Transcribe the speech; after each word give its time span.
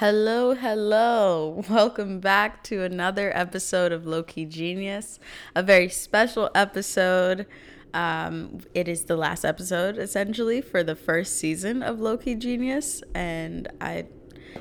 Hello, 0.00 0.54
hello. 0.54 1.62
Welcome 1.68 2.20
back 2.20 2.64
to 2.64 2.84
another 2.84 3.36
episode 3.36 3.92
of 3.92 4.06
Low 4.06 4.22
Key 4.22 4.46
Genius, 4.46 5.18
a 5.54 5.62
very 5.62 5.90
special 5.90 6.48
episode. 6.54 7.46
Um, 7.92 8.60
it 8.72 8.88
is 8.88 9.04
the 9.04 9.16
last 9.18 9.44
episode, 9.44 9.98
essentially, 9.98 10.62
for 10.62 10.82
the 10.82 10.96
first 10.96 11.36
season 11.36 11.82
of 11.82 12.00
Low 12.00 12.16
Key 12.16 12.34
Genius. 12.34 13.02
And 13.14 13.68
I 13.78 14.06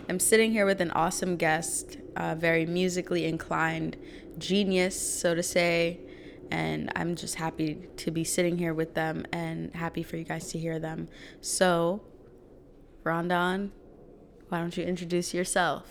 am 0.10 0.20
sitting 0.20 0.52
here 0.52 0.66
with 0.66 0.82
an 0.82 0.92
awesome 0.92 1.38
guest, 1.38 2.00
a 2.18 2.36
very 2.36 2.66
musically 2.66 3.24
inclined 3.24 3.96
genius, 4.38 5.00
so 5.00 5.36
to 5.36 5.42
say. 5.42 6.02
And 6.52 6.92
I'm 6.98 7.16
just 7.16 7.36
happy 7.36 7.88
to 7.96 8.12
be 8.12 8.26
sitting 8.26 8.58
here 8.58 8.74
with 8.74 8.94
them 8.94 9.26
and 9.32 9.74
happy 9.74 10.04
for 10.04 10.18
you 10.18 10.26
guys 10.26 10.52
to 10.52 10.60
hear 10.60 10.80
them. 10.80 11.08
So, 11.40 12.02
Rondon, 13.06 13.72
why 14.50 14.60
don't 14.60 14.76
you 14.76 14.84
introduce 14.84 15.34
yourself? 15.34 15.84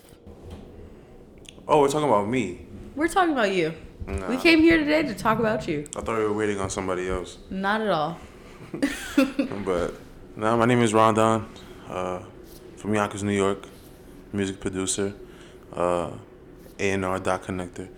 Oh, 1.66 1.80
we're 1.80 1.88
talking 1.88 2.08
about 2.08 2.28
me. 2.28 2.66
We're 2.96 3.08
talking 3.08 3.32
about 3.32 3.52
you. 3.52 3.72
Nah. 4.06 4.28
We 4.28 4.36
came 4.36 4.60
here 4.60 4.78
today 4.78 5.02
to 5.02 5.14
talk 5.14 5.38
about 5.38 5.68
you. 5.68 5.86
I 5.96 6.00
thought 6.00 6.18
we 6.18 6.24
were 6.24 6.32
waiting 6.32 6.58
on 6.60 6.70
somebody 6.70 7.08
else. 7.08 7.38
Not 7.50 7.80
at 7.80 7.88
all. 7.88 8.18
But 9.64 9.94
now 10.36 10.56
my 10.56 10.64
name 10.66 10.82
is 10.82 10.92
Rondon, 10.92 11.46
uh, 11.88 12.20
from 12.76 12.94
Yonkers, 12.94 13.22
New 13.22 13.32
York, 13.32 13.66
music 14.32 14.60
producer, 14.60 15.14
uh, 15.74 16.10
A&R 16.78 17.18
dot 17.20 17.42
connector. 17.44 17.88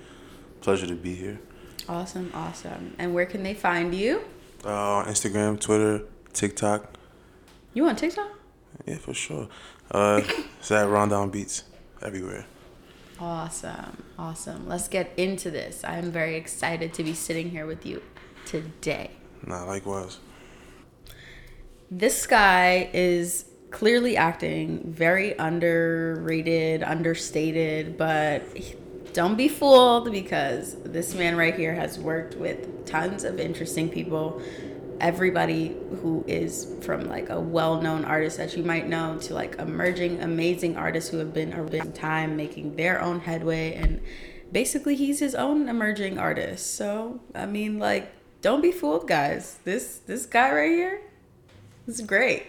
Pleasure 0.61 0.87
to 0.87 0.95
be 0.95 1.15
here. 1.15 1.41
Awesome, 1.89 2.31
awesome. 2.35 2.95
And 2.99 3.15
where 3.15 3.27
can 3.27 3.43
they 3.43 3.55
find 3.55 3.95
you? 3.95 4.23
Uh, 4.65 5.05
Instagram, 5.05 5.59
Twitter, 5.61 6.03
TikTok. 6.33 6.95
You 7.73 7.87
on 7.87 7.97
TikTok? 7.97 8.31
Yeah, 8.87 8.97
for 8.99 9.15
sure. 9.15 9.49
Uh, 9.91 10.23
it's 10.59 10.71
at 10.71 10.89
Rondon 10.89 11.31
Beats 11.31 11.65
everywhere. 12.03 12.47
Awesome, 13.19 14.03
awesome. 14.19 14.67
Let's 14.67 14.89
get 14.89 15.13
into 15.17 15.51
this. 15.51 15.85
I'm 15.85 16.11
very 16.11 16.37
excited 16.37 16.95
to 16.95 17.05
be 17.05 17.13
sitting 17.13 17.51
here 17.51 17.67
with 17.67 17.85
you 17.85 18.03
today. 18.47 19.11
Nah, 19.47 19.65
likewise. 19.65 20.19
This 21.91 22.27
guy 22.27 22.89
is 22.93 23.47
clearly 23.71 24.17
acting 24.17 24.81
very 24.93 25.35
underrated, 25.35 26.83
understated, 26.83 27.99
but 27.99 28.43
don't 29.13 29.37
be 29.37 29.49
fooled 29.49 30.11
because 30.13 30.77
this 30.83 31.15
man 31.15 31.37
right 31.37 31.55
here 31.55 31.75
has 31.75 31.99
worked 31.99 32.37
with 32.37 32.87
tons 32.87 33.25
of 33.25 33.41
interesting 33.41 33.89
people. 33.89 34.41
Everybody 35.01 35.77
who 36.03 36.25
is 36.27 36.73
from 36.83 37.09
like 37.09 37.31
a 37.31 37.41
well 37.41 37.81
known 37.81 38.05
artist 38.05 38.37
that 38.37 38.57
you 38.57 38.63
might 38.63 38.89
know 38.89 39.19
to 39.23 39.35
like 39.35 39.57
emerging 39.59 40.21
amazing 40.23 40.77
artists 40.77 41.11
who 41.11 41.19
have 41.19 41.33
been 41.33 41.53
a 41.53 41.63
big 41.65 41.95
time 41.95 42.37
making 42.37 42.77
their 42.77 43.01
own 43.01 43.21
headway 43.21 43.75
and 43.75 44.01
basically 44.53 44.95
he's 44.95 45.19
his 45.21 45.35
own 45.35 45.69
emerging 45.69 46.19
artist. 46.19 46.75
So 46.75 47.21
I 47.35 47.47
mean 47.47 47.79
like 47.79 48.13
don't 48.43 48.61
be 48.61 48.73
fooled 48.73 49.09
guys. 49.09 49.59
This 49.65 49.99
this 50.07 50.27
guy 50.27 50.53
right 50.53 50.71
here 50.71 51.01
is 51.87 52.01
great. 52.03 52.45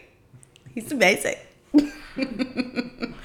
He's 0.73 0.91
amazing. 0.91 1.35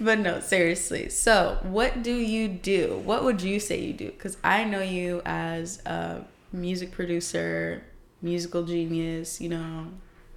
but 0.00 0.18
no, 0.18 0.40
seriously. 0.40 1.08
So, 1.08 1.58
what 1.62 2.02
do 2.02 2.14
you 2.14 2.48
do? 2.48 3.00
What 3.04 3.24
would 3.24 3.42
you 3.42 3.60
say 3.60 3.80
you 3.80 3.92
do? 3.92 4.06
Because 4.06 4.36
I 4.44 4.64
know 4.64 4.80
you 4.80 5.22
as 5.24 5.84
a 5.86 6.24
music 6.52 6.92
producer, 6.92 7.82
musical 8.22 8.62
genius, 8.64 9.40
you 9.40 9.48
know. 9.48 9.86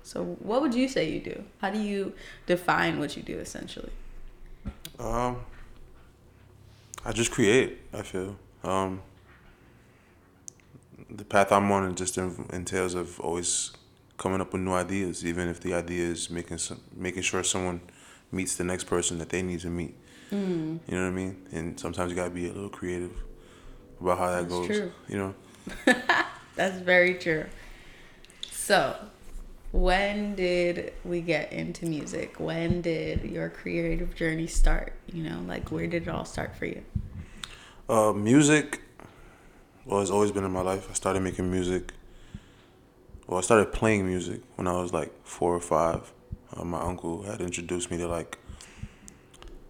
So, 0.03 0.23
what 0.23 0.61
would 0.61 0.73
you 0.75 0.87
say 0.87 1.09
you 1.09 1.19
do? 1.19 1.43
How 1.59 1.71
do 1.71 1.79
you 1.79 2.13
define 2.45 2.99
what 2.99 3.15
you 3.15 3.23
do 3.23 3.39
essentially? 3.39 3.91
Um, 4.99 5.37
I 7.03 7.11
just 7.11 7.31
create. 7.31 7.79
I 7.93 8.01
feel 8.01 8.37
um, 8.63 9.01
the 11.09 11.25
path 11.25 11.51
I'm 11.51 11.71
on 11.71 11.95
just 11.95 12.17
entails 12.17 12.93
of 12.93 13.19
always 13.19 13.71
coming 14.17 14.41
up 14.41 14.53
with 14.53 14.61
new 14.61 14.73
ideas, 14.73 15.25
even 15.25 15.47
if 15.47 15.59
the 15.59 15.73
idea 15.73 16.07
is 16.07 16.29
making 16.29 16.57
some, 16.57 16.81
making 16.95 17.23
sure 17.23 17.43
someone 17.43 17.81
meets 18.31 18.55
the 18.55 18.63
next 18.63 18.85
person 18.85 19.17
that 19.19 19.29
they 19.29 19.41
need 19.41 19.59
to 19.61 19.69
meet. 19.69 19.95
Mm. 20.31 20.79
You 20.87 20.95
know 20.95 21.03
what 21.03 21.07
I 21.07 21.11
mean? 21.11 21.45
And 21.51 21.79
sometimes 21.79 22.09
you 22.09 22.15
gotta 22.15 22.29
be 22.29 22.45
a 22.45 22.53
little 22.53 22.69
creative 22.69 23.11
about 23.99 24.17
how 24.17 24.27
that 24.27 24.49
That's 24.49 24.53
goes. 24.53 24.67
true. 24.67 24.91
You 25.07 25.17
know? 25.17 25.35
That's 26.55 26.77
very 26.79 27.15
true. 27.15 27.45
So, 28.65 28.95
when 29.71 30.33
did 30.33 30.93
we 31.03 31.21
get 31.21 31.53
into 31.53 31.85
music? 31.85 32.39
When 32.39 32.81
did 32.81 33.21
your 33.23 33.47
creative 33.47 34.15
journey 34.15 34.47
start? 34.47 34.93
You 35.13 35.21
know, 35.21 35.43
like 35.47 35.71
where 35.71 35.85
did 35.85 36.07
it 36.07 36.09
all 36.09 36.25
start 36.25 36.55
for 36.55 36.65
you? 36.65 36.81
Uh, 37.87 38.11
music, 38.11 38.81
well, 39.85 40.01
it's 40.01 40.09
always 40.09 40.31
been 40.31 40.43
in 40.43 40.51
my 40.51 40.61
life. 40.61 40.87
I 40.89 40.93
started 40.93 41.21
making 41.21 41.51
music. 41.51 41.93
Well, 43.27 43.37
I 43.37 43.41
started 43.41 43.71
playing 43.71 44.07
music 44.07 44.41
when 44.55 44.67
I 44.67 44.73
was 44.81 44.91
like 44.91 45.13
four 45.23 45.53
or 45.53 45.61
five. 45.61 46.11
Uh, 46.51 46.63
my 46.63 46.81
uncle 46.81 47.21
had 47.21 47.41
introduced 47.41 47.91
me 47.91 47.97
to 47.99 48.07
like 48.07 48.39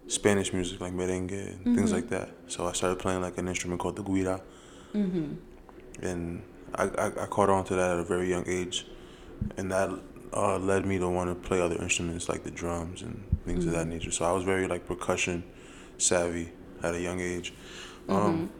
Spanish 0.08 0.54
music, 0.54 0.80
like 0.80 0.94
merengue 0.94 1.32
and 1.66 1.76
things 1.76 1.92
like 1.92 2.08
that. 2.08 2.30
So 2.46 2.66
I 2.66 2.72
started 2.72 2.98
playing 2.98 3.20
like 3.20 3.36
an 3.36 3.46
instrument 3.46 3.78
called 3.78 3.96
the 3.96 4.02
guira, 4.04 4.40
Mm-hmm. 4.94 5.34
and 6.02 6.42
I, 6.74 6.84
I, 6.84 7.06
I 7.06 7.26
caught 7.26 7.48
on 7.48 7.64
to 7.66 7.74
that 7.74 7.92
at 7.92 7.98
a 7.98 8.04
very 8.04 8.28
young 8.28 8.44
age, 8.46 8.86
and 9.56 9.70
that 9.70 9.90
uh, 10.32 10.58
led 10.58 10.84
me 10.84 10.98
to 10.98 11.08
want 11.08 11.30
to 11.30 11.48
play 11.48 11.60
other 11.60 11.76
instruments 11.76 12.28
like 12.28 12.44
the 12.44 12.50
drums 12.50 13.02
and 13.02 13.24
things 13.44 13.64
of 13.64 13.72
that 13.72 13.86
nature. 13.86 14.10
So 14.10 14.24
I 14.24 14.32
was 14.32 14.44
very 14.44 14.66
like 14.66 14.86
percussion 14.86 15.44
savvy 15.98 16.50
at 16.82 16.94
a 16.94 17.00
young 17.00 17.20
age. 17.20 17.54
Um, 18.08 18.50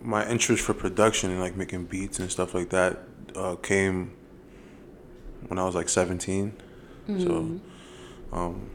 my 0.00 0.26
interest 0.28 0.62
for 0.62 0.74
production 0.74 1.30
and 1.30 1.40
like 1.40 1.56
making 1.56 1.86
beats 1.86 2.18
and 2.18 2.30
stuff 2.30 2.54
like 2.54 2.70
that 2.70 3.00
uh, 3.34 3.56
came 3.56 4.12
when 5.48 5.58
I 5.58 5.64
was 5.64 5.74
like 5.74 5.88
17. 5.88 6.54
So 7.18 7.60
um, 8.32 8.70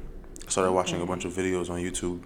I 0.46 0.50
started 0.50 0.72
watching 0.72 1.02
a 1.02 1.06
bunch 1.06 1.26
of 1.26 1.34
videos 1.34 1.70
on 1.70 1.80
YouTube 1.80 2.22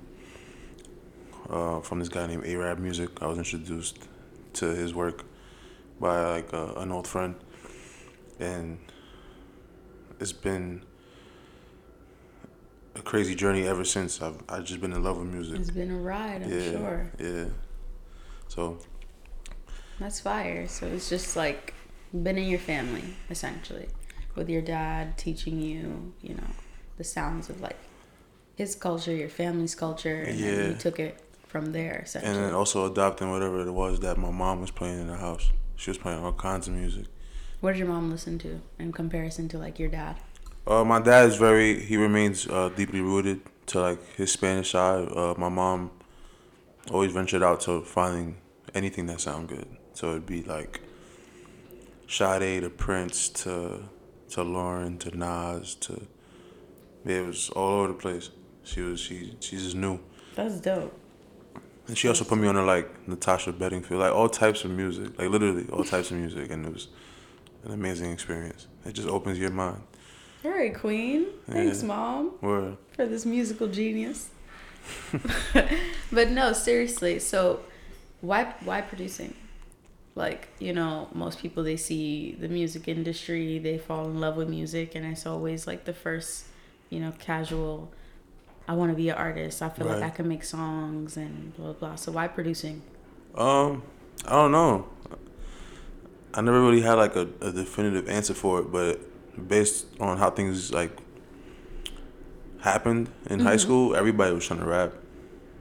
uh, 1.50 1.80
from 1.82 2.00
this 2.00 2.10
guy 2.10 2.28
named 2.28 2.44
Araab 2.44 2.80
Muzik. 2.80 3.22
I 3.22 3.28
was 3.28 3.38
introduced 3.38 4.00
to 4.54 4.68
his 4.68 4.94
work 4.94 5.26
by 6.04 6.22
like 6.36 6.54
uh, 6.54 6.74
an 6.76 6.92
old 6.92 7.08
friend, 7.08 7.34
and 8.40 8.78
it's 10.20 10.34
been 10.34 10.84
a 12.96 13.02
crazy 13.02 13.34
journey 13.34 13.66
ever 13.66 13.86
since. 13.86 14.22
I've 14.22 14.44
I've 14.50 14.66
just 14.66 14.82
been 14.82 14.92
in 14.92 15.02
love 15.02 15.18
with 15.18 15.28
music. 15.28 15.60
It's 15.60 15.72
been 15.72 15.92
a 15.92 15.98
ride, 15.98 16.44
I'm 16.44 16.52
yeah, 16.52 16.72
sure. 16.72 17.12
yeah. 17.20 17.46
So 18.50 18.78
That's 20.00 20.20
fire. 20.20 20.68
So 20.68 20.86
it's 20.88 21.10
just 21.10 21.38
like 21.38 21.74
been 22.12 22.38
in 22.38 22.50
your 22.50 22.60
family, 22.60 23.06
essentially, 23.30 23.88
with 24.36 24.50
your 24.50 24.62
dad 24.62 25.18
teaching 25.18 25.62
you, 25.62 26.14
you 26.22 26.36
know, 26.36 26.52
the 26.98 27.06
sounds 27.06 27.50
of 27.50 27.62
like 27.62 27.80
his 28.56 28.76
culture, 28.76 29.16
your 29.16 29.30
family's 29.30 29.74
culture, 29.74 30.22
and 30.22 30.38
then 30.38 30.72
you 30.72 30.76
took 30.76 31.00
it 31.00 31.18
from 31.48 31.72
there, 31.72 31.94
and 31.94 32.06
essentially. 32.08 32.34
then 32.34 32.54
also 32.54 32.92
adopting 32.92 33.32
whatever 33.32 33.62
it 33.62 33.72
was 33.72 34.02
that 34.02 34.18
my 34.18 34.32
mom 34.32 34.60
was 34.60 34.70
playing 34.70 35.00
in 35.00 35.08
the 35.08 35.16
house. 35.16 35.50
She 35.76 35.90
was 35.90 35.98
playing 35.98 36.24
all 36.24 36.34
kinds 36.34 36.68
of 36.68 36.74
music. 36.74 37.06
what 37.62 37.72
did 37.74 37.80
your 37.80 37.88
mom 37.88 38.10
listen 38.12 38.38
to 38.40 38.62
in 38.80 38.92
comparison 38.92 39.48
to 39.50 39.58
like 39.58 39.80
your 39.80 39.90
dad? 39.90 40.18
Uh, 40.66 40.84
my 40.84 41.00
dad 41.02 41.28
is 41.28 41.36
very. 41.38 41.80
He 41.84 41.98
remains 41.98 42.48
uh, 42.48 42.70
deeply 42.76 43.02
rooted 43.02 43.42
to 43.68 43.82
like 43.82 44.16
his 44.16 44.32
Spanish 44.32 44.72
side. 44.72 45.10
Uh, 45.12 45.34
my 45.38 45.50
mom 45.50 45.92
always 46.92 47.12
ventured 47.12 47.44
out 47.44 47.62
to 47.62 47.82
finding 47.82 48.38
anything 48.74 49.06
that 49.08 49.20
sound 49.20 49.50
good. 49.50 49.68
So 49.94 50.12
it'd 50.12 50.26
be 50.26 50.42
like 50.44 50.80
Sade 52.08 52.62
to 52.64 52.70
Prince 52.70 53.30
to 53.30 53.84
to 54.30 54.40
Lauryn 54.42 55.00
to 55.02 55.18
Nas 55.18 55.76
to. 55.76 56.08
Yeah, 57.06 57.18
it 57.18 57.26
was 57.28 57.50
all 57.50 57.80
over 57.80 57.88
the 57.90 57.94
place. 57.96 58.30
She 58.64 58.80
was 58.82 59.00
she 59.02 59.36
she 59.42 59.58
just 59.58 59.76
knew, 59.76 60.00
That's 60.36 60.62
dope. 60.62 60.98
And 61.88 61.98
she 61.98 62.08
also 62.08 62.24
put 62.24 62.38
me 62.38 62.48
on 62.48 62.56
to 62.56 62.64
like 62.64 63.08
Natasha 63.08 63.52
Bedingfield, 63.52 64.00
like 64.00 64.14
all 64.14 64.30
types 64.30 64.64
of 64.64 64.72
music, 64.72 65.18
like 65.20 65.30
literally 65.30 65.68
all 65.70 65.84
types 65.84 66.12
of 66.12 66.18
music, 66.18 66.50
and 66.52 66.66
it 66.66 66.74
was 66.74 66.88
an 67.66 67.72
amazing 67.72 68.12
experience. 68.12 68.68
It 68.86 68.94
just 68.94 69.08
opens 69.08 69.38
your 69.38 69.50
mind. 69.50 69.82
All 70.46 70.52
right, 70.52 70.76
Queen. 70.76 71.28
Thanks, 71.50 71.84
mom. 71.84 72.34
Word. 72.42 72.78
for 72.96 73.06
this 73.06 73.26
musical 73.26 73.68
genius. 73.68 74.30
but 76.12 76.30
no, 76.32 76.52
seriously. 76.52 77.20
So, 77.20 77.62
why 78.22 78.54
why 78.62 78.82
producing? 78.82 79.34
Like 80.16 80.50
you 80.60 80.74
know, 80.74 81.10
most 81.14 81.40
people 81.40 81.64
they 81.64 81.78
see 81.78 82.36
the 82.40 82.50
music 82.50 82.88
industry, 82.88 83.58
they 83.60 83.78
fall 83.78 84.06
in 84.06 84.20
love 84.20 84.36
with 84.36 84.50
music, 84.50 84.96
and 84.96 85.06
it's 85.06 85.26
always 85.26 85.66
like 85.66 85.86
the 85.86 85.94
first, 85.94 86.46
you 86.90 87.00
know, 87.00 87.14
casual. 87.20 87.92
I 88.68 88.74
want 88.74 88.92
to 88.92 88.96
be 88.96 89.10
an 89.10 89.16
artist. 89.16 89.62
I 89.62 89.70
feel 89.70 89.88
like 89.88 90.02
I 90.04 90.10
can 90.10 90.28
make 90.28 90.44
songs 90.44 91.18
and 91.18 91.56
blah 91.56 91.74
blah. 91.74 91.90
blah. 91.90 91.96
So 91.96 92.12
why 92.12 92.28
producing? 92.28 92.82
Um, 93.36 93.84
I 94.26 94.32
don't 94.32 94.52
know. 94.52 94.88
I 96.34 96.42
never 96.42 96.62
really 96.62 96.82
had 96.82 96.94
like 96.94 97.16
a, 97.16 97.28
a 97.42 97.52
definitive 97.52 98.10
answer 98.10 98.34
for 98.34 98.60
it, 98.60 98.72
but 98.72 99.00
based 99.48 99.86
on 100.00 100.18
how 100.18 100.30
things 100.30 100.72
like 100.72 100.98
happened 102.62 103.10
in 103.30 103.40
high 103.42 103.58
school, 103.58 103.96
everybody 103.96 104.34
was 104.34 104.46
trying 104.48 104.60
to 104.60 104.66
rap. 104.66 104.94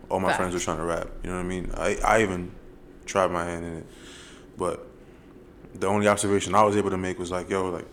All 0.08 0.20
my 0.20 0.32
friends 0.34 0.54
were 0.54 0.60
trying 0.60 0.78
to 0.78 0.84
rap. 0.84 1.08
You 1.22 1.30
know 1.30 1.36
what 1.36 1.44
I 1.44 1.48
mean? 1.48 1.70
I 1.76 1.96
I 2.04 2.22
even 2.22 2.52
tried 3.04 3.30
my 3.30 3.44
hand 3.44 3.64
in 3.64 3.72
it, 3.78 3.86
but 4.56 4.86
the 5.74 5.86
only 5.86 6.06
observation 6.06 6.54
I 6.54 6.62
was 6.62 6.76
able 6.76 6.90
to 6.90 6.98
make 6.98 7.18
was 7.18 7.30
like, 7.30 7.50
yo, 7.50 7.70
like 7.70 7.86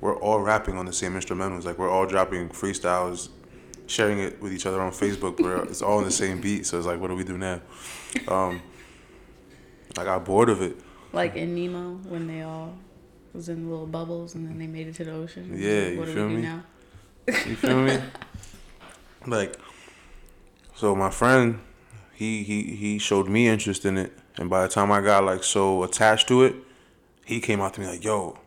we're 0.00 0.16
all 0.16 0.40
rapping 0.40 0.76
on 0.76 0.86
the 0.86 0.92
same 0.92 1.12
instrumentals. 1.12 1.64
Like 1.64 1.78
we're 1.78 1.90
all 1.90 2.06
dropping 2.06 2.48
freestyles, 2.48 3.28
sharing 3.88 4.18
it 4.20 4.40
with 4.40 4.52
each 4.52 4.66
other 4.66 4.80
on 4.80 4.92
Facebook. 4.92 5.40
Where 5.40 5.62
it's 5.64 5.82
all 5.82 5.98
in 5.98 6.04
the 6.04 6.10
same 6.10 6.40
beat. 6.40 6.66
So 6.66 6.78
it's 6.78 6.86
like, 6.86 7.00
what 7.00 7.08
do 7.08 7.14
we 7.14 7.24
do 7.24 7.36
now? 7.38 7.60
Um, 8.28 8.62
I 9.98 10.04
got 10.04 10.24
bored 10.24 10.48
of 10.48 10.62
it. 10.62 10.76
Like 11.12 11.36
in 11.36 11.54
Nemo 11.54 11.94
when 12.08 12.26
they 12.26 12.42
all 12.42 12.74
was 13.32 13.48
in 13.48 13.70
little 13.70 13.86
bubbles 13.86 14.34
and 14.34 14.46
then 14.46 14.58
they 14.58 14.66
made 14.66 14.86
it 14.86 14.94
to 14.96 15.04
the 15.04 15.12
ocean. 15.12 15.54
Yeah, 15.56 15.80
like, 15.80 15.92
you 15.92 15.98
what 15.98 16.06
do 16.06 16.14
feel 16.14 16.26
we 16.26 16.30
do 16.30 16.36
me? 16.36 16.42
now? 16.42 16.62
You 17.26 17.56
feel 17.56 17.82
me? 17.82 17.98
Like, 19.26 19.56
so 20.74 20.94
my 20.94 21.10
friend, 21.10 21.60
he 22.14 22.44
he 22.44 22.76
he 22.76 22.98
showed 22.98 23.28
me 23.28 23.48
interest 23.48 23.84
in 23.84 23.98
it, 23.98 24.16
and 24.38 24.48
by 24.48 24.62
the 24.62 24.68
time 24.68 24.90
I 24.92 25.00
got 25.00 25.24
like 25.24 25.42
so 25.42 25.82
attached 25.82 26.28
to 26.28 26.44
it, 26.44 26.54
he 27.26 27.40
came 27.40 27.60
out 27.60 27.74
to 27.74 27.80
me 27.80 27.88
like, 27.88 28.04
"Yo, 28.04 28.38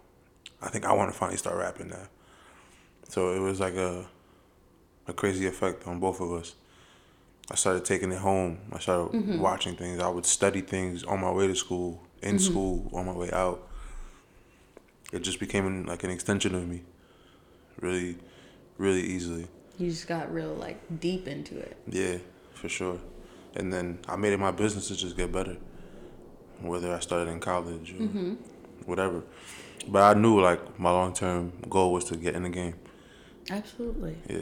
I 0.62 0.70
think 0.70 0.86
I 0.86 0.94
want 0.94 1.12
to 1.12 1.18
finally 1.18 1.38
start 1.38 1.58
rapping 1.58 1.90
now." 1.90 2.08
So 3.10 3.34
it 3.36 3.40
was 3.40 3.60
like 3.60 3.76
a 3.76 4.08
a 5.12 5.13
crazy 5.13 5.46
effect 5.46 5.88
on 5.88 6.00
both 6.00 6.19
of 6.22 6.31
us. 6.31 6.56
I 7.52 7.56
started 7.56 7.84
taking 7.86 8.12
it 8.12 8.18
home. 8.19 8.58
I 8.72 8.80
started 8.80 9.12
mm-hmm. 9.12 9.40
watching 9.40 9.75
things. 9.75 10.00
I 10.00 10.08
would 10.08 10.25
study 10.25 10.62
things 10.62 11.04
on 11.04 11.19
my 11.19 11.30
way 11.30 11.48
to 11.48 11.56
school, 11.56 12.02
in 12.22 12.38
mm-hmm. 12.38 12.52
school, 12.52 12.90
on 12.94 13.06
my 13.06 13.12
way 13.12 13.30
out. 13.31 13.68
It 15.12 15.19
just 15.19 15.40
became 15.40 15.86
like 15.86 16.04
an 16.06 16.10
extension 16.10 16.56
of 16.56 16.66
me, 16.68 16.84
really, 17.81 18.18
really 18.78 19.02
easily. 19.02 19.48
You 19.78 19.90
just 19.90 20.08
got 20.08 20.34
real 20.34 20.54
like 20.54 20.80
deep 21.02 21.28
into 21.28 21.58
it. 21.60 21.75
Yeah, 21.88 22.18
for 22.54 22.69
sure. 22.69 22.98
And 23.56 23.72
then 23.74 24.00
I 24.08 24.16
made 24.16 24.31
it 24.31 24.40
my 24.40 24.52
business 24.52 24.88
to 24.88 24.96
just 24.96 25.18
get 25.18 25.30
better, 25.34 25.58
whether 26.62 26.96
I 26.96 27.02
started 27.02 27.30
in 27.30 27.42
college 27.42 27.92
or 27.92 28.04
mm-hmm. 28.04 28.34
whatever. 28.86 29.24
But 29.90 30.04
I 30.16 30.18
knew 30.18 30.40
like 30.40 30.80
my 30.80 30.92
long 30.92 31.13
term 31.13 31.52
goal 31.69 31.92
was 31.92 32.06
to 32.06 32.16
get 32.16 32.36
in 32.36 32.44
the 32.44 32.50
game. 32.50 32.75
Absolutely. 33.50 34.16
Yeah. 34.30 34.42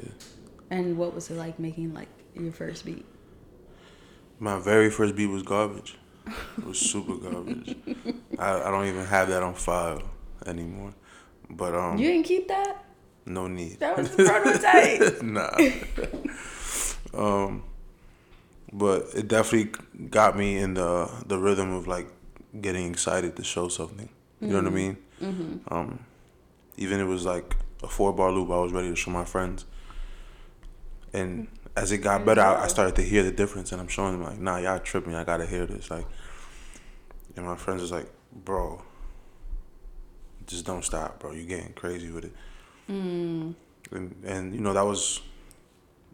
And 0.70 0.98
what 0.98 1.14
was 1.14 1.30
it 1.30 1.36
like 1.36 1.60
making 1.60 1.94
like 1.94 2.10
your 2.36 2.52
first 2.52 2.86
beat? 2.86 3.06
My 4.40 4.60
very 4.60 4.90
first 4.90 5.16
beat 5.16 5.28
was 5.28 5.44
garbage. 5.44 5.98
It 6.58 6.66
was 6.66 6.80
super 6.80 7.16
garbage. 7.16 7.76
I, 8.38 8.62
I 8.62 8.72
don't 8.72 8.86
even 8.86 9.06
have 9.06 9.30
that 9.30 9.42
on 9.44 9.56
file 9.56 10.04
anymore. 10.46 10.94
But 11.50 11.74
um, 11.76 11.98
You 11.98 12.08
didn't 12.08 12.26
keep 12.26 12.48
that? 12.48 12.86
no 13.26 13.48
need. 13.48 13.80
That 13.80 13.98
was 13.98 14.16
the 14.16 14.24
prototype. 14.26 15.22
nah. 17.14 17.46
um, 17.46 17.64
but 18.74 19.08
it 19.16 19.28
definitely 19.28 19.72
got 20.10 20.38
me 20.38 20.58
in 20.58 20.74
the 20.74 21.10
the 21.26 21.38
rhythm 21.38 21.72
of 21.74 21.88
like 21.88 22.08
getting 22.60 22.90
excited 22.92 23.36
to 23.36 23.44
show 23.44 23.68
something. 23.68 24.10
You 24.42 24.48
know 24.48 24.56
what 24.58 24.68
I 24.68 24.70
mean? 24.70 24.98
Mm-hmm. 25.22 25.74
Um, 25.74 26.00
even 26.78 27.00
it 27.00 27.06
was 27.06 27.26
like 27.26 27.56
a 27.84 27.88
four 27.88 28.14
bar 28.14 28.32
loop. 28.32 28.50
I 28.50 28.58
was 28.60 28.72
ready 28.72 28.90
to 28.90 28.96
show 28.96 29.12
my 29.12 29.26
friends, 29.26 29.66
and 31.14 31.48
mm-hmm. 31.48 31.68
as 31.76 31.92
it 31.92 32.00
got 32.00 32.26
better, 32.26 32.42
I, 32.42 32.64
I 32.64 32.68
started 32.68 32.96
to 32.96 33.02
hear 33.04 33.24
the 33.24 33.32
difference, 33.32 33.72
and 33.72 33.82
I'm 33.82 33.88
showing 33.88 34.14
them 34.14 34.24
like, 34.24 34.40
"Nah, 34.40 34.58
y'all 34.58 34.80
tripping. 34.80 35.16
I 35.16 35.24
gotta 35.24 35.46
hear 35.46 35.66
this." 35.66 35.90
Like, 35.90 36.06
and 37.36 37.46
my 37.46 37.56
friends 37.56 37.82
was 37.82 37.92
like, 37.92 38.08
"Bro, 38.34 38.82
just 40.48 40.66
don't 40.66 40.84
stop, 40.84 41.20
bro. 41.20 41.32
You're 41.32 41.46
getting 41.46 41.74
crazy 41.74 42.12
with 42.12 42.26
it." 42.26 42.34
Mm. 42.90 43.56
And 43.92 44.16
and 44.26 44.54
you 44.54 44.62
know 44.62 44.74
that 44.74 44.86
was 44.86 45.22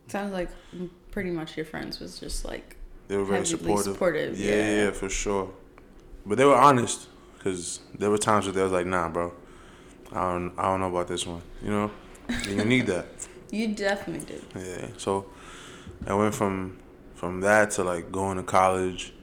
Sounds 0.07 0.33
like 0.33 0.50
pretty 1.12 1.31
much 1.31 1.57
your 1.57 1.65
friends 1.65 2.00
was 2.00 2.19
just 2.19 2.45
like 2.45 2.75
They 3.07 3.18
were 3.18 3.25
very 3.25 3.45
supportive. 3.45 3.94
supportive, 3.94 4.39
Yeah, 4.39 4.56
yeah. 4.56 4.75
yeah, 4.86 4.92
for 4.92 5.09
sure. 5.09 5.51
But 6.25 6.38
they 6.38 6.45
were 6.45 6.56
honest, 6.56 7.07
cause 7.39 7.80
there 7.97 8.09
were 8.09 8.18
times 8.18 8.45
where 8.45 8.53
they 8.53 8.63
was 8.63 8.71
like, 8.71 8.86
"Nah, 8.86 9.09
bro, 9.09 9.33
I 10.12 10.33
don't, 10.33 10.53
I 10.57 10.63
don't 10.63 10.80
know 10.80 10.89
about 10.89 11.07
this 11.07 11.25
one." 11.25 11.42
You 11.62 11.69
know, 11.69 11.92
and 12.27 12.45
you 12.45 12.65
need 12.65 12.88
that. 12.88 13.06
you 13.51 13.69
definitely 13.69 14.25
did. 14.25 14.44
Yeah. 14.56 14.88
So 14.97 15.27
I 16.07 16.13
went 16.13 16.36
from 16.36 16.80
from 17.13 17.42
that 17.42 17.71
to 17.71 17.83
like 17.83 18.12
going 18.12 18.38
to 18.38 18.44
college 18.44 19.13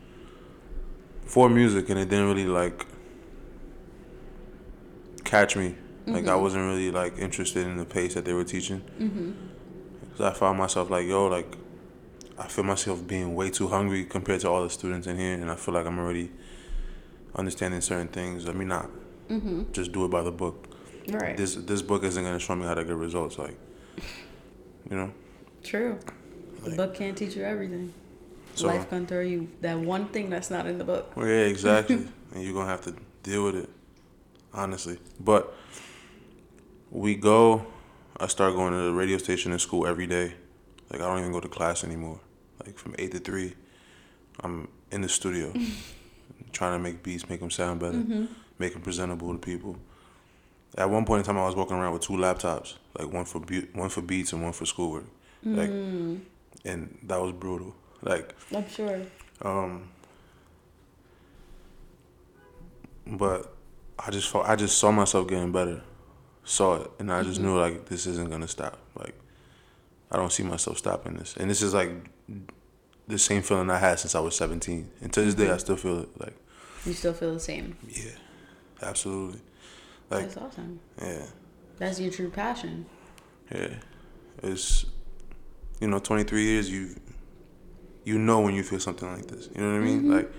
for 1.24 1.48
music, 1.48 1.88
and 1.90 1.98
it 1.98 2.08
didn't 2.08 2.26
really 2.26 2.46
like 2.46 2.86
catch 5.24 5.56
me. 5.56 5.74
Like 6.06 6.24
I 6.24 6.30
mm-hmm. 6.30 6.42
wasn't 6.42 6.64
really 6.64 6.90
like 6.90 7.18
interested 7.18 7.66
in 7.66 7.76
the 7.76 7.84
pace 7.84 8.14
that 8.14 8.24
they 8.24 8.32
were 8.32 8.44
teaching. 8.44 8.80
Mm-hmm. 8.98 9.32
So 10.16 10.26
I 10.26 10.32
found 10.32 10.58
myself 10.58 10.90
like, 10.90 11.06
yo, 11.06 11.26
like 11.26 11.56
I 12.38 12.48
feel 12.48 12.64
myself 12.64 13.06
being 13.06 13.34
way 13.34 13.50
too 13.50 13.68
hungry 13.68 14.04
compared 14.04 14.40
to 14.40 14.48
all 14.48 14.62
the 14.62 14.70
students 14.70 15.06
in 15.06 15.16
here, 15.16 15.34
and 15.34 15.50
I 15.50 15.56
feel 15.56 15.74
like 15.74 15.86
I'm 15.86 15.98
already 15.98 16.30
understanding 17.36 17.80
certain 17.80 18.08
things. 18.08 18.46
Let 18.46 18.56
me 18.56 18.64
not 18.64 18.90
mm-hmm. 19.28 19.72
just 19.72 19.92
do 19.92 20.04
it 20.04 20.10
by 20.10 20.22
the 20.22 20.32
book. 20.32 20.68
Right. 21.08 21.36
This 21.36 21.54
this 21.54 21.82
book 21.82 22.02
isn't 22.04 22.22
gonna 22.22 22.38
show 22.38 22.56
me 22.56 22.66
how 22.66 22.74
to 22.74 22.84
get 22.84 22.96
results. 22.96 23.38
Like, 23.38 23.56
you 24.90 24.96
know. 24.96 25.12
True. 25.62 25.98
The 26.64 26.76
book 26.76 26.94
can't 26.94 27.16
teach 27.16 27.34
you 27.36 27.44
everything. 27.44 27.92
So 28.54 28.66
Life 28.66 28.90
gonna 28.90 29.06
throw 29.06 29.20
you 29.20 29.48
that 29.62 29.78
one 29.78 30.06
thing 30.08 30.28
that's 30.28 30.50
not 30.50 30.66
in 30.66 30.78
the 30.78 30.84
book. 30.84 31.16
well, 31.16 31.26
yeah, 31.26 31.46
exactly, 31.46 32.06
and 32.34 32.44
you're 32.44 32.52
gonna 32.52 32.70
have 32.70 32.82
to 32.82 32.94
deal 33.22 33.44
with 33.44 33.56
it, 33.56 33.70
honestly. 34.52 34.98
But 35.18 35.54
we 36.90 37.14
go. 37.14 37.66
I 38.20 38.26
start 38.26 38.54
going 38.54 38.72
to 38.72 38.82
the 38.82 38.92
radio 38.92 39.18
station 39.18 39.52
in 39.52 39.58
school 39.58 39.86
every 39.86 40.06
day. 40.06 40.34
Like 40.90 41.00
I 41.00 41.06
don't 41.06 41.18
even 41.20 41.32
go 41.32 41.40
to 41.40 41.48
class 41.48 41.82
anymore. 41.82 42.20
Like 42.64 42.78
from 42.78 42.94
eight 42.98 43.12
to 43.12 43.18
three, 43.18 43.54
I'm 44.40 44.68
in 44.90 45.00
the 45.00 45.08
studio, 45.08 45.52
trying 46.52 46.74
to 46.74 46.78
make 46.78 47.02
beats, 47.02 47.28
make 47.28 47.40
them 47.40 47.50
sound 47.50 47.80
better, 47.80 47.98
mm-hmm. 47.98 48.26
make 48.58 48.74
them 48.74 48.82
presentable 48.82 49.32
to 49.32 49.38
people. 49.38 49.76
At 50.76 50.88
one 50.88 51.04
point 51.04 51.20
in 51.20 51.24
time, 51.26 51.38
I 51.38 51.46
was 51.46 51.54
walking 51.54 51.76
around 51.76 51.92
with 51.92 52.02
two 52.02 52.14
laptops, 52.14 52.74
like 52.98 53.12
one 53.12 53.24
for 53.26 53.40
be- 53.40 53.68
one 53.74 53.90
for 53.90 54.00
beats 54.00 54.32
and 54.32 54.42
one 54.42 54.52
for 54.52 54.64
schoolwork, 54.64 55.04
like, 55.44 55.68
mm. 55.68 56.20
and 56.64 56.98
that 57.02 57.20
was 57.20 57.32
brutal. 57.32 57.74
Like, 58.00 58.34
I'm 58.54 58.68
sure. 58.68 59.00
um, 59.42 59.88
but 63.06 63.54
I 63.98 64.10
just 64.10 64.30
felt, 64.30 64.48
I 64.48 64.56
just 64.56 64.78
saw 64.78 64.90
myself 64.90 65.28
getting 65.28 65.52
better, 65.52 65.82
saw 66.44 66.82
it, 66.82 66.90
and 66.98 67.12
I 67.12 67.22
just 67.22 67.40
mm-hmm. 67.40 67.48
knew 67.48 67.60
like 67.60 67.86
this 67.86 68.06
isn't 68.06 68.30
gonna 68.30 68.48
stop. 68.48 68.78
Like, 68.98 69.14
I 70.10 70.16
don't 70.16 70.32
see 70.32 70.42
myself 70.42 70.78
stopping 70.78 71.14
this, 71.14 71.36
and 71.36 71.50
this 71.50 71.60
is 71.60 71.74
like 71.74 71.90
the 73.08 73.18
same 73.18 73.42
feeling 73.42 73.68
I 73.68 73.78
had 73.78 73.98
since 73.98 74.14
I 74.14 74.20
was 74.20 74.34
seventeen, 74.34 74.90
and 75.02 75.12
to 75.12 75.22
this 75.22 75.34
day 75.34 75.44
mm-hmm. 75.44 75.54
I 75.54 75.58
still 75.58 75.76
feel 75.76 76.00
it. 76.00 76.08
Like, 76.18 76.34
You 76.86 76.94
still 76.94 77.12
feel 77.12 77.34
the 77.34 77.40
same. 77.40 77.76
yeah, 77.88 78.12
absolutely, 78.80 79.40
like, 80.14 80.24
That's 80.24 80.36
awesome. 80.36 80.80
yeah. 81.00 81.24
That's 81.78 81.98
your 82.00 82.12
true 82.12 82.30
passion. 82.30 82.86
Yeah, 83.50 83.74
it's 84.42 84.86
you 85.80 85.88
know, 85.88 85.98
twenty 85.98 86.24
three 86.24 86.44
years. 86.44 86.70
You 86.70 86.94
you 88.04 88.18
know 88.18 88.40
when 88.40 88.54
you 88.54 88.62
feel 88.62 88.80
something 88.80 89.10
like 89.12 89.26
this. 89.26 89.48
You 89.54 89.60
know 89.62 89.72
what 89.72 89.80
I 89.80 89.84
mean? 89.84 90.02
Mm-hmm. 90.02 90.12
Like 90.12 90.32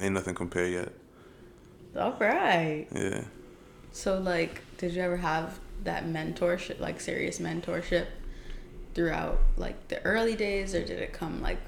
ain't 0.00 0.14
nothing 0.14 0.34
compared 0.34 0.72
yet. 0.72 0.92
All 1.96 2.16
right. 2.18 2.86
Yeah. 2.94 3.24
So, 3.92 4.18
like, 4.18 4.62
did 4.78 4.94
you 4.94 5.02
ever 5.02 5.18
have 5.18 5.60
that 5.84 6.06
mentorship, 6.06 6.80
like 6.80 7.00
serious 7.00 7.38
mentorship, 7.38 8.06
throughout 8.94 9.40
like 9.56 9.88
the 9.88 10.02
early 10.02 10.36
days, 10.36 10.74
or 10.74 10.84
did 10.84 10.98
it 10.98 11.12
come 11.12 11.40
like 11.42 11.58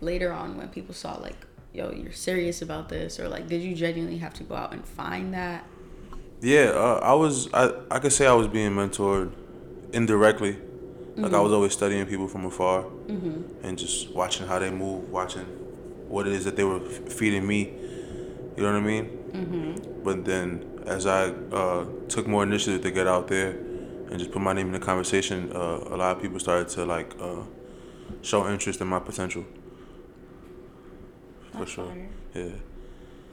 later 0.00 0.32
on 0.32 0.56
when 0.56 0.68
people 0.68 0.94
saw 0.94 1.16
like, 1.16 1.46
yo, 1.72 1.90
you're 1.92 2.12
serious 2.12 2.62
about 2.62 2.88
this, 2.88 3.18
or 3.18 3.28
like, 3.28 3.48
did 3.48 3.62
you 3.62 3.74
genuinely 3.74 4.18
have 4.18 4.34
to 4.34 4.44
go 4.44 4.54
out 4.54 4.72
and 4.72 4.84
find 4.86 5.32
that? 5.34 5.64
Yeah, 6.40 6.70
uh, 6.70 7.00
I 7.02 7.14
was. 7.14 7.52
I 7.52 7.72
I 7.90 7.98
could 7.98 8.12
say 8.12 8.26
I 8.26 8.32
was 8.32 8.48
being 8.48 8.70
mentored 8.72 9.32
indirectly. 9.92 10.56
Like 11.16 11.34
I 11.34 11.40
was 11.40 11.52
always 11.52 11.72
studying 11.72 12.06
people 12.06 12.28
from 12.28 12.46
afar 12.46 12.86
and 13.62 13.76
just 13.76 14.10
watching 14.14 14.46
how 14.46 14.58
they 14.58 14.70
move, 14.70 15.10
watching 15.10 15.44
what 16.08 16.26
it 16.26 16.32
is 16.32 16.44
that 16.46 16.56
they 16.56 16.64
were 16.64 16.80
f- 16.82 17.12
feeding 17.12 17.46
me. 17.46 17.60
You 18.56 18.62
know 18.62 18.72
what 18.72 18.82
I 18.82 18.86
mean? 18.86 19.04
Mm-hmm. 19.32 20.02
But 20.02 20.24
then, 20.24 20.80
as 20.86 21.06
I 21.06 21.26
uh, 21.52 21.84
took 22.08 22.26
more 22.26 22.42
initiative 22.42 22.80
to 22.82 22.90
get 22.90 23.06
out 23.06 23.28
there 23.28 23.50
and 23.50 24.18
just 24.18 24.30
put 24.30 24.40
my 24.40 24.54
name 24.54 24.68
in 24.68 24.72
the 24.72 24.78
conversation, 24.80 25.52
uh, 25.54 25.94
a 25.94 25.96
lot 25.96 26.16
of 26.16 26.22
people 26.22 26.38
started 26.40 26.68
to 26.70 26.84
like 26.86 27.14
uh, 27.20 27.42
show 28.22 28.48
interest 28.48 28.80
in 28.80 28.86
my 28.86 28.98
potential. 28.98 29.44
For 31.52 31.66
sure. 31.66 31.86
fire. 31.86 32.08
Yeah. 32.34 32.69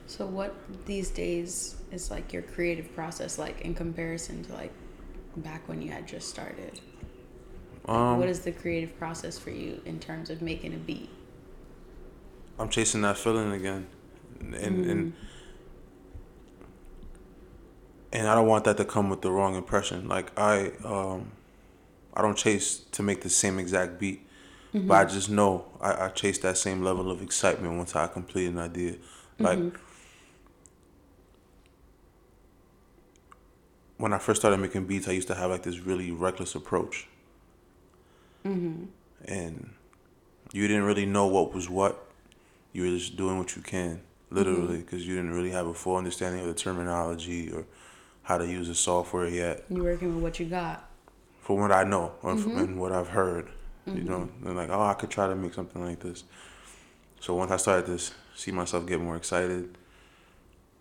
So, 0.08 0.26
what 0.26 0.56
these 0.86 1.10
days 1.10 1.76
is 1.92 2.10
like 2.10 2.32
your 2.32 2.42
creative 2.42 2.94
process 2.96 3.38
like 3.38 3.62
in 3.62 3.76
comparison 3.76 4.44
to 4.46 4.54
like 4.54 4.72
back 5.38 5.68
when 5.68 5.82
you 5.82 5.92
had 5.92 6.08
just 6.08 6.30
started? 6.30 6.80
Um, 7.86 8.18
what 8.18 8.30
is 8.30 8.40
the 8.40 8.54
creative 8.54 8.98
process 8.98 9.38
for 9.38 9.50
you 9.50 9.82
in 9.86 10.00
terms 10.00 10.30
of 10.30 10.42
making 10.42 10.74
a 10.74 10.78
beat? 10.78 11.10
I'm 12.58 12.70
chasing 12.70 13.02
that 13.02 13.18
feeling 13.18 13.52
again, 13.52 13.88
and 14.40 14.86
and 14.86 15.14
and 18.14 18.28
I 18.28 18.36
don't 18.36 18.48
want 18.48 18.64
that 18.64 18.78
to 18.78 18.86
come 18.86 19.10
with 19.10 19.22
the 19.22 19.32
wrong 19.32 19.56
impression. 19.56 20.08
Like 20.08 20.38
I, 20.40 20.72
um, 20.86 21.34
I 22.14 22.22
don't 22.22 22.38
chase 22.38 22.80
to 22.94 23.04
make 23.04 23.22
the 23.22 23.30
same 23.30 23.60
exact 23.60 24.00
beat, 24.00 24.26
but 24.74 24.94
I 24.96 25.06
just 25.06 25.30
know 25.30 25.66
I, 25.82 26.06
I 26.06 26.10
chase 26.10 26.40
that 26.40 26.58
same 26.58 26.82
level 26.82 27.12
of 27.12 27.22
excitement 27.22 27.78
once 27.78 27.96
I 27.96 28.08
complete 28.08 28.48
an 28.48 28.58
idea. 28.58 28.96
Like 29.40 29.60
when 33.98 34.14
I 34.14 34.18
first 34.18 34.42
started 34.42 34.58
making 34.58 34.86
beats, 34.86 35.08
I 35.08 35.12
used 35.12 35.28
to 35.28 35.36
have 35.36 35.50
like 35.50 35.64
this 35.64 35.80
really 35.80 36.12
reckless 36.12 36.56
approach, 36.56 37.08
mm-hmm. 38.46 38.86
and 39.26 39.70
you 40.54 40.68
didn't 40.68 40.84
really 40.84 41.06
know 41.06 41.28
what 41.28 41.54
was 41.54 41.70
what. 41.70 42.04
You 42.74 42.84
were 42.84 42.98
just 42.98 43.18
doing 43.18 43.38
what 43.38 43.56
you 43.56 43.62
can, 43.62 44.02
literally, 44.30 44.78
mm-hmm. 44.78 44.82
because 44.82 45.08
you 45.08 45.16
didn't 45.16 45.34
really 45.34 45.52
have 45.52 45.66
a 45.66 45.74
full 45.74 45.96
understanding 45.96 46.42
of 46.42 46.48
the 46.48 46.54
terminology 46.54 47.52
or 47.52 47.66
how 48.24 48.38
to 48.38 48.46
use 48.46 48.68
the 48.68 48.76
software 48.76 49.28
yet. 49.28 49.64
You're 49.70 49.84
working 49.84 50.14
with 50.14 50.24
what 50.24 50.40
you 50.40 50.46
got. 50.46 50.90
From 51.42 51.58
what 51.58 51.72
I 51.72 51.84
know 51.84 52.14
or 52.22 52.38
from 52.38 52.52
mm-hmm. 52.52 52.60
and 52.60 52.80
what 52.80 52.92
I've 52.92 53.08
heard, 53.08 53.50
you 53.86 54.04
know, 54.04 54.30
and 54.44 54.56
like, 54.58 54.70
oh, 54.70 54.82
I 54.82 54.94
could 54.96 55.10
try 55.10 55.28
to 55.28 55.36
make 55.36 55.54
something 55.54 55.82
like 55.82 56.02
this. 56.02 56.26
So 57.22 57.36
once 57.36 57.52
I 57.52 57.58
started 57.58 57.86
to 57.98 58.14
see 58.36 58.52
myself 58.52 58.86
get 58.86 59.00
more 59.00 59.16
excited, 59.16 59.78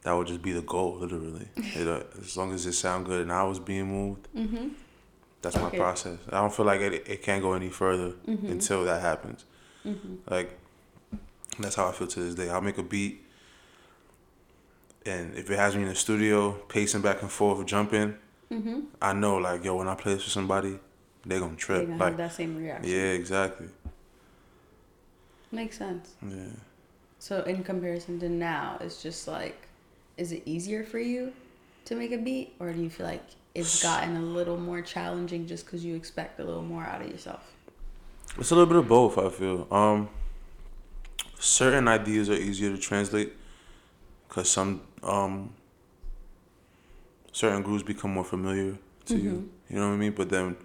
that 0.06 0.12
would 0.14 0.28
just 0.28 0.40
be 0.40 0.52
the 0.52 0.62
goal, 0.62 0.98
literally. 1.00 1.48
it, 1.56 1.88
uh, 1.88 2.04
as 2.20 2.36
long 2.36 2.52
as 2.54 2.64
it 2.64 2.74
sound 2.74 3.06
good 3.06 3.22
and 3.22 3.32
I 3.32 3.42
was 3.42 3.58
being 3.58 3.86
moved, 3.88 4.28
Mm-hmm. 4.36 4.68
that's 5.42 5.56
my 5.56 5.68
process. 5.70 6.18
I 6.30 6.36
don't 6.40 6.54
feel 6.54 6.64
like 6.64 6.80
it, 6.80 7.08
it 7.08 7.22
can't 7.22 7.42
go 7.42 7.54
any 7.54 7.70
further 7.70 8.10
Mm-hmm. 8.28 8.46
until 8.46 8.84
that 8.84 9.00
happens. 9.02 9.44
Like 10.30 10.56
that's 11.58 11.74
how 11.74 11.88
I 11.88 11.92
feel 11.92 12.06
to 12.06 12.20
this 12.20 12.34
day. 12.36 12.48
I'll 12.50 12.60
make 12.60 12.78
a 12.78 12.82
beat, 12.84 13.24
and 15.04 15.34
if 15.36 15.50
it 15.50 15.56
has 15.58 15.74
me 15.76 15.82
in 15.82 15.88
the 15.88 15.94
studio 15.94 16.52
pacing 16.68 17.02
back 17.02 17.22
and 17.22 17.30
forth, 17.30 17.64
jumping, 17.66 18.16
Mm-hmm. 18.52 18.80
I 19.02 19.12
know 19.12 19.38
like 19.38 19.64
yo, 19.64 19.74
when 19.74 19.88
I 19.88 19.96
play 19.96 20.14
this 20.14 20.22
for 20.22 20.30
somebody, 20.30 20.78
they're 21.24 21.40
gonna 21.40 21.50
They're 21.52 21.58
trip. 21.58 21.86
gonna 21.88 21.98
like 21.98 22.08
have 22.10 22.16
that 22.18 22.32
same 22.32 22.56
reaction. 22.56 22.92
yeah, 22.92 23.10
exactly. 23.20 23.66
Makes 25.50 25.78
sense. 25.78 26.14
Yeah. 26.22 26.44
So 27.18 27.42
in 27.42 27.64
comparison 27.64 28.20
to 28.20 28.28
now, 28.28 28.78
it's 28.80 29.02
just 29.02 29.26
like, 29.26 29.66
is 30.16 30.32
it 30.32 30.42
easier 30.46 30.82
for 30.84 30.98
you 30.98 31.32
to 31.84 31.94
make 31.94 32.12
a 32.12 32.18
beat, 32.18 32.54
or 32.58 32.72
do 32.72 32.80
you 32.80 32.90
feel 32.90 33.06
like 33.06 33.24
it's 33.54 33.82
gotten 33.88 34.16
a 34.16 34.20
little 34.20 34.56
more 34.56 34.82
challenging 34.82 35.46
just 35.46 35.66
because 35.66 35.84
you 35.84 35.94
expect 35.94 36.40
a 36.40 36.44
little 36.44 36.62
more 36.62 36.84
out 36.84 37.02
of 37.02 37.08
yourself? 37.08 37.52
It's 38.38 38.50
a 38.50 38.54
little 38.54 38.66
bit 38.66 38.76
of 38.76 38.88
both. 38.88 39.18
I 39.18 39.28
feel. 39.30 39.66
Um, 39.70 40.08
certain 41.38 41.88
ideas 41.88 42.28
are 42.28 42.34
easier 42.34 42.70
to 42.70 42.78
translate, 42.78 43.32
cause 44.28 44.50
some 44.50 44.82
um. 45.02 45.52
Certain 47.32 47.62
grooves 47.62 47.82
become 47.82 48.12
more 48.12 48.24
familiar 48.24 48.78
to 49.04 49.16
you. 49.16 49.50
You 49.68 49.78
know 49.78 49.88
what 49.88 49.94
I 49.94 49.98
mean? 49.98 50.12
But 50.12 50.30
then. 50.30 50.56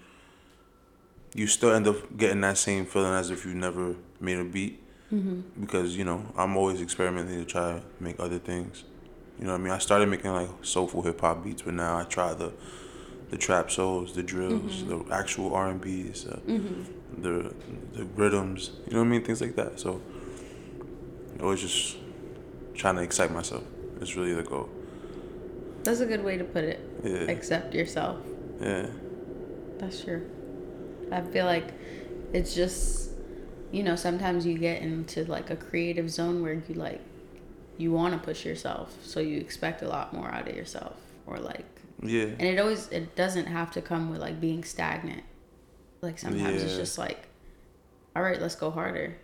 You 1.34 1.48
still 1.48 1.72
end 1.72 1.88
up 1.88 2.18
getting 2.18 2.42
that 2.42 2.58
same 2.58 2.86
feeling 2.86 3.14
as 3.14 3.30
if 3.30 3.46
you 3.46 3.54
never 3.54 3.96
made 4.20 4.38
a 4.38 4.44
beat, 4.44 4.84
because 5.58 5.96
you 5.96 6.04
know 6.04 6.26
I'm 6.36 6.58
always 6.58 6.82
experimenting 6.82 7.40
to 7.40 7.46
try 7.46 7.80
to 7.80 7.84
make 8.02 8.20
other 8.20 8.38
things. 8.38 8.84
You 9.42 9.48
know 9.48 9.54
what 9.54 9.62
I 9.62 9.64
mean? 9.64 9.74
I 9.74 9.80
started 9.80 10.08
making 10.08 10.32
like 10.32 10.50
soulful 10.62 11.02
hip 11.02 11.20
hop 11.20 11.44
beats, 11.44 11.64
but 11.64 11.74
now 11.74 11.98
I 11.98 12.04
try 12.04 12.34
the, 12.36 12.54
the 13.32 13.38
trap 13.38 13.72
souls, 13.72 14.14
the 14.14 14.22
drills, 14.22 14.86
the 14.86 15.04
actual 15.12 15.56
R 15.56 15.70
and 15.70 15.82
B's, 15.82 16.28
uh, 16.28 16.40
the 17.18 17.52
the 17.94 18.06
rhythms. 18.16 18.72
You 18.86 18.94
know 18.94 19.00
what 19.00 19.08
I 19.08 19.10
mean? 19.10 19.24
Things 19.24 19.42
like 19.42 19.56
that. 19.56 19.80
So 19.80 20.00
always 21.42 21.62
just 21.62 21.98
trying 22.76 22.96
to 22.98 23.02
excite 23.02 23.32
myself. 23.32 23.64
It's 24.00 24.16
really 24.16 24.34
the 24.34 24.44
goal. 24.44 24.70
That's 25.84 26.02
a 26.02 26.06
good 26.06 26.24
way 26.24 26.38
to 26.38 26.44
put 26.44 26.64
it. 26.64 26.80
Yeah. 27.04 27.32
Accept 27.32 27.74
yourself. 27.74 28.18
Yeah. 28.62 28.88
That's 29.80 30.04
true. 30.04 30.30
I 31.12 31.22
feel 31.22 31.46
like 31.46 31.74
it's 32.32 32.54
just, 32.54 33.10
you 33.72 33.82
know, 33.82 33.96
sometimes 33.96 34.46
you 34.46 34.58
get 34.58 34.84
into 34.84 35.26
like 35.26 35.50
a 35.50 35.56
creative 35.56 36.12
zone 36.12 36.44
where 36.44 36.54
you 36.54 36.76
like, 36.76 37.02
you 37.78 37.92
want 37.92 38.14
to 38.14 38.20
push 38.20 38.46
yourself, 38.46 38.96
so 39.04 39.20
you 39.20 39.38
expect 39.40 39.82
a 39.82 39.88
lot 39.88 40.14
more 40.14 40.30
out 40.30 40.48
of 40.48 40.56
yourself, 40.56 40.96
or 41.26 41.38
like, 41.40 41.66
Yeah. 42.02 42.24
and 42.26 42.42
it 42.44 42.60
always 42.60 42.88
it 42.90 43.16
doesn't 43.16 43.48
have 43.48 43.72
to 43.72 43.82
come 43.82 44.10
with 44.10 44.20
like 44.20 44.40
being 44.40 44.64
stagnant. 44.64 45.24
Like 46.02 46.20
sometimes 46.20 46.62
it's 46.64 46.76
just 46.76 46.98
like, 46.98 47.28
all 48.16 48.24
right, 48.24 48.42
let's 48.42 48.56
go 48.56 48.72
harder. 48.72 49.18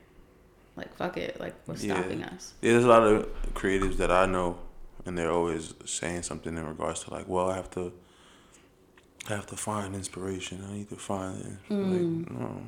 Like 0.75 0.93
fuck 0.95 1.17
it, 1.17 1.39
like 1.39 1.55
what's 1.65 1.83
Yeah. 1.83 1.95
stopping 1.99 2.23
us? 2.23 2.53
Yeah, 2.61 2.73
there's 2.73 2.85
a 2.85 2.87
lot 2.87 3.03
of 3.03 3.27
creatives 3.53 3.97
that 3.97 4.11
I 4.11 4.25
know, 4.27 4.57
and 5.05 5.17
they're 5.17 5.31
always 5.31 5.73
saying 5.85 6.23
something 6.23 6.55
in 6.57 6.65
regards 6.65 7.03
to 7.05 7.13
like, 7.13 7.27
well, 7.27 7.49
I 7.49 7.55
have 7.55 7.69
to, 7.71 7.91
I 9.29 9.33
have 9.33 9.47
to 9.47 9.57
find 9.57 9.95
inspiration. 9.95 10.63
I 10.69 10.73
need 10.73 10.89
to 10.89 10.95
find 10.95 11.39
it. 11.41 11.73
Like, 11.73 12.01
mm. 12.01 12.31
no, 12.31 12.61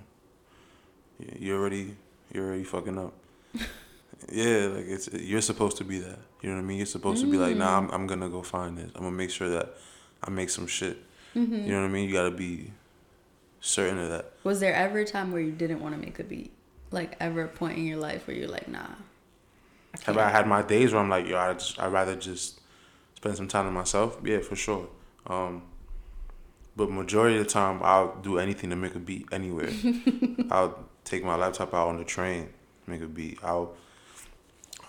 Yeah, 1.19 1.35
you 1.39 1.55
already, 1.55 1.95
you're 2.33 2.45
already 2.47 2.63
fucking 2.63 2.97
up. 2.97 3.13
yeah, 4.31 4.67
like 4.67 4.85
it's 4.87 5.09
you're 5.13 5.41
supposed 5.41 5.77
to 5.77 5.83
be 5.83 5.99
that. 5.99 6.19
You 6.41 6.49
know 6.49 6.55
what 6.55 6.61
I 6.61 6.65
mean? 6.65 6.77
You're 6.77 6.85
supposed 6.85 7.21
to 7.21 7.29
be 7.29 7.37
like, 7.37 7.55
nah, 7.55 7.77
I'm, 7.77 7.89
I'm 7.91 8.07
gonna 8.07 8.29
go 8.29 8.41
find 8.41 8.77
this. 8.77 8.91
I'm 8.95 9.03
gonna 9.03 9.15
make 9.15 9.29
sure 9.31 9.49
that 9.49 9.75
I 10.23 10.29
make 10.29 10.49
some 10.49 10.67
shit. 10.67 10.97
You 11.33 11.45
know 11.47 11.81
what 11.81 11.85
I 11.85 11.89
mean? 11.89 12.07
You 12.09 12.13
gotta 12.13 12.31
be 12.31 12.71
certain 13.61 13.99
of 13.99 14.09
that. 14.09 14.33
Was 14.43 14.59
there 14.59 14.73
ever 14.73 14.99
a 14.99 15.05
time 15.05 15.31
where 15.31 15.41
you 15.41 15.51
didn't 15.51 15.81
want 15.81 15.95
to 15.95 16.01
make 16.01 16.19
a 16.19 16.23
beat? 16.23 16.51
Like 16.91 17.15
ever 17.19 17.43
a 17.43 17.47
point 17.47 17.77
in 17.77 17.85
your 17.85 17.97
life 17.97 18.27
where 18.27 18.35
you're 18.35 18.47
like, 18.47 18.67
nah. 18.67 18.79
I 18.79 19.99
Have 20.05 20.17
I 20.17 20.29
had 20.29 20.47
my 20.47 20.61
days 20.61 20.91
where 20.91 21.01
I'm 21.01 21.09
like, 21.09 21.27
yo, 21.27 21.37
I 21.37 21.53
just, 21.53 21.79
I'd 21.79 21.91
rather 21.91 22.15
just 22.15 22.59
spend 23.15 23.37
some 23.37 23.47
time 23.47 23.65
to 23.65 23.71
myself? 23.71 24.17
Yeah, 24.23 24.39
for 24.39 24.55
sure. 24.55 24.87
Um, 25.27 25.63
but 26.75 26.89
majority 26.89 27.37
of 27.37 27.43
the 27.43 27.49
time, 27.49 27.81
I'll 27.83 28.15
do 28.21 28.39
anything 28.39 28.69
to 28.69 28.75
make 28.75 28.95
a 28.95 28.99
beat 28.99 29.27
anywhere. 29.31 29.69
I'll 30.51 30.85
take 31.03 31.23
my 31.23 31.35
laptop 31.35 31.73
out 31.73 31.89
on 31.89 31.97
the 31.97 32.05
train, 32.05 32.49
make 32.87 33.01
a 33.01 33.07
beat. 33.07 33.39
I'll. 33.43 33.75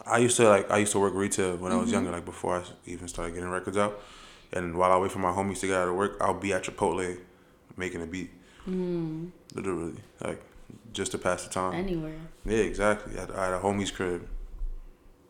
I 0.06 0.18
used 0.18 0.36
to 0.38 0.48
like 0.48 0.70
I 0.70 0.78
used 0.78 0.92
to 0.92 0.98
work 0.98 1.14
retail 1.14 1.56
when 1.56 1.72
I 1.72 1.76
was 1.76 1.86
mm-hmm. 1.86 1.94
younger, 1.94 2.10
like 2.10 2.24
before 2.24 2.58
I 2.58 2.62
even 2.86 3.08
started 3.08 3.34
getting 3.34 3.50
records 3.50 3.76
out. 3.76 4.00
And 4.52 4.76
while 4.76 4.90
I 4.90 4.98
wait 4.98 5.12
for 5.12 5.20
my 5.20 5.30
homies 5.30 5.60
to 5.60 5.68
get 5.68 5.76
out 5.76 5.88
of 5.88 5.94
work, 5.94 6.16
I'll 6.20 6.34
be 6.34 6.52
at 6.52 6.64
Chipotle 6.64 7.18
making 7.76 8.02
a 8.02 8.06
beat. 8.06 8.30
Mm. 8.68 9.30
Literally, 9.54 9.94
like 10.20 10.42
just 10.92 11.12
to 11.12 11.18
pass 11.18 11.44
the 11.44 11.50
time. 11.50 11.74
Anywhere. 11.74 12.18
yeah, 12.44 12.58
exactly. 12.58 13.16
At, 13.16 13.30
at 13.30 13.54
a 13.54 13.58
homie's 13.58 13.90
crib, 13.90 14.26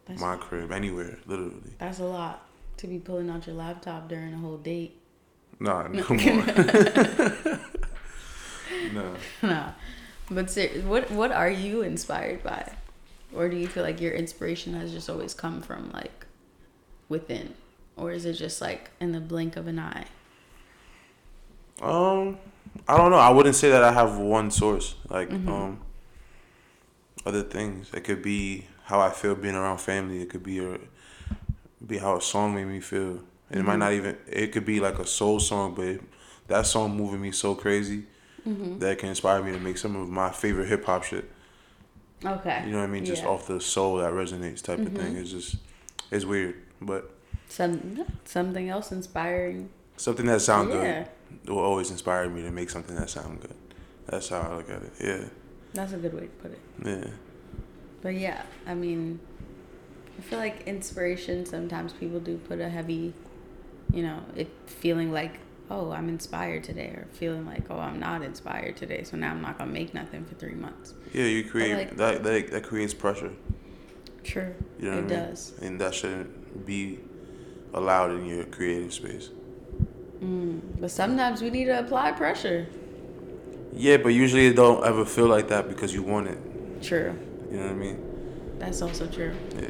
That's, 0.07 0.21
my 0.21 0.37
crib, 0.37 0.73
anywhere, 0.73 1.19
literally. 1.27 1.75
that's 1.79 1.99
a 1.99 2.05
lot 2.05 2.47
to 2.79 2.87
be 2.87 2.99
pulling 2.99 3.29
out 3.29 3.47
your 3.47 3.57
laptop 3.57 4.09
during 4.09 4.33
a 4.33 4.39
whole 4.39 4.57
date. 4.57 4.97
Nah, 5.59 5.87
no 5.89 6.03
more. 6.09 6.19
no. 8.93 9.15
nah. 9.43 9.73
But 10.31 10.51
ser- 10.51 10.83
what 10.87 11.11
what 11.11 11.33
are 11.33 11.51
you 11.51 11.83
inspired 11.83 12.43
by? 12.43 12.73
Or 13.35 13.49
do 13.49 13.57
you 13.57 13.69
feel 13.69 13.83
like 13.85 14.01
your 14.01 14.13
inspiration 14.13 14.75
has 14.75 14.93
just 14.93 15.09
always 15.09 15.35
come 15.35 15.61
from 15.63 15.91
like 15.93 16.27
within? 17.09 17.55
Or 17.97 18.11
is 18.13 18.25
it 18.25 18.35
just 18.35 18.61
like 18.61 18.91
in 19.01 19.13
the 19.13 19.21
blink 19.21 19.57
of 19.57 19.67
an 19.67 19.79
eye? 19.79 20.07
Um, 21.81 22.39
I 22.89 22.97
don't 22.97 23.11
know. 23.11 23.19
I 23.19 23.31
wouldn't 23.31 23.55
say 23.57 23.71
that 23.71 23.83
I 23.83 23.93
have 23.93 24.19
one 24.19 24.51
source. 24.51 24.95
Like, 25.09 25.31
Mm-hmm. 25.31 25.49
um, 25.51 25.81
other 27.27 27.43
things. 27.43 27.91
It 27.93 28.05
could 28.05 28.23
be 28.23 28.67
how 28.85 29.01
I 29.01 29.11
feel 29.11 29.35
being 29.35 29.55
around 29.55 29.79
family. 29.79 30.23
It 30.23 30.31
could 30.31 30.43
be 30.43 30.59
a, 30.59 30.79
be 31.87 31.99
how 31.99 32.17
a 32.17 32.21
song 32.23 32.55
made 32.55 32.65
me 32.67 32.81
feel. 32.81 33.21
And 33.51 33.61
it 33.61 33.63
might 33.65 33.73
Mm-hmm. 33.73 33.79
not 33.79 33.93
even. 33.93 34.17
It 34.27 34.53
could 34.53 34.65
be 34.65 34.81
like 34.81 34.99
a 34.99 35.07
soul 35.07 35.41
song, 35.41 35.75
but 35.75 35.87
it, 35.87 36.03
that 36.49 36.67
song 36.67 36.97
moving 36.97 37.21
me 37.21 37.33
so 37.33 37.55
crazy 37.55 38.05
Mm-hmm. 38.49 38.79
that 38.79 38.99
can 38.99 39.11
inspire 39.11 39.43
me 39.43 39.53
to 39.53 39.59
make 39.59 39.77
some 39.77 39.95
of 39.97 40.09
my 40.09 40.31
favorite 40.31 40.67
hip 40.67 40.85
hop 40.87 41.05
shit. 41.05 41.31
Okay. 42.25 42.63
You 42.67 42.73
know 42.73 42.79
what 42.79 42.85
I 42.85 42.87
mean? 42.89 43.05
Just 43.05 43.23
Yeah. 43.23 43.29
Mm-hmm. 43.29 43.35
off 43.35 43.47
the 43.47 43.61
soul 43.61 43.97
that 43.99 44.13
resonates 44.13 44.63
type 44.63 44.79
of 44.79 44.93
thing. 44.93 45.17
It's 45.17 45.31
just, 45.31 45.57
it's 46.11 46.25
weird, 46.25 46.57
but 46.81 47.11
Some 47.49 48.05
something 48.25 48.69
else 48.69 48.93
inspiring. 48.93 49.71
something 49.97 50.27
that 50.27 50.41
sounds 50.41 50.75
yeah. 50.75 51.05
good 51.45 51.51
will 51.55 51.61
always 51.65 51.91
inspire 51.91 52.29
me 52.29 52.43
to 52.43 52.51
make 52.51 52.69
something 52.71 52.97
that 52.97 53.09
sound 53.11 53.41
good. 53.41 53.55
That's 54.07 54.29
how 54.29 54.41
I 54.41 54.57
look 54.57 54.69
at 54.71 54.83
it. 54.83 54.93
Yeah, 55.01 55.25
That's 55.73 55.93
a 55.93 55.97
good 55.97 56.13
way 56.15 56.23
to 56.23 56.27
put 56.43 56.51
it. 56.53 56.59
yeah, 56.85 57.11
But 58.03 58.15
yeah, 58.17 58.43
I 58.67 58.75
mean, 58.75 59.21
I 60.19 60.23
feel 60.23 60.39
like 60.39 60.67
inspiration. 60.67 61.47
Sometimes 61.47 61.93
people 61.93 62.19
do 62.21 62.37
put 62.39 62.61
a 62.61 62.69
heavy, 62.69 63.15
you 63.95 64.03
know, 64.03 64.21
it 64.37 64.49
feeling 64.67 65.13
like, 65.13 65.39
oh, 65.71 65.93
I'm 65.93 66.09
inspired 66.09 66.65
today, 66.65 66.89
or 66.89 67.07
feeling 67.13 67.47
like, 67.47 67.71
oh, 67.71 67.79
I'm 67.79 68.01
not 68.01 68.23
inspired 68.23 68.77
today, 68.77 69.05
so 69.05 69.17
now 69.17 69.31
I'm 69.31 69.41
not 69.43 69.57
gonna 69.59 69.71
make 69.73 69.95
nothing 69.95 70.25
for 70.25 70.35
three 70.35 70.55
months. 70.55 70.95
Yeah. 71.13 71.25
You 71.25 71.45
create 71.45 71.75
like- 71.77 71.97
that, 71.97 72.23
that. 72.25 72.51
That 72.51 72.63
creates 72.65 72.95
pressure. 72.95 73.33
True, 74.23 74.55
You 74.79 74.91
know 74.91 74.93
it 74.93 74.99
I 74.99 75.01
mean? 75.01 75.09
does. 75.09 75.53
And 75.63 75.81
that 75.81 75.95
shouldn't 75.95 76.67
be 76.67 76.99
allowed 77.73 78.11
in 78.13 78.27
your 78.27 78.45
creative 78.45 78.93
space. 78.93 79.31
Mm, 80.23 80.61
but 80.79 80.91
sometimes 80.91 81.41
we 81.41 81.49
need 81.51 81.65
to 81.65 81.79
apply 81.79 82.13
pressure. 82.13 82.67
Yeah, 83.73 83.97
but 83.97 84.11
usually 84.11 84.49
it 84.49 84.57
don't 84.57 84.85
ever 84.85 85.05
feel 85.07 85.27
like 85.27 85.49
that 85.49 85.69
because 85.69 85.95
you 85.95 86.03
want 86.03 86.29
it. 86.29 86.39
True, 86.83 87.15
You 87.51 87.57
know 87.59 87.63
what 87.67 87.73
I 87.73 87.75
mean? 87.75 88.07
that's 88.59 88.83
also 88.83 89.07
true. 89.07 89.33
Yeah. 89.59 89.69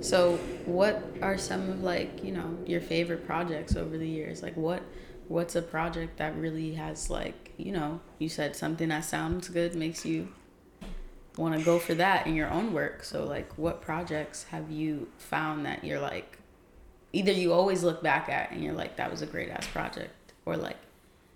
So, 0.00 0.36
what 0.64 1.02
are 1.22 1.38
some 1.38 1.68
of 1.70 1.82
like 1.82 2.24
you 2.24 2.32
know 2.32 2.56
your 2.66 2.80
favorite 2.80 3.24
projects 3.26 3.76
over 3.76 3.96
the 3.98 4.08
years? 4.08 4.42
Like, 4.42 4.56
what 4.56 4.82
what's 5.28 5.54
a 5.56 5.62
project 5.62 6.18
that 6.18 6.34
really 6.36 6.74
has 6.74 7.08
like 7.10 7.47
you 7.58 7.72
know, 7.72 8.00
you 8.18 8.30
said 8.30 8.56
something 8.56 8.88
that 8.90 9.04
sounds 9.04 9.48
good 9.50 9.74
makes 9.76 10.06
you 10.06 10.28
want 11.36 11.56
to 11.58 11.64
go 11.64 11.78
for 11.78 11.94
that 11.94 12.26
in 12.26 12.34
your 12.34 12.50
own 12.50 12.72
work. 12.72 13.04
So 13.04 13.24
like 13.24 13.52
what 13.58 13.82
projects 13.82 14.44
have 14.44 14.70
you 14.70 15.08
found 15.18 15.66
that 15.66 15.84
you're 15.84 16.00
like 16.00 16.38
either 17.12 17.32
you 17.32 17.52
always 17.52 17.82
look 17.84 18.02
back 18.02 18.28
at 18.30 18.50
and 18.52 18.64
you're 18.64 18.74
like 18.74 18.96
that 18.96 19.10
was 19.10 19.22
a 19.22 19.26
great 19.26 19.50
ass 19.50 19.66
project 19.68 20.32
or 20.46 20.56
like 20.56 20.78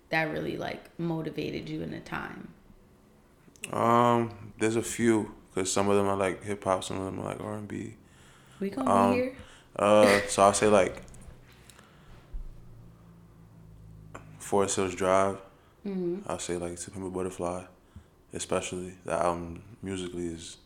that 0.09 0.31
really 0.31 0.57
like 0.57 0.85
motivated 0.99 1.69
you 1.69 1.83
in 1.83 1.93
a 1.93 2.01
time? 2.01 2.49
Um, 3.71 4.51
there's 4.59 4.75
a 4.75 4.81
few 4.81 5.33
because 5.53 5.71
some 5.71 5.89
of 5.89 5.95
them 5.95 6.07
are 6.07 6.17
like 6.17 6.43
hip 6.43 6.63
hop, 6.63 6.83
some 6.83 6.99
of 6.99 7.05
them 7.05 7.19
are 7.19 7.25
like 7.25 7.39
R 7.41 7.55
and 7.55 7.67
B. 7.67 7.95
We 8.59 8.69
gonna 8.69 8.89
Um, 8.89 9.11
be 9.11 9.15
here? 9.15 9.35
Uh, 9.75 10.21
so 10.27 10.43
I'll 10.43 10.53
say 10.53 10.67
like 10.67 11.03
Forest 14.39 14.75
Hills 14.77 14.95
Drive. 14.95 15.37
Mm-hmm. 15.87 16.19
I'll 16.27 16.39
say 16.39 16.57
like 16.57 16.77
To 16.79 16.91
Pimp 16.91 17.05
a 17.05 17.09
Butterfly, 17.09 17.63
especially 18.33 18.93
that 19.05 19.21
album 19.21 19.61
musically 19.81 20.27
is 20.27 20.57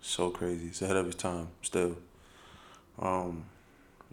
so 0.00 0.30
crazy. 0.30 0.66
It's 0.68 0.80
ahead 0.82 0.96
of 0.96 1.06
its 1.06 1.16
time 1.16 1.48
still. 1.62 1.96
Um, 2.98 3.44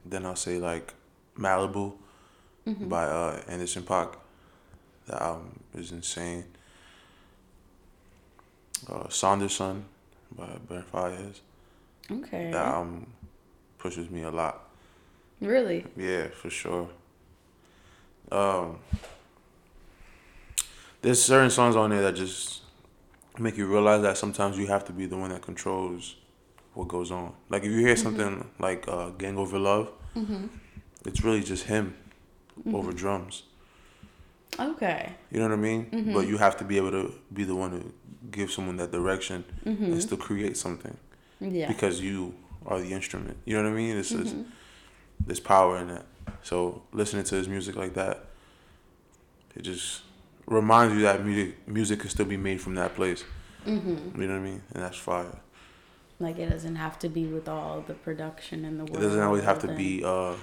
then 0.06 0.26
I'll 0.26 0.36
say 0.36 0.58
like 0.58 0.94
Malibu 1.38 1.94
Mm-hmm. 2.68 2.90
by 2.90 3.04
uh, 3.06 3.42
Anderson 3.48 3.84
.Paak. 3.84 4.16
That 5.06 5.22
album 5.22 5.60
is 5.76 5.92
insane. 5.92 6.46
Uh, 8.90 9.04
Sonder 9.04 9.52
Son 9.52 9.86
by 10.36 10.48
Brent 10.68 10.92
Faiyaz. 10.92 11.42
Okay. 12.12 12.50
That 12.52 12.66
album 12.66 13.06
pushes 13.78 14.10
me 14.10 14.24
a 14.24 14.32
lot. 14.32 14.68
Really? 15.42 15.86
Yeah, 15.96 16.30
for 16.30 16.50
sure. 16.50 16.90
Um, 18.32 18.80
there's 21.06 21.22
certain 21.22 21.52
songs 21.52 21.76
on 21.76 21.92
there 21.92 22.02
that 22.02 22.16
just 22.16 22.62
make 23.38 23.58
you 23.58 23.68
realize 23.68 24.02
that 24.02 24.18
sometimes 24.18 24.58
you 24.58 24.66
have 24.66 24.84
to 24.86 24.92
be 24.92 25.06
the 25.06 25.16
one 25.16 25.30
that 25.30 25.44
controls 25.44 26.16
what 26.74 26.88
goes 26.88 27.12
on. 27.12 27.32
Like 27.48 27.64
if 27.64 27.70
you 27.70 27.78
hear 27.78 27.94
mm-hmm. 27.94 28.04
something 28.04 28.50
like 28.58 28.88
uh, 28.88 29.10
"Gang 29.12 29.38
Over 29.38 29.60
Love," 29.60 29.92
Mm-hmm. 30.16 30.48
it's 31.06 31.24
really 31.24 31.44
just 31.44 31.66
him 31.66 31.94
mm-hmm. 32.60 32.74
over 32.74 32.92
drums. 32.92 33.44
Okay. 34.58 35.12
You 35.30 35.40
know 35.40 35.50
what 35.50 35.54
I 35.54 35.58
mean? 35.58 35.86
Mm-hmm. 35.92 36.14
But 36.14 36.28
you 36.28 36.38
have 36.38 36.58
to 36.58 36.64
be 36.64 36.78
able 36.78 36.92
to 36.92 37.14
be 37.32 37.44
the 37.44 37.54
one 37.56 37.72
to 37.72 37.94
give 38.32 38.50
someone 38.52 38.78
that 38.78 38.92
direction 38.92 39.44
and 39.66 40.02
still 40.02 40.18
create 40.18 40.58
something 40.58 40.98
Yeah. 41.40 41.68
because 41.68 42.02
you 42.02 42.34
are 42.66 42.80
the 42.80 42.94
instrument. 42.94 43.38
You 43.46 43.58
know 43.58 43.64
what 43.64 43.74
I 43.74 43.74
mean? 43.74 43.96
This 43.96 44.12
is 44.12 44.34
there's 45.20 45.42
power 45.42 45.78
in 45.78 45.90
that. 45.90 46.06
So 46.42 46.82
listening 46.94 47.26
to 47.26 47.36
his 47.36 47.48
music 47.48 47.76
like 47.76 47.94
that, 47.94 48.26
it 49.56 49.62
just 49.64 50.05
reminds 50.48 50.94
you 50.96 51.02
that 51.02 51.26
music 51.26 51.68
music 51.68 52.00
can 52.02 52.10
still 52.10 52.26
be 52.26 52.38
made 52.38 52.62
from 52.62 52.76
that 52.76 52.96
place. 52.96 53.24
Mm-hmm. 53.66 54.22
You 54.22 54.28
know 54.28 54.34
what 54.34 54.40
I 54.40 54.44
mean? 54.44 54.62
And 54.74 54.84
that's 54.84 54.98
fire. 54.98 55.40
Like 56.20 56.38
it 56.38 56.50
doesn't 56.50 56.76
have 56.76 56.98
to 57.00 57.10
be 57.10 57.26
with 57.26 57.50
all 57.50 57.82
the 57.82 57.94
production 57.94 58.64
in 58.64 58.78
the 58.78 58.86
world. 58.86 58.98
It 58.98 59.08
doesn't 59.08 59.22
always 59.22 59.44
have 59.44 59.60
to 59.60 59.68
be 59.74 60.04
uh, 60.04 60.36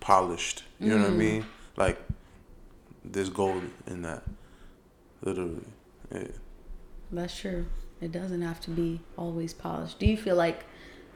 polished. 0.00 0.64
You 0.80 0.90
know 0.90 0.98
what 0.98 1.06
I 1.06 1.10
Mm. 1.14 1.16
mean? 1.16 1.46
Like 1.76 1.98
there's 3.04 3.30
gold 3.30 3.62
in 3.86 4.02
that. 4.02 4.22
Literally. 5.22 5.64
Yeah. 6.12 6.24
That's 7.10 7.36
true. 7.38 7.66
It 8.00 8.10
doesn't 8.12 8.42
have 8.42 8.60
to 8.62 8.70
be 8.70 9.00
always 9.16 9.54
polished. 9.54 9.98
Do 10.00 10.06
you 10.06 10.16
feel 10.16 10.34
like 10.36 10.64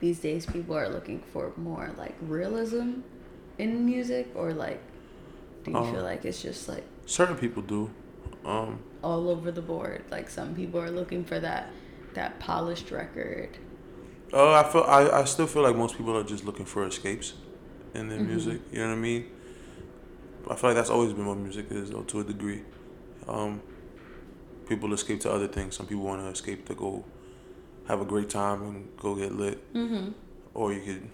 these 0.00 0.20
days 0.20 0.46
people 0.46 0.76
are 0.76 0.88
looking 0.88 1.20
for 1.32 1.52
more 1.56 1.90
like 1.98 2.14
realism 2.20 3.00
in 3.58 3.84
music, 3.84 4.30
or 4.34 4.52
like 4.52 4.80
do 5.64 5.72
you 5.72 5.76
Um, 5.76 5.92
feel 5.92 6.02
like 6.02 6.24
it's 6.24 6.40
just 6.40 6.68
like 6.68 6.84
Certain 7.06 7.36
people 7.36 7.62
do. 7.62 7.90
Um, 8.44 8.80
all 9.02 9.28
over 9.30 9.50
the 9.50 9.62
board? 9.62 10.04
Like 10.10 10.28
some 10.28 10.54
people 10.54 10.80
are 10.80 10.90
looking 10.90 11.24
for 11.24 11.38
that 11.40 11.70
that 12.14 12.38
polished 12.40 12.90
record. 12.90 13.50
Oh, 14.32 14.52
I 14.52 14.62
feel 14.64 14.82
I, 14.82 15.20
I 15.20 15.24
still 15.24 15.46
feel 15.46 15.62
like 15.62 15.76
most 15.76 15.96
people 15.96 16.16
are 16.16 16.24
just 16.24 16.44
looking 16.44 16.64
for 16.66 16.86
escapes 16.86 17.34
in 17.94 18.08
their 18.08 18.18
Mhm. 18.18 18.26
music. 18.28 18.60
You 18.72 18.80
know 18.80 18.88
what 18.88 18.94
I 18.94 19.00
mean? 19.00 19.26
I 20.50 20.54
feel 20.54 20.70
like 20.70 20.76
that's 20.76 20.90
always 20.90 21.12
been 21.12 21.26
what 21.26 21.38
music 21.38 21.66
is, 21.70 21.90
though, 21.90 22.02
to 22.02 22.20
a 22.20 22.24
degree. 22.24 22.62
Um, 23.26 23.60
people 24.68 24.92
escape 24.92 25.20
to 25.20 25.32
other 25.32 25.48
things. 25.48 25.76
Some 25.76 25.86
people 25.86 26.04
want 26.04 26.20
to 26.22 26.28
escape 26.28 26.66
to 26.66 26.74
go 26.74 27.04
have 27.88 28.00
a 28.00 28.04
great 28.04 28.30
time 28.30 28.62
and 28.62 28.88
go 28.96 29.14
get 29.16 29.32
lit, 29.32 29.72
Mm-hmm. 29.74 30.10
or 30.54 30.72
you 30.72 30.80
could 30.82 31.08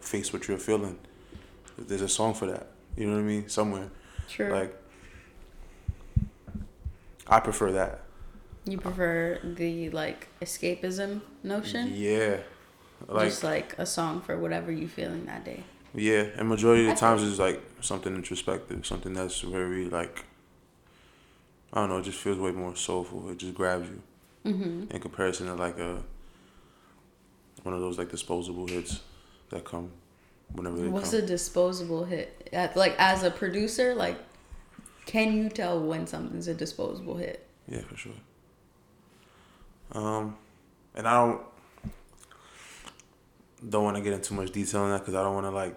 face 0.00 0.32
what 0.32 0.48
you're 0.48 0.58
feeling. 0.58 0.98
There's 1.78 2.02
a 2.02 2.08
song 2.08 2.34
for 2.34 2.46
that. 2.46 2.68
You 2.96 3.06
know 3.06 3.14
what 3.14 3.20
I 3.20 3.24
mean? 3.24 3.48
Somewhere 3.48 3.90
True. 4.28 4.50
like 4.52 4.76
I 7.26 7.40
prefer 7.40 7.72
that. 7.72 8.00
you 8.66 8.78
prefer 8.78 9.38
the 9.42 9.90
like 9.90 10.28
escapism 10.42 11.20
notion, 11.42 11.92
Yeah, 11.94 12.38
like 13.08 13.28
just 13.28 13.42
like 13.44 13.74
a 13.78 13.86
song 13.86 14.20
for 14.20 14.36
whatever 14.38 14.70
you 14.70 14.88
feeling 14.88 15.24
that 15.26 15.44
day. 15.44 15.64
Yeah, 15.94 16.26
and 16.36 16.48
majority 16.48 16.88
of 16.88 16.94
the 16.94 17.00
times 17.00 17.22
it's 17.22 17.38
like 17.38 17.62
something 17.80 18.14
introspective, 18.14 18.84
something 18.86 19.14
that's 19.14 19.40
very 19.40 19.88
like 19.88 20.24
I 21.72 21.80
don't 21.80 21.88
know, 21.88 21.98
it 21.98 22.04
just 22.04 22.18
feels 22.18 22.38
way 22.38 22.52
more 22.52 22.76
soulful. 22.76 23.30
It 23.30 23.38
just 23.38 23.54
grabs 23.54 23.88
you 23.88 24.02
Mm-hmm. 24.44 24.90
in 24.94 25.00
comparison 25.00 25.46
to 25.46 25.54
like 25.54 25.78
a 25.78 26.02
one 27.62 27.74
of 27.74 27.80
those 27.80 27.96
like 27.96 28.10
disposable 28.10 28.66
hits 28.66 29.00
that 29.48 29.64
come 29.64 29.90
whenever 30.52 30.76
What's 30.90 31.10
come. 31.12 31.20
a 31.20 31.26
disposable 31.26 32.04
hit? 32.04 32.48
At- 32.52 32.76
Like 32.76 32.94
as 32.98 33.22
a 33.22 33.30
producer, 33.30 33.94
like 33.94 34.16
can 35.06 35.36
you 35.36 35.48
tell 35.48 35.80
when 35.80 36.06
something's 36.06 36.48
a 36.48 36.54
disposable 36.54 37.16
hit? 37.16 37.46
Yeah, 37.68 37.82
for 37.82 37.96
sure. 37.96 38.12
Um, 39.92 40.36
and 40.94 41.06
I 41.06 41.12
don't 41.26 41.40
don't 43.68 43.84
want 43.84 43.96
to 43.96 44.02
get 44.02 44.12
into 44.12 44.28
too 44.30 44.34
much 44.34 44.50
detail 44.52 44.82
on 44.82 44.90
that 44.90 45.00
because 45.00 45.14
I 45.14 45.22
don't 45.22 45.34
want 45.34 45.46
to 45.46 45.50
like 45.50 45.74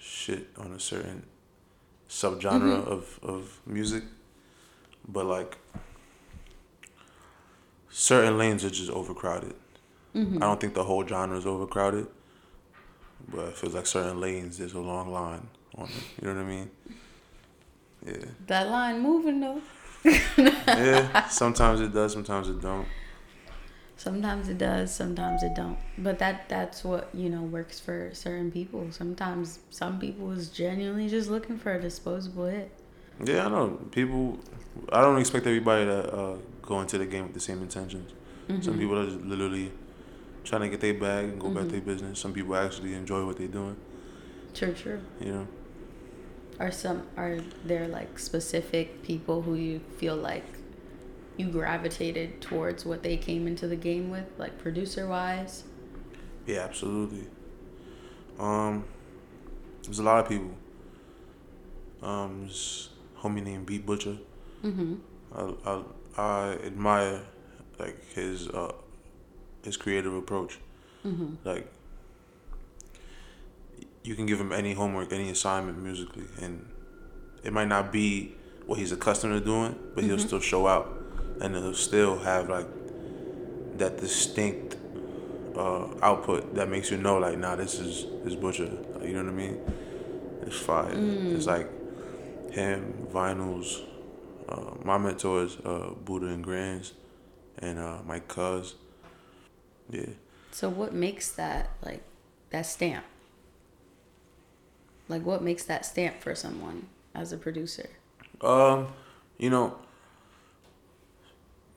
shit 0.00 0.48
on 0.58 0.72
a 0.72 0.80
certain 0.80 1.24
subgenre 2.08 2.60
Mhm. 2.84 2.86
of 2.86 3.20
of 3.22 3.60
music, 3.66 4.02
but 5.08 5.26
like 5.26 5.56
certain 7.88 8.38
lanes 8.38 8.64
are 8.64 8.70
just 8.70 8.90
overcrowded. 8.90 9.54
Mm-hmm. 10.14 10.36
I 10.42 10.46
don't 10.46 10.60
think 10.60 10.74
the 10.74 10.84
whole 10.84 11.06
genre 11.06 11.36
is 11.36 11.46
overcrowded, 11.46 12.06
but 13.28 13.48
it 13.48 13.56
feels 13.56 13.74
like 13.74 13.86
certain 13.86 14.20
lanes 14.20 14.58
there's 14.58 14.74
a 14.74 14.80
long 14.80 15.12
line 15.12 15.46
on 15.76 15.84
it. 15.86 15.90
You 16.22 16.28
know 16.28 16.34
what 16.34 16.42
I 16.42 16.48
mean? 16.48 16.70
Yeah. 18.06 18.14
That 18.46 18.68
line 18.70 19.00
moving 19.00 19.40
though. 19.40 19.60
Yeah. 20.66 21.28
sometimes 21.28 21.80
it 21.80 21.92
does, 21.92 22.12
sometimes 22.12 22.48
it 22.48 22.60
don't. 22.60 22.86
Sometimes 23.96 24.48
it 24.48 24.56
does, 24.56 24.94
sometimes 24.94 25.42
it 25.42 25.54
don't. 25.54 25.76
But 25.98 26.18
that 26.20 26.48
that's 26.48 26.82
what, 26.84 27.10
you 27.12 27.28
know, 27.28 27.42
works 27.42 27.78
for 27.78 28.10
certain 28.14 28.50
people. 28.50 28.86
Sometimes 28.90 29.58
some 29.68 29.98
people 30.00 30.30
is 30.32 30.48
genuinely 30.48 31.08
just 31.10 31.28
looking 31.28 31.58
for 31.58 31.74
a 31.74 31.80
disposable 31.80 32.46
hit. 32.46 32.70
Yeah, 33.22 33.44
I 33.44 33.50
know. 33.50 33.78
People, 33.90 34.38
I 34.90 35.02
don't 35.02 35.18
expect 35.18 35.46
everybody 35.46 35.84
to 35.84 36.14
uh, 36.14 36.36
go 36.62 36.80
into 36.80 36.96
the 36.96 37.04
game 37.04 37.24
with 37.24 37.34
the 37.34 37.40
same 37.40 37.60
intentions. 37.60 38.12
Some 38.48 38.74
Mhm. 38.74 38.78
people 38.78 38.98
are 38.98 39.04
just 39.04 39.20
literally 39.20 39.70
trying 40.44 40.62
to 40.62 40.68
get 40.68 40.80
their 40.80 40.94
bag 40.94 41.24
and 41.26 41.40
go 41.40 41.48
about 41.48 41.64
Mhm. 41.66 41.70
their 41.70 41.80
business. 41.80 42.18
Some 42.18 42.32
people 42.32 42.54
actually 42.56 42.94
enjoy 42.94 43.24
what 43.26 43.36
they're 43.36 43.48
doing. 43.48 43.76
True, 44.54 44.72
true. 44.72 45.00
You 45.20 45.32
know, 45.32 45.46
Are 46.58 46.70
some 46.70 47.02
are 47.16 47.38
there 47.64 47.88
like 47.88 48.18
specific 48.18 49.02
people 49.02 49.42
who 49.42 49.54
you 49.54 49.80
feel 49.98 50.16
like 50.16 50.44
you 51.38 51.48
gravitated 51.50 52.40
towards 52.42 52.84
what 52.84 53.02
they 53.02 53.16
came 53.16 53.46
into 53.46 53.66
the 53.66 53.76
game 53.76 54.10
with, 54.10 54.26
like 54.38 54.58
producer 54.58 55.06
wise? 55.06 55.64
yeah, 56.46 56.60
absolutely. 56.60 57.26
Um, 58.38 58.84
there's 59.84 59.98
a 60.00 60.02
lot 60.02 60.18
of 60.22 60.28
people. 60.28 60.50
Um, 62.02 62.46
this 62.46 62.88
homie 63.18 63.42
named 63.42 63.66
Beat 63.66 63.86
Butcha. 63.86 64.18
Mm-hmm. 64.64 64.94
I, 65.34 65.54
I, 65.70 65.82
I 66.18 66.52
admire 66.64 67.22
like 67.78 68.02
his 68.14 68.48
uh, 68.48 68.72
his 69.64 69.76
creative 69.76 70.14
approach. 70.14 70.58
Mm-hmm. 71.06 71.36
like 71.48 71.66
you 74.02 74.14
can 74.14 74.26
give 74.26 74.38
him 74.40 74.52
any 74.52 74.72
homework, 74.74 75.12
any 75.12 75.30
assignment 75.30 75.78
musically, 75.78 76.24
and 76.40 76.66
it 77.42 77.52
might 77.52 77.68
not 77.68 77.92
be 77.92 78.34
what 78.66 78.78
he's 78.78 78.92
accustomed 78.92 79.32
to 79.38 79.40
doing, 79.44 79.76
but 79.94 80.04
he'll 80.04 80.16
Mhm. 80.16 80.26
still 80.26 80.40
show 80.40 80.66
out, 80.66 80.92
and 81.40 81.54
he'll 81.56 81.74
still 81.74 82.18
have 82.18 82.48
like 82.48 82.66
that 83.78 83.98
distinct 83.98 84.76
uh, 85.56 85.86
output 86.02 86.54
that 86.54 86.68
makes 86.68 86.90
you 86.90 86.96
know, 86.96 87.18
like, 87.18 87.36
nah, 87.36 87.56
this 87.56 87.78
is 87.80 88.06
this 88.24 88.34
Butcha. 88.36 88.68
Like, 88.94 89.08
you 89.08 89.14
know 89.14 89.24
what 89.24 89.32
I 89.32 89.34
mean? 89.34 89.58
It's 90.42 90.56
fire. 90.56 90.94
Mm. 90.94 91.34
It's 91.34 91.46
like 91.46 91.68
him, 92.52 93.08
Vinylz. 93.12 93.82
Uh, 94.48 94.74
my 94.84 94.96
mentors, 94.96 95.56
uh, 95.64 95.90
Buda 96.04 96.26
and 96.26 96.44
Grandz, 96.44 96.92
and 97.58 97.78
uh, 97.78 97.98
Mike 98.06 98.28
Cuz. 98.28 98.74
Yeah. 99.90 100.06
So 100.52 100.68
what 100.68 100.92
makes 100.94 101.30
that 101.32 101.70
like 101.84 102.02
that 102.50 102.66
stamp? 102.66 103.04
Like 105.08 105.24
what 105.24 105.42
makes 105.42 105.64
that 105.64 105.84
stamp 105.84 106.20
for 106.20 106.34
someone 106.34 106.86
as 107.14 107.32
a 107.32 107.36
producer? 107.36 107.88
Um, 108.40 108.88
you 109.38 109.50
know, 109.50 109.76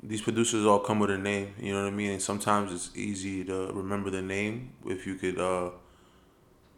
these 0.01 0.21
producers 0.21 0.65
all 0.65 0.79
come 0.79 0.99
with 0.99 1.09
a 1.09 1.17
name. 1.17 1.53
You 1.59 1.73
know 1.73 1.81
what 1.83 1.87
I 1.87 1.95
mean? 1.95 2.11
And 2.11 2.21
sometimes 2.21 2.71
it's 2.71 2.95
easy 2.95 3.43
to 3.45 3.71
remember 3.73 4.09
the 4.09 4.21
name 4.21 4.73
if 4.85 5.07
you 5.07 5.15
could 5.15 5.39
uh, 5.39 5.69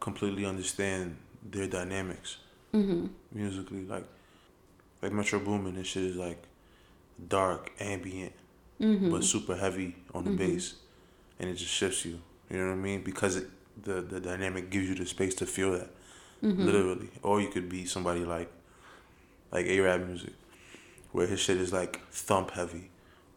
completely 0.00 0.44
understand 0.46 1.16
their 1.48 1.66
dynamics 1.66 2.38
Mm-hmm. 2.74 3.06
musically. 3.32 3.86
Like, 3.86 4.04
like 5.00 5.12
Metro 5.12 5.38
Boomin, 5.38 5.76
this 5.76 5.86
shit 5.86 6.02
is 6.04 6.16
like 6.16 6.42
dark, 7.28 7.72
ambient, 7.80 8.32
Mm-hmm. 8.80 9.10
but 9.10 9.24
super 9.24 9.56
heavy 9.56 9.96
on 10.12 10.24
the 10.24 10.30
bass, 10.32 10.74
and 11.38 11.50
it 11.50 11.54
just 11.54 11.72
shifts 11.72 12.04
you. 12.04 12.20
You 12.50 12.58
know 12.58 12.66
what 12.66 12.72
I 12.72 12.76
mean? 12.76 13.02
Because 13.02 13.36
it, 13.36 13.48
the 13.82 14.00
the 14.00 14.20
dynamic 14.20 14.70
gives 14.70 14.88
you 14.88 14.94
the 14.94 15.06
space 15.06 15.34
to 15.36 15.46
feel 15.46 15.72
that, 15.72 15.90
Mm-hmm. 16.42 16.64
literally. 16.66 17.08
Or 17.22 17.40
you 17.40 17.48
could 17.48 17.68
be 17.68 17.86
somebody 17.86 18.20
like, 18.24 18.50
like 19.50 19.66
Araab 19.66 20.06
Muzik, 20.06 20.34
where 21.12 21.26
his 21.26 21.40
shit 21.40 21.56
is 21.56 21.72
like 21.72 22.00
thump 22.10 22.50
heavy, 22.52 22.90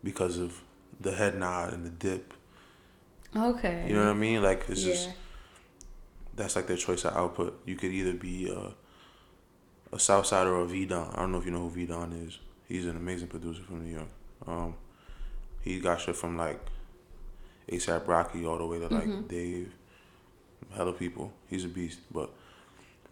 because 0.03 0.37
of 0.37 0.61
the 0.99 1.13
head 1.13 1.37
nod 1.37 1.73
and 1.73 1.85
the 1.85 1.89
dip. 1.89 2.33
Okay. 3.35 3.85
You 3.87 3.93
know 3.93 4.05
what 4.05 4.11
I 4.11 4.19
mean? 4.19 4.41
Like 4.41 4.65
it's 4.67 4.83
yeah. 4.83 4.93
just 4.93 5.09
that's 6.35 6.55
like 6.55 6.67
their 6.67 6.77
choice 6.77 7.05
of 7.05 7.15
output. 7.15 7.61
You 7.65 7.75
could 7.75 7.91
either 7.91 8.13
be 8.13 8.49
a, 8.49 8.73
a 9.95 9.99
Southside 9.99 10.47
or 10.47 10.59
a 10.61 10.65
V 10.65 10.85
Don. 10.85 11.09
I 11.13 11.17
don't 11.21 11.31
know 11.31 11.37
if 11.39 11.45
you 11.45 11.51
know 11.51 11.61
who 11.61 11.69
V 11.69 11.85
Don 11.85 12.11
is. 12.13 12.39
He's 12.67 12.85
an 12.85 12.95
amazing 12.97 13.27
producer 13.27 13.61
from 13.63 13.83
New 13.85 13.93
York. 13.93 14.07
Um, 14.45 14.75
he 15.61 15.79
got 15.79 16.01
shit 16.01 16.15
from 16.15 16.37
like 16.37 16.59
ASAP 17.71 18.07
Rocky 18.07 18.45
all 18.45 18.57
the 18.57 18.65
way 18.65 18.79
to 18.79 18.87
like 18.87 19.05
mm-hmm. 19.05 19.27
Dave, 19.27 19.73
hella 20.75 20.93
people. 20.93 21.31
He's 21.49 21.65
a 21.65 21.67
beast, 21.67 21.99
but 22.11 22.31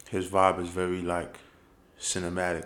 his 0.10 0.28
vibe 0.28 0.62
is 0.62 0.70
very 0.70 1.02
like 1.02 1.38
cinematic. 2.00 2.66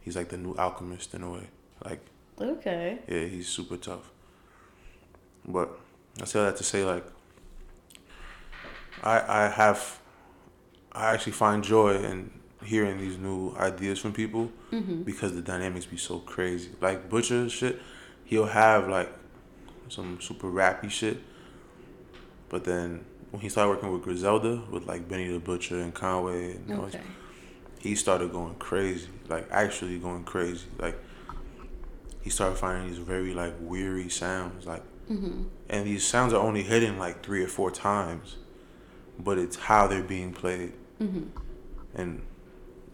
He's 0.00 0.16
like 0.16 0.28
the 0.28 0.36
new 0.36 0.54
alchemist 0.56 1.14
in 1.14 1.22
a 1.22 1.30
way. 1.30 1.48
Like 1.84 2.00
Okay. 2.40 2.98
yeah, 3.08 3.24
he's 3.26 3.48
super 3.48 3.76
tough. 3.76 4.10
But 5.46 5.78
I 6.20 6.24
say 6.24 6.40
that 6.40 6.56
to 6.56 6.64
say 6.64 6.84
like 6.84 7.04
I 9.02 9.44
I 9.44 9.48
have 9.48 10.00
I 10.92 11.12
actually 11.12 11.32
find 11.32 11.62
joy 11.62 11.96
in 11.96 12.30
hearing 12.64 12.98
these 12.98 13.18
new 13.18 13.54
ideas 13.56 13.98
from 13.98 14.12
people 14.12 14.50
mm-hmm. 14.72 15.02
because 15.02 15.34
the 15.34 15.42
dynamics 15.42 15.86
be 15.86 15.96
so 15.96 16.18
crazy. 16.18 16.70
Like 16.80 17.10
Butcha 17.10 17.50
shit, 17.50 17.80
he'll 18.24 18.46
have 18.46 18.88
like 18.88 19.12
some 19.88 20.20
super 20.20 20.48
rappy 20.48 20.90
shit. 20.90 21.18
But 22.48 22.64
then 22.64 23.04
when 23.30 23.40
he 23.40 23.48
started 23.48 23.70
working 23.70 23.92
with 23.92 24.02
Griselda, 24.02 24.62
with 24.70 24.86
like 24.86 25.08
Benny 25.08 25.28
the 25.28 25.40
Butcher 25.40 25.80
and 25.80 25.92
Conway 25.92 26.52
and 26.52 26.70
Okay. 26.70 27.00
he 27.80 27.94
started 27.94 28.32
going 28.32 28.54
crazy, 28.56 29.08
like 29.28 29.48
actually 29.50 29.98
going 29.98 30.24
crazy. 30.24 30.66
Like 30.78 30.96
he 32.22 32.30
started 32.30 32.56
finding 32.56 32.88
these 32.88 32.98
very 32.98 33.34
like 33.34 33.54
weary 33.60 34.08
sounds, 34.08 34.66
like, 34.66 34.82
mm-hmm. 35.10 35.42
and 35.68 35.86
these 35.86 36.06
sounds 36.06 36.32
are 36.32 36.40
only 36.40 36.62
hitting 36.62 36.98
like 36.98 37.24
three 37.24 37.42
or 37.42 37.48
four 37.48 37.70
times, 37.70 38.36
but 39.18 39.36
it's 39.36 39.56
how 39.56 39.86
they're 39.86 40.02
being 40.02 40.32
played, 40.32 40.72
mm-hmm. 41.00 41.24
and 41.94 42.22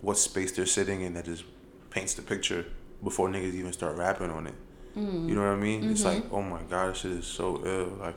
what 0.00 0.18
space 0.18 0.52
they're 0.52 0.66
sitting 0.66 1.02
in 1.02 1.14
that 1.14 1.26
just 1.26 1.44
paints 1.90 2.14
the 2.14 2.22
picture 2.22 2.64
before 3.04 3.28
niggas 3.28 3.54
even 3.54 3.72
start 3.72 3.96
rapping 3.96 4.30
on 4.30 4.46
it. 4.46 4.54
Mm. 4.96 5.28
You 5.28 5.34
know 5.34 5.42
what 5.42 5.50
I 5.50 5.56
mean? 5.56 5.90
It's 5.90 6.04
like, 6.04 6.24
mm-hmm. 6.24 6.34
oh 6.34 6.42
my 6.42 6.62
god, 6.62 6.90
this 6.90 6.98
shit 6.98 7.12
is 7.12 7.26
so 7.26 7.62
ill. 7.64 7.96
Like, 8.00 8.16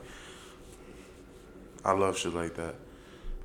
I 1.84 1.92
love 1.92 2.18
shit 2.18 2.34
like 2.34 2.54
that 2.56 2.74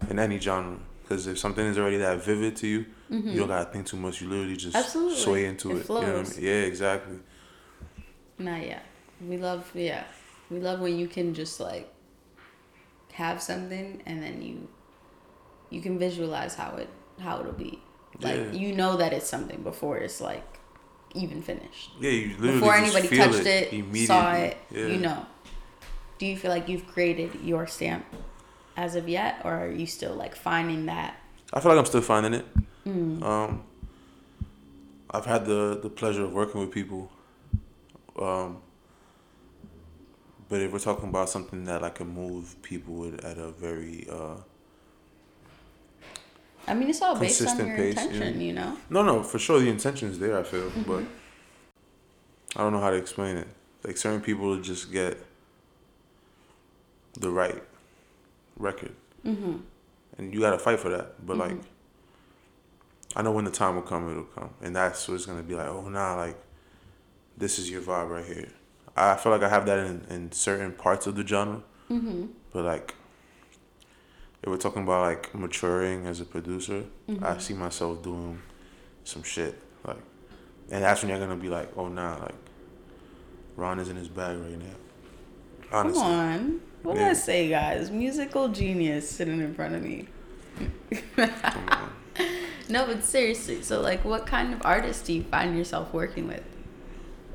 in 0.09 0.19
any 0.19 0.39
genre. 0.39 0.79
Because 1.01 1.25
if 1.25 1.39
something 1.39 1.65
is 1.65 1.77
already 1.77 1.97
that 1.97 2.23
vivid 2.23 2.55
to 2.57 2.67
you, 2.67 2.85
you 3.09 3.19
mm-hmm. 3.19 3.37
don't 3.37 3.47
gotta 3.47 3.71
think 3.71 3.87
too 3.87 3.97
much. 3.97 4.21
You 4.21 4.29
literally 4.29 4.55
just 4.55 4.75
Absolutely. 4.75 5.17
sway 5.17 5.45
into 5.45 5.71
It 5.71 5.77
it. 5.81 5.89
You 5.89 5.95
know 5.95 6.01
what 6.01 6.27
I 6.27 6.29
mean? 6.29 6.33
Yeah, 6.39 6.61
exactly. 6.61 7.17
Not 8.37 8.61
yet. 8.61 8.85
We 9.27 9.37
love 9.37 9.69
yeah. 9.73 10.03
We 10.51 10.59
love 10.59 10.79
when 10.79 10.97
you 10.97 11.07
can 11.07 11.33
just 11.33 11.59
like 11.59 11.91
have 13.13 13.41
something 13.41 14.01
and 14.05 14.21
then 14.21 14.41
you 14.41 14.67
you 15.69 15.81
can 15.81 15.99
visualize 15.99 16.55
how 16.55 16.75
it 16.75 16.89
how 17.19 17.39
it'll 17.39 17.53
be. 17.53 17.81
Like 18.21 18.35
Yeah. 18.35 18.51
you 18.51 18.75
know 18.75 18.97
that 18.97 19.11
it's 19.11 19.27
something 19.27 19.63
before 19.63 19.97
it's 19.97 20.21
like 20.21 20.58
even 21.15 21.41
finished. 21.41 21.91
Yeah, 21.99 22.11
you 22.11 22.27
literally 22.37 22.59
Before 22.59 22.75
anybody 22.75 23.07
touched 23.17 23.45
it, 23.45 23.73
immediately. 23.73 24.05
saw 24.05 24.33
it, 24.33 24.57
Yeah. 24.71 24.85
you 24.87 24.97
know. 24.97 25.25
Do 26.17 26.25
you 26.25 26.37
feel 26.37 26.51
like 26.51 26.67
you've 26.67 26.87
created 26.87 27.35
your 27.43 27.65
stamp 27.67 28.05
as 28.75 28.95
of 28.95 29.07
yet 29.09 29.41
or 29.43 29.53
are 29.53 29.71
you 29.71 29.85
still 29.85 30.13
like 30.15 30.35
finding 30.35 30.85
that? 30.87 31.15
I 31.53 31.59
feel 31.59 31.71
like 31.71 31.79
I'm 31.79 31.85
still 31.85 32.01
finding 32.01 32.33
it. 32.33 32.45
Mm. 32.85 33.23
Um, 33.23 33.63
I've 35.11 35.25
had 35.25 35.45
the 35.45 35.79
the 35.81 35.89
pleasure 35.89 36.23
of 36.23 36.33
working 36.33 36.61
with 36.61 36.71
people. 36.71 37.09
Um, 38.19 38.57
but 40.49 40.61
if 40.61 40.71
we're 40.71 40.79
talking 40.79 41.09
about 41.09 41.29
something 41.29 41.63
that 41.65 41.83
I 41.83 41.89
can 41.89 42.07
move 42.07 42.61
people 42.61 42.93
with 42.95 43.23
at 43.23 43.37
a 43.37 43.49
very 43.51 44.07
uh, 44.11 44.35
I 46.69 46.73
mean, 46.75 46.89
it's 46.89 47.01
all 47.01 47.15
based 47.19 47.45
on 47.47 47.57
your 47.57 47.75
pace, 47.75 47.95
yeah. 47.95 48.03
intention, 48.03 48.41
you 48.41 48.53
know. 48.53 48.77
no 48.89 49.01
no 49.03 49.23
for 49.23 49.39
sure 49.39 49.59
the 49.59 49.69
intention 49.69 50.09
is 50.09 50.19
there 50.19 50.37
I 50.37 50.43
feel 50.43 50.69
Mm-hmm. 50.69 50.83
but 50.91 51.03
I 52.55 52.61
don't 52.63 52.73
know 52.73 52.79
how 52.79 52.91
to 52.91 52.97
explain 52.97 53.37
it 53.37 53.47
like 53.83 53.97
certain 53.97 54.21
people 54.21 54.59
just 54.61 54.91
get 54.91 55.17
the 57.13 57.29
right 57.29 57.61
record 58.57 58.93
Mm-hmm. 59.25 59.55
and 60.17 60.33
you 60.33 60.39
got 60.39 60.51
to 60.51 60.59
fight 60.59 60.79
for 60.79 60.89
that 60.89 61.25
but 61.25 61.35
like 61.37 61.57
I 63.15 63.21
know 63.21 63.31
when 63.31 63.43
the 63.45 63.51
time 63.51 63.75
will 63.75 63.81
come 63.81 64.09
it'll 64.09 64.23
come 64.23 64.51
and 64.61 64.75
that's 64.75 65.07
what 65.07 65.15
it's 65.15 65.25
gonna 65.25 65.43
be 65.43 65.55
like 65.55 65.67
oh 65.67 65.89
nah 65.89 66.15
like 66.15 66.37
this 67.37 67.59
is 67.59 67.69
your 67.69 67.81
vibe 67.81 68.09
right 68.09 68.25
here 68.25 68.49
I 68.95 69.15
feel 69.15 69.31
like 69.31 69.43
I 69.43 69.49
have 69.49 69.65
that 69.65 69.79
in, 69.79 70.05
in 70.09 70.31
certain 70.31 70.71
parts 70.73 71.07
of 71.07 71.15
the 71.15 71.25
genre 71.27 71.61
Mm-hmm. 71.89 72.25
but 72.53 72.63
like 72.65 72.93
we're 74.45 74.57
talking 74.57 74.83
about 74.83 75.01
like 75.01 75.33
maturing 75.35 76.05
as 76.07 76.21
a 76.21 76.25
producer 76.25 76.83
I 77.21 77.37
see 77.39 77.53
myself 77.53 78.01
doing 78.03 78.41
some 79.03 79.23
shit 79.23 79.59
like 79.85 79.97
and 80.71 80.83
that's 80.83 81.01
when 81.01 81.09
you're 81.09 81.19
gonna 81.19 81.35
be 81.35 81.49
like 81.49 81.69
oh 81.77 81.87
nah 81.87 82.15
like 82.17 82.35
Ron 83.55 83.79
is 83.79 83.89
in 83.89 83.95
his 83.97 84.07
bag 84.07 84.37
right 84.37 84.57
now 84.57 84.75
honestly 85.71 86.01
Come 86.01 86.11
on. 86.11 86.61
What 86.83 86.95
Yeah. 86.95 87.09
I 87.09 87.13
say, 87.13 87.49
guys? 87.49 87.91
Musical 87.91 88.47
genius 88.47 89.09
sitting 89.09 89.41
in 89.41 89.53
front 89.53 89.75
of 89.75 89.83
me. 89.83 90.07
Come 91.11 91.29
on. 91.69 91.89
No, 92.69 92.85
but 92.85 93.03
seriously, 93.03 93.63
so 93.63 93.81
like 93.81 94.05
what 94.05 94.27
kind 94.27 94.53
of 94.53 94.61
artists 94.63 95.01
do 95.05 95.11
you 95.13 95.23
find 95.23 95.57
yourself 95.57 95.91
working 95.91 96.27
with? 96.27 96.43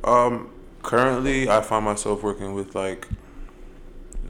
Um, 0.05 0.51
currently, 0.83 1.49
I 1.49 1.61
find 1.61 1.85
myself 1.85 2.23
working 2.23 2.55
with 2.55 2.77
like, 2.77 3.09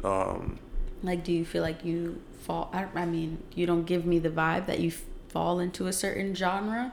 um, 0.03 0.59
Like 1.03 1.23
do 1.23 1.33
you 1.33 1.45
feel 1.45 1.61
like 1.63 1.85
you 1.85 2.21
fall 2.45 2.71
I, 2.73 2.87
I 2.95 3.07
mean, 3.07 3.43
you 3.55 3.67
don't 3.67 3.85
give 3.85 4.05
me 4.05 4.19
the 4.19 4.31
vibe 4.31 4.67
that 4.67 4.81
you 4.81 4.93
fall 5.29 5.59
into 5.59 5.87
a 5.87 5.93
certain 5.93 6.35
genre 6.35 6.93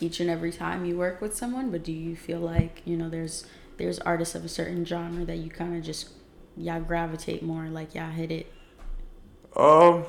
each 0.00 0.18
and 0.20 0.28
every 0.28 0.50
time 0.52 0.84
you 0.84 0.96
work 0.96 1.20
with 1.20 1.36
someone, 1.36 1.70
but 1.70 1.84
do 1.84 1.92
you 1.92 2.16
feel 2.16 2.40
like, 2.40 2.82
you 2.84 2.96
know, 2.96 3.08
there's 3.08 3.46
there's 3.76 3.98
artists 4.00 4.34
of 4.34 4.44
a 4.44 4.48
certain 4.48 4.84
genre 4.84 5.24
that 5.24 5.36
you 5.36 5.50
kind 5.50 5.76
of 5.76 5.82
just 5.82 6.10
y'all 6.56 6.80
gravitate 6.80 7.42
more 7.42 7.64
like 7.66 7.94
y'all 7.94 8.10
hit 8.10 8.30
it. 8.30 8.52
um, 9.56 10.04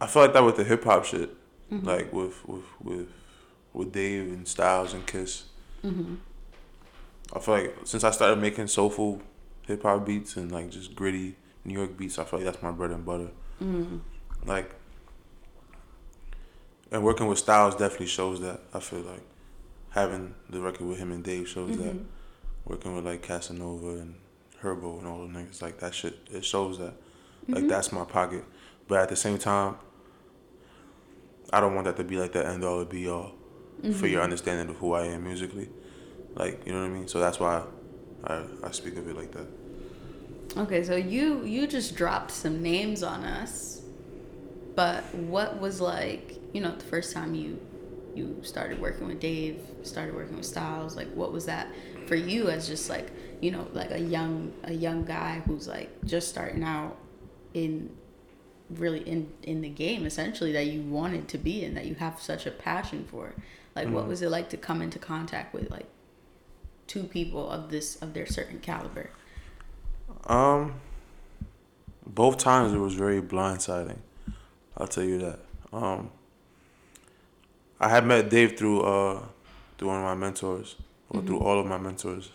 I 0.00 0.06
feel 0.06 0.22
like 0.22 0.32
that 0.34 0.44
with 0.44 0.56
the 0.56 0.64
hip 0.64 0.84
hop 0.84 1.04
shit, 1.04 1.30
like 1.70 2.12
with 2.12 2.46
with 2.48 2.64
with 2.82 3.08
with 3.72 3.92
Dave 3.92 4.32
and 4.32 4.46
Styles 4.46 4.92
and 4.94 5.06
Kiss. 5.06 5.44
I 7.34 7.38
feel 7.40 7.54
like 7.54 7.74
since 7.84 8.04
I 8.04 8.10
started 8.10 8.40
making 8.40 8.66
soulful 8.68 9.20
hip 9.66 9.82
hop 9.82 10.06
beats 10.06 10.36
and 10.36 10.50
like 10.50 10.70
just 10.70 10.94
gritty 10.94 11.36
New 11.64 11.74
York 11.74 11.96
beats, 11.96 12.18
I 12.18 12.24
feel 12.24 12.38
like 12.38 12.46
that's 12.46 12.62
my 12.62 12.70
bread 12.70 12.92
and 12.92 13.04
butter. 13.04 13.30
Mm-hmm. 13.62 13.98
Like, 14.46 14.72
and 16.92 17.02
working 17.02 17.26
with 17.26 17.38
Styles 17.38 17.74
definitely 17.74 18.06
shows 18.06 18.40
that. 18.40 18.60
I 18.72 18.80
feel 18.80 19.00
like 19.00 19.22
having 19.90 20.34
the 20.48 20.60
record 20.60 20.86
with 20.86 20.98
him 20.98 21.10
and 21.10 21.24
Dave 21.24 21.48
shows 21.48 21.76
that. 21.76 21.94
Mm-hmm. 21.94 22.04
Working 22.66 22.96
with 22.96 23.04
like 23.04 23.22
Casanova 23.22 23.88
and 23.88 24.14
Herbo 24.62 24.98
and 24.98 25.06
all 25.06 25.26
the 25.26 25.32
niggas 25.32 25.62
like 25.62 25.78
that 25.80 25.94
shit, 25.94 26.18
it 26.32 26.44
shows 26.44 26.78
that. 26.78 26.94
Like 27.48 27.58
mm-hmm. 27.58 27.68
that's 27.68 27.92
my 27.92 28.04
pocket, 28.04 28.44
but 28.88 28.98
at 28.98 29.08
the 29.08 29.16
same 29.16 29.38
time, 29.38 29.76
I 31.52 31.60
don't 31.60 31.74
want 31.74 31.86
that 31.86 31.96
to 31.96 32.04
be 32.04 32.18
like 32.18 32.32
the 32.32 32.44
end 32.44 32.64
all 32.64 32.80
or 32.80 32.84
be 32.84 33.08
all 33.08 33.32
for 33.94 34.08
your 34.08 34.22
understanding 34.22 34.68
of 34.68 34.76
who 34.76 34.94
I 34.94 35.06
am 35.06 35.22
musically. 35.22 35.68
Like 36.34 36.66
you 36.66 36.72
know 36.72 36.80
what 36.80 36.86
I 36.86 36.90
mean. 36.90 37.06
So 37.06 37.20
that's 37.20 37.38
why 37.38 37.62
I 38.24 38.42
I 38.62 38.70
speak 38.72 38.96
of 38.96 39.08
it 39.08 39.16
like 39.16 39.32
that. 39.32 39.46
Okay, 40.56 40.82
so 40.84 40.96
you 40.96 41.44
you 41.44 41.66
just 41.66 41.94
dropped 41.96 42.30
some 42.30 42.62
names 42.62 43.02
on 43.02 43.24
us, 43.24 43.82
but 44.74 45.02
what 45.14 45.60
was 45.60 45.80
like 45.80 46.38
you 46.52 46.60
know 46.60 46.74
the 46.74 46.84
first 46.84 47.12
time 47.12 47.34
you 47.34 47.58
you 48.14 48.40
started 48.42 48.80
working 48.80 49.06
with 49.06 49.20
Dave, 49.20 49.60
started 49.82 50.14
working 50.14 50.36
with 50.36 50.46
Styles, 50.46 50.96
like 50.96 51.08
what 51.14 51.32
was 51.32 51.44
that 51.46 51.68
for 52.06 52.14
you 52.14 52.48
as 52.48 52.66
just 52.66 52.88
like 52.88 53.10
you 53.42 53.50
know 53.50 53.66
like 53.74 53.90
a 53.90 54.00
young 54.00 54.52
a 54.64 54.72
young 54.72 55.04
guy 55.04 55.42
who's 55.46 55.68
like 55.68 55.90
just 56.04 56.28
starting 56.28 56.62
out 56.62 56.96
in 57.52 57.90
really 58.70 59.00
in 59.08 59.30
in 59.42 59.60
the 59.60 59.68
game 59.68 60.06
essentially 60.06 60.52
that 60.52 60.66
you 60.66 60.80
wanted 60.82 61.28
to 61.28 61.38
be 61.38 61.64
in 61.64 61.74
that 61.74 61.84
you 61.84 61.94
have 61.94 62.20
such 62.20 62.46
a 62.46 62.50
passion 62.50 63.04
for 63.10 63.32
like 63.76 63.88
what 63.90 64.04
Mhm. 64.04 64.08
was 64.08 64.22
it 64.22 64.30
like 64.30 64.48
to 64.48 64.56
come 64.56 64.80
into 64.82 64.98
contact 64.98 65.52
with 65.54 65.70
like 65.70 65.86
two 66.86 67.04
people 67.04 67.50
of 67.50 67.70
this 67.70 67.96
of 68.02 68.14
their 68.14 68.26
certain 68.26 68.60
caliber 68.60 69.10
Um, 70.26 70.74
both 72.06 72.38
times 72.38 72.72
it 72.72 72.78
was 72.78 72.94
very 72.94 73.20
blindsiding. 73.20 73.98
I'll 74.76 74.86
tell 74.88 75.04
you 75.04 75.18
that. 75.18 75.38
Um, 75.72 76.10
I 77.80 77.88
had 77.88 78.06
met 78.06 78.30
Dave 78.30 78.56
through 78.58 78.80
uh 78.82 79.22
through 79.76 79.88
one 79.88 79.98
of 79.98 80.04
my 80.04 80.14
mentors, 80.14 80.76
or 81.10 81.22
through 81.22 81.40
all 81.40 81.58
of 81.60 81.66
my 81.66 81.78
mentors, 81.78 82.30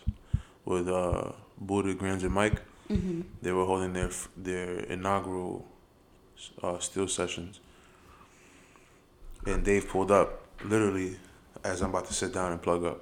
with 0.64 0.88
uh 0.88 1.32
Buda 1.60 1.94
Grandz 1.94 2.22
and 2.22 2.32
Mike. 2.32 2.60
mm-hmm. 2.90 3.22
They 3.42 3.52
were 3.52 3.64
holding 3.64 3.92
their 3.92 4.10
their 4.36 4.80
inaugural 4.80 5.66
uh, 6.62 6.78
still 6.78 7.08
sessions, 7.08 7.60
and 9.46 9.64
Dave 9.64 9.88
pulled 9.88 10.10
up 10.10 10.40
literally 10.64 11.16
as 11.64 11.82
I'm 11.82 11.90
about 11.90 12.06
to 12.06 12.14
sit 12.14 12.32
down 12.32 12.52
and 12.52 12.60
plug 12.60 12.84
up, 12.84 13.00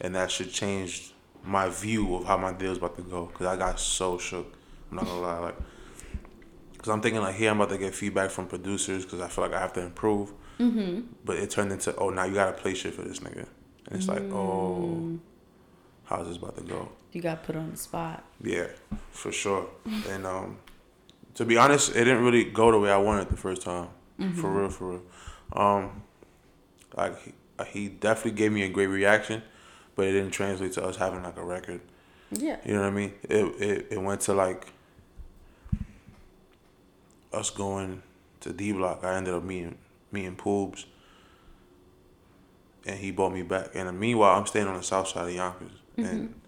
and 0.00 0.14
that 0.14 0.30
should 0.30 0.50
change 0.50 1.12
my 1.44 1.68
view 1.68 2.14
of 2.16 2.24
how 2.24 2.36
my 2.36 2.52
day 2.52 2.68
was 2.68 2.78
about 2.78 2.96
to 2.96 3.02
go 3.02 3.26
because 3.26 3.46
I 3.46 3.56
got 3.56 3.78
so 3.80 4.18
shook. 4.18 4.52
I'm 4.90 4.96
not 4.96 5.06
gonna 5.06 5.20
lie, 5.20 5.38
like, 5.38 5.56
cause 6.78 6.88
I'm 6.92 7.00
thinking 7.00 7.20
like 7.20 7.34
here 7.34 7.50
I'm 7.50 7.60
about 7.60 7.72
to 7.72 7.78
get 7.78 7.94
feedback 7.94 8.30
from 8.30 8.46
producers 8.46 9.04
because 9.04 9.20
I 9.20 9.28
feel 9.28 9.44
like 9.44 9.54
I 9.54 9.60
have 9.60 9.72
to 9.74 9.80
improve, 9.82 10.32
Mm-hmm. 10.58 11.00
but 11.24 11.36
it 11.38 11.50
turned 11.50 11.72
into 11.72 11.94
oh 11.96 12.10
now 12.10 12.24
you 12.24 12.34
gotta 12.34 12.52
play 12.52 12.74
shit 12.74 12.94
for 12.94 13.02
this 13.02 13.20
nigga, 13.20 13.46
and 13.88 13.96
it's 13.98 14.06
like 14.08 14.22
oh 14.32 15.18
how's 16.04 16.28
this 16.28 16.36
about 16.36 16.56
to 16.58 16.62
go? 16.64 16.88
you 17.12 17.20
got 17.20 17.42
put 17.42 17.56
on 17.56 17.70
the 17.70 17.76
spot 17.76 18.24
Yeah, 18.42 18.68
for 19.10 19.32
sure. 19.32 19.66
And 20.08 20.26
um, 20.26 20.58
to 21.34 21.44
be 21.44 21.56
honest, 21.56 21.90
it 21.90 22.04
didn't 22.04 22.22
really 22.24 22.44
go 22.44 22.70
the 22.70 22.78
way 22.78 22.90
I 22.90 22.96
wanted 22.98 23.28
the 23.28 23.36
first 23.36 23.62
time. 23.62 23.88
For 24.40 24.48
real, 24.50 24.68
for 24.70 24.90
real. 24.92 25.02
Um, 25.52 26.02
like 26.96 27.14
he, 27.22 27.32
he 27.72 27.88
definitely 27.88 28.32
gave 28.32 28.52
me 28.52 28.62
a 28.62 28.68
great 28.68 28.86
reaction, 28.86 29.42
but 29.94 30.06
it 30.06 30.12
didn't 30.12 30.30
translate 30.30 30.72
to 30.72 30.84
us 30.84 30.96
having 30.96 31.22
like 31.22 31.36
a 31.36 31.44
record. 31.44 31.80
yeah 32.30 32.56
You 32.64 32.74
know 32.74 32.80
what 32.80 32.88
I 32.88 32.90
mean? 32.90 33.12
It 33.28 33.44
it, 33.60 33.86
it 33.90 34.02
went 34.02 34.22
to 34.22 34.34
like 34.34 34.66
us 37.32 37.50
going 37.50 38.02
to 38.40 38.52
D 38.52 38.72
Block. 38.72 39.00
I 39.02 39.14
ended 39.14 39.34
up 39.34 39.42
meeting 39.42 39.76
meeting 40.10 40.36
Poobs, 40.36 40.84
and 42.86 42.98
he 42.98 43.10
brought 43.10 43.32
me 43.32 43.42
back. 43.42 43.70
And 43.74 43.98
meanwhile, 43.98 44.38
I'm 44.38 44.46
staying 44.46 44.66
on 44.66 44.76
the 44.76 44.82
south 44.82 45.08
side 45.08 45.28
of 45.28 45.34
Yonkers, 45.34 45.70
mm-hmm. 45.96 46.04
and 46.04 46.40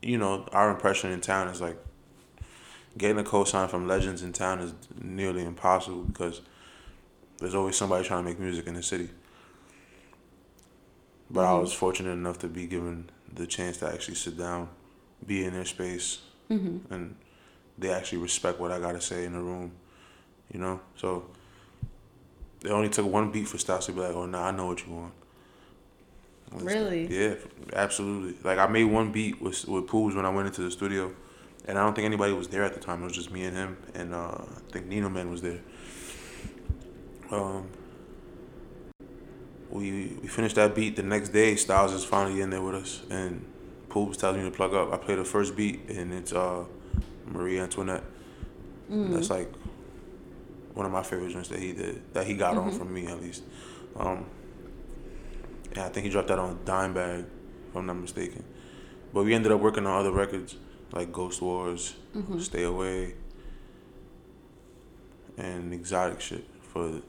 you 0.00 0.18
know 0.18 0.48
our 0.52 0.70
impression 0.70 1.12
in 1.12 1.20
town 1.20 1.48
is 1.48 1.60
like 1.60 1.78
getting 2.98 3.18
a 3.18 3.24
cosign 3.24 3.70
from 3.70 3.88
legends 3.88 4.22
in 4.22 4.32
town 4.32 4.60
is 4.60 4.74
nearly 5.00 5.44
impossible 5.44 6.02
because 6.04 6.42
there's 7.38 7.54
always 7.54 7.76
somebody 7.76 8.04
trying 8.04 8.22
to 8.22 8.28
make 8.28 8.38
music 8.38 8.66
in 8.66 8.74
the 8.74 8.82
city. 8.82 9.08
But 11.32 11.44
I 11.46 11.52
Mhm. 11.52 11.62
was 11.62 11.72
fortunate 11.72 12.10
enough 12.12 12.38
to 12.40 12.48
be 12.48 12.66
given 12.66 13.10
the 13.34 13.46
chance 13.46 13.78
to 13.78 13.88
actually 13.92 14.16
sit 14.16 14.36
down, 14.36 14.68
be 15.26 15.44
in 15.44 15.54
their 15.54 15.64
space, 15.64 16.20
mm-hmm. 16.50 16.92
and 16.92 17.16
they 17.78 17.90
actually 17.90 18.18
respect 18.18 18.60
what 18.60 18.70
I 18.70 18.78
gotta 18.78 19.00
say 19.00 19.24
in 19.24 19.32
the 19.32 19.40
room, 19.40 19.72
you 20.52 20.60
know. 20.60 20.80
So 20.96 21.24
it 22.62 22.70
only 22.70 22.90
took 22.90 23.06
one 23.06 23.30
beat 23.32 23.48
for 23.48 23.56
Styles 23.58 23.86
to 23.86 23.92
be 23.92 24.00
like, 24.00 24.14
"Oh, 24.14 24.26
nah, 24.26 24.48
I 24.48 24.50
know 24.50 24.66
what 24.66 24.86
you 24.86 24.92
want." 24.92 25.14
Let's 26.52 26.64
go. 26.64 26.68
Really? 26.68 27.06
Yeah, 27.06 27.34
absolutely. 27.72 28.34
Like 28.44 28.58
I 28.58 28.66
made 28.66 28.84
one 28.84 29.10
beat 29.10 29.40
with 29.40 29.66
with 29.66 29.86
Pools 29.86 30.14
when 30.14 30.26
I 30.26 30.30
went 30.30 30.48
into 30.48 30.60
the 30.60 30.70
studio, 30.70 31.14
and 31.66 31.78
I 31.78 31.82
don't 31.82 31.94
think 31.94 32.04
anybody 32.04 32.34
was 32.34 32.48
there 32.48 32.62
at 32.62 32.74
the 32.74 32.80
time. 32.80 33.00
It 33.00 33.04
was 33.04 33.14
just 33.14 33.30
me 33.32 33.44
and 33.44 33.56
him, 33.56 33.78
and 33.94 34.14
uh, 34.14 34.36
I 34.38 34.70
think 34.70 34.86
Nino 34.86 35.08
Man 35.08 35.30
was 35.30 35.40
there. 35.40 35.60
Um, 37.30 37.68
we 39.72 40.16
we 40.22 40.28
finished 40.28 40.56
that 40.56 40.74
beat. 40.74 40.96
The 40.96 41.02
next 41.02 41.30
day, 41.30 41.56
Styles 41.56 41.92
is 41.92 42.04
finally 42.04 42.40
in 42.40 42.50
there 42.50 42.62
with 42.62 42.74
us, 42.74 43.02
and 43.10 43.44
Pools 43.88 44.16
tells 44.16 44.36
me 44.36 44.42
to 44.44 44.50
plug 44.50 44.74
up. 44.74 44.92
I 44.92 44.96
play 44.98 45.14
the 45.16 45.24
first 45.24 45.56
beat, 45.56 45.88
and 45.88 46.12
it's 46.12 46.32
uh, 46.32 46.64
Marie 47.26 47.58
Antoinette. 47.58 48.04
Mm. 48.90 49.12
That's 49.14 49.30
like 49.30 49.50
one 50.74 50.86
of 50.86 50.92
my 50.92 51.02
favorite 51.02 51.30
joints 51.32 51.48
that 51.50 51.58
he 51.58 51.72
did, 51.72 52.02
that 52.14 52.26
he 52.26 52.34
got 52.34 52.56
on 52.56 52.70
Mhm. 52.70 52.78
from 52.78 52.92
me 52.94 53.06
at 53.06 53.20
least. 53.20 53.42
Um, 53.96 54.24
yeah, 55.76 55.86
I 55.86 55.88
think 55.90 56.04
he 56.04 56.10
dropped 56.10 56.28
that 56.28 56.38
on 56.38 56.58
Dime 56.64 56.94
Bag, 56.94 57.24
if 57.68 57.76
I'm 57.76 57.84
not 57.86 57.96
mistaken. 57.98 58.44
But 59.12 59.24
we 59.24 59.34
ended 59.34 59.52
up 59.52 59.60
working 59.60 59.86
on 59.86 59.98
other 60.00 60.12
records 60.12 60.56
like 60.92 61.12
Ghost 61.12 61.42
Wars, 61.42 61.94
Mhm. 62.14 62.40
Stay 62.40 62.62
Away, 62.64 63.14
and 65.36 65.72
exotic 65.72 66.20
shit 66.20 66.44
for 66.62 67.00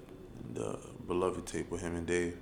the 0.54 0.78
Beloved 1.08 1.46
tape 1.46 1.70
with 1.70 1.82
him 1.82 1.96
and 1.96 2.06
Dave. 2.06 2.38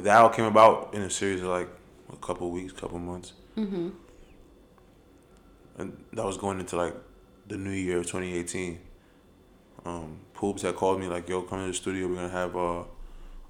But 0.00 0.04
that 0.06 0.22
all 0.22 0.30
came 0.30 0.46
about 0.46 0.94
in 0.94 1.02
a 1.02 1.10
series 1.10 1.42
of 1.42 1.48
like 1.48 1.68
a 2.10 2.16
couple 2.16 2.50
weeks, 2.50 2.72
couple 2.72 2.98
months. 2.98 3.34
Mm-hmm. 3.54 3.90
and 5.76 6.04
that 6.14 6.24
was 6.24 6.38
going 6.38 6.58
into 6.58 6.78
like 6.78 6.94
the 7.48 7.58
new 7.58 7.70
year 7.70 7.98
of 7.98 8.06
2018. 8.06 8.78
Um, 9.84 10.20
Poops 10.32 10.62
had 10.62 10.74
called 10.74 11.00
me 11.00 11.06
like, 11.06 11.28
"Yo, 11.28 11.42
come 11.42 11.58
to 11.60 11.66
the 11.66 11.74
studio. 11.74 12.08
We're 12.08 12.14
gonna 12.14 12.30
have 12.30 12.56
uh, 12.56 12.84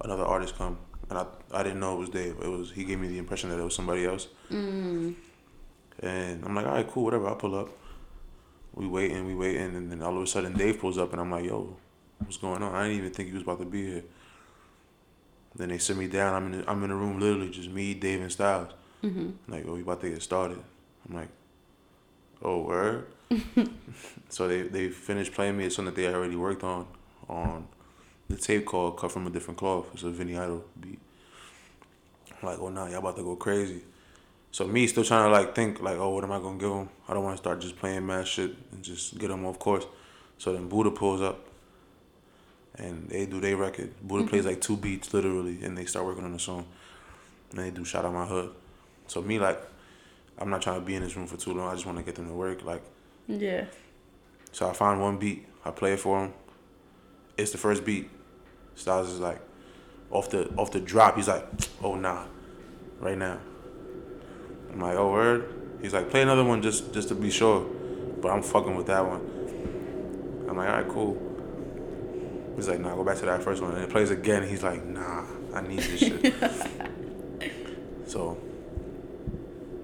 another 0.00 0.24
artist 0.24 0.56
come." 0.56 0.76
And 1.08 1.20
I, 1.20 1.26
I 1.52 1.62
didn't 1.62 1.78
know 1.78 1.94
it 1.94 2.00
was 2.00 2.08
Dave. 2.08 2.34
It 2.42 2.48
was 2.48 2.72
he 2.72 2.82
gave 2.82 2.98
me 2.98 3.06
the 3.06 3.18
impression 3.18 3.48
that 3.50 3.60
it 3.60 3.62
was 3.62 3.76
somebody 3.76 4.04
else. 4.04 4.26
Mm. 4.50 5.14
And 6.00 6.44
I'm 6.44 6.56
like, 6.56 6.66
"All 6.66 6.72
right, 6.72 6.88
cool, 6.88 7.04
whatever. 7.04 7.28
I'll 7.28 7.36
pull 7.36 7.54
up." 7.54 7.68
We 8.74 8.88
waiting, 8.88 9.24
we 9.24 9.36
waiting, 9.36 9.76
and 9.76 9.92
then 9.92 10.02
all 10.02 10.16
of 10.16 10.22
a 10.24 10.26
sudden 10.26 10.54
Dave 10.54 10.80
pulls 10.80 10.98
up, 10.98 11.12
and 11.12 11.20
I'm 11.20 11.30
like, 11.30 11.44
"Yo, 11.44 11.76
what's 12.18 12.38
going 12.38 12.60
on?" 12.60 12.74
I 12.74 12.88
didn't 12.88 12.98
even 12.98 13.12
think 13.12 13.28
he 13.28 13.34
was 13.34 13.44
about 13.44 13.60
to 13.60 13.66
be 13.66 13.86
here. 13.86 14.04
Then 15.54 15.68
they 15.68 15.78
sit 15.78 15.96
me 15.96 16.06
down. 16.06 16.34
I'm 16.34 16.52
in 16.52 16.60
the, 16.60 16.70
I'm 16.70 16.82
in 16.84 16.90
the 16.90 16.96
room, 16.96 17.18
literally 17.18 17.50
just 17.50 17.70
me, 17.70 17.94
Dave, 17.94 18.20
and 18.20 18.30
Styles. 18.30 18.72
Mm-hmm. 19.02 19.30
Like, 19.48 19.64
oh, 19.66 19.74
we 19.74 19.82
about 19.82 20.00
to 20.02 20.10
get 20.10 20.22
started. 20.22 20.58
I'm 21.08 21.14
like, 21.14 21.28
oh, 22.42 22.62
word. 22.62 23.06
so 24.28 24.48
they 24.48 24.62
they 24.62 24.88
finished 24.88 25.32
playing 25.32 25.56
me 25.56 25.66
a 25.66 25.70
song 25.70 25.84
that 25.84 25.94
they 25.94 26.06
already 26.12 26.34
worked 26.34 26.64
on 26.64 26.86
on 27.28 27.66
the 28.28 28.36
tape 28.36 28.66
called 28.66 28.98
"Cut 28.98 29.12
from 29.12 29.26
a 29.26 29.30
Different 29.30 29.58
Cloth." 29.58 29.88
It's 29.92 30.02
a 30.02 30.10
Vinny 30.10 30.36
Idol 30.36 30.64
beat. 30.80 30.98
I'm 32.42 32.48
like, 32.48 32.58
oh, 32.58 32.68
nah, 32.68 32.86
y'all 32.86 32.98
about 32.98 33.16
to 33.16 33.22
go 33.22 33.36
crazy. 33.36 33.82
So 34.52 34.66
me 34.66 34.86
still 34.86 35.04
trying 35.04 35.26
to 35.26 35.30
like 35.30 35.54
think 35.54 35.80
like, 35.80 35.96
oh, 35.96 36.10
what 36.10 36.24
am 36.24 36.32
I 36.32 36.38
gonna 36.38 36.58
give 36.58 36.70
them? 36.70 36.88
I 37.08 37.14
don't 37.14 37.22
want 37.22 37.36
to 37.36 37.42
start 37.42 37.60
just 37.60 37.76
playing 37.76 38.06
mad 38.06 38.26
shit 38.26 38.54
and 38.72 38.82
just 38.82 39.16
get 39.18 39.28
them 39.28 39.46
off 39.46 39.58
course. 39.58 39.86
So 40.38 40.52
then 40.52 40.68
Buda 40.68 40.90
pulls 40.90 41.20
up. 41.20 41.46
And 42.76 43.08
they 43.08 43.26
do 43.26 43.40
their 43.40 43.56
record. 43.56 43.92
Buda 44.02 44.26
plays 44.28 44.46
like 44.46 44.60
two 44.60 44.76
beats 44.76 45.12
literally, 45.12 45.62
and 45.64 45.76
they 45.76 45.84
start 45.84 46.06
working 46.06 46.24
on 46.24 46.32
the 46.32 46.38
song. 46.38 46.66
And 47.50 47.58
they 47.60 47.70
do 47.70 47.84
"Shout 47.84 48.04
Out 48.04 48.12
My 48.14 48.24
Hood." 48.26 48.50
So 49.06 49.20
me 49.20 49.38
like, 49.38 49.60
I'm 50.38 50.48
not 50.50 50.62
trying 50.62 50.80
to 50.80 50.86
be 50.86 50.94
in 50.94 51.02
this 51.02 51.16
room 51.16 51.26
for 51.26 51.36
too 51.36 51.52
long. 51.52 51.68
I 51.68 51.74
just 51.74 51.84
want 51.84 51.98
to 51.98 52.04
get 52.04 52.14
them 52.14 52.28
to 52.28 52.32
work. 52.34 52.64
Like, 52.64 52.82
Yeah. 53.26 53.64
so 54.52 54.68
I 54.68 54.72
find 54.72 55.00
one 55.00 55.18
beat. 55.18 55.46
I 55.64 55.72
play 55.72 55.92
it 55.94 56.00
for 56.00 56.24
him. 56.24 56.32
It's 57.36 57.50
the 57.52 57.58
first 57.58 57.84
beat. 57.84 58.08
Styles 58.76 59.10
is 59.10 59.18
like, 59.20 59.40
off 60.10 60.30
the 60.30 60.48
off 60.56 60.70
the 60.70 60.80
drop. 60.80 61.16
He's 61.16 61.28
like, 61.28 61.46
oh 61.82 61.96
nah, 61.96 62.24
right 63.00 63.18
now. 63.18 63.38
I'm 64.72 64.80
like, 64.80 64.96
oh 64.96 65.10
word. 65.12 65.52
He's 65.82 65.92
like, 65.92 66.08
play 66.10 66.22
another 66.22 66.44
one 66.44 66.62
just 66.62 66.94
just 66.94 67.08
to 67.08 67.14
be 67.14 67.30
sure. 67.30 67.66
But 68.22 68.30
I'm 68.30 68.42
fucking 68.42 68.76
with 68.76 68.86
that 68.86 69.04
one. 69.04 70.46
I'm 70.48 70.56
like, 70.56 70.68
all 70.68 70.76
right, 70.76 70.88
cool. 70.88 71.29
He's 72.56 72.68
like, 72.68 72.80
nah, 72.80 72.94
go 72.94 73.04
back 73.04 73.16
to 73.18 73.26
that 73.26 73.42
first 73.42 73.62
one. 73.62 73.74
And 73.74 73.82
it 73.84 73.90
plays 73.90 74.10
again. 74.10 74.46
He's 74.46 74.62
like, 74.62 74.84
nah, 74.84 75.24
I 75.54 75.60
need 75.62 75.78
this 75.80 76.00
shit. 76.00 76.34
so 78.06 78.36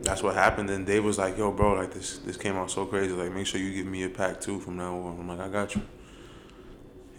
that's 0.03 0.23
what 0.23 0.35
happened. 0.35 0.71
And 0.71 0.87
Dave 0.87 1.05
was 1.05 1.19
like, 1.19 1.39
yo, 1.39 1.53
bro, 1.53 1.75
like 1.75 1.93
this 1.95 2.19
this 2.19 2.37
came 2.37 2.57
out 2.57 2.71
so 2.71 2.85
crazy. 2.87 3.13
Like, 3.13 3.33
make 3.33 3.47
sure 3.47 3.61
you 3.61 3.73
give 3.73 3.87
me 3.87 4.03
a 4.05 4.09
pack 4.09 4.41
too 4.41 4.61
from 4.61 4.77
now 4.77 4.97
on. 4.99 5.21
I'm 5.21 5.29
like, 5.29 5.41
I 5.41 5.49
got 5.49 5.75
you. 5.75 5.83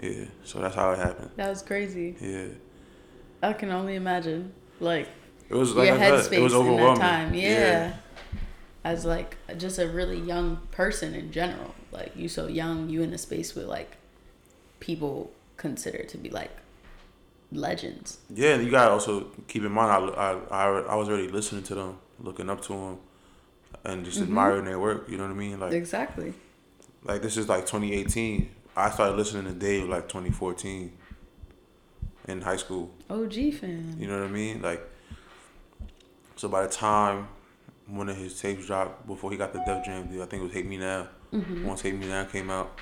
Yeah. 0.01 0.25
So 0.43 0.59
that's 0.59 0.75
how 0.75 0.91
it 0.91 0.99
happened. 0.99 1.31
That 1.37 1.49
was 1.49 1.61
crazy. 1.61 2.15
Yeah. 2.21 2.47
I 3.41 3.53
can 3.53 3.71
only 3.71 3.95
imagine. 3.95 4.53
Like 4.79 5.07
It 5.49 5.55
was 5.55 5.73
like 5.75 5.87
your 5.87 5.97
headspace 5.97 6.33
it 6.33 6.39
was 6.41 6.53
in 6.53 6.59
that 6.59 6.71
overwhelming. 6.71 7.01
time. 7.01 7.33
Yeah. 7.33 7.95
As 8.83 9.05
like 9.05 9.37
just 9.57 9.79
a 9.79 9.87
really 9.87 10.19
young 10.19 10.59
person 10.71 11.15
in 11.15 11.31
general. 11.31 11.73
Like 11.91 12.15
you 12.15 12.27
so 12.29 12.47
young, 12.47 12.89
you 12.89 13.01
in 13.01 13.11
a 13.13 13.17
space 13.17 13.55
with 13.55 13.65
like 13.65 13.97
people 14.79 15.31
considered 15.57 16.07
to 16.09 16.17
be 16.17 16.29
like 16.29 16.51
legends. 17.51 18.19
Yeah, 18.33 18.55
and 18.55 18.63
you 18.63 18.71
gotta 18.71 18.91
also 18.91 19.25
keep 19.47 19.63
in 19.63 19.71
mind, 19.71 20.11
I, 20.15 20.31
I, 20.31 20.31
I, 20.49 20.79
I 20.81 20.95
was 20.95 21.07
already 21.09 21.27
listening 21.29 21.63
to 21.63 21.75
them, 21.75 21.97
looking 22.19 22.49
up 22.49 22.61
to 22.63 22.73
them, 22.73 22.97
and 23.83 24.03
just 24.05 24.19
Mhm. 24.19 24.23
admiring 24.23 24.65
their 24.65 24.79
work. 24.79 25.09
You 25.09 25.17
know 25.17 25.23
what 25.23 25.31
I 25.31 25.35
mean? 25.35 25.59
Like, 25.59 25.73
Exactly. 25.73 26.33
like 27.03 27.21
this 27.21 27.37
is 27.37 27.47
like 27.49 27.65
2018. 27.65 28.49
I 28.75 28.91
started 28.91 29.15
listening 29.17 29.45
to 29.51 29.57
Dave 29.57 29.87
like 29.89 30.07
2014 30.07 30.91
in 32.27 32.41
high 32.41 32.57
school. 32.57 32.91
OG 33.09 33.51
fan. 33.51 33.95
You 33.97 34.07
know 34.07 34.19
what 34.19 34.27
I 34.29 34.31
mean? 34.31 34.61
Like, 34.61 34.81
so 36.35 36.47
by 36.49 36.63
the 36.63 36.69
time 36.69 37.27
one 37.87 38.09
of 38.09 38.17
his 38.17 38.39
tapes 38.39 38.67
dropped 38.67 39.07
before 39.07 39.31
he 39.31 39.37
got 39.37 39.53
the 39.53 39.59
Def 39.65 39.85
Jam 39.85 40.07
deal, 40.11 40.21
I 40.21 40.25
think 40.25 40.41
it 40.41 40.45
was 40.45 40.53
Hate 40.53 40.65
Me 40.67 40.77
Now. 40.77 41.07
Mhm. 41.33 41.63
Once 41.63 41.81
Hate 41.81 41.95
Me 41.95 42.05
Now 42.07 42.25
came 42.25 42.49
out, 42.49 42.77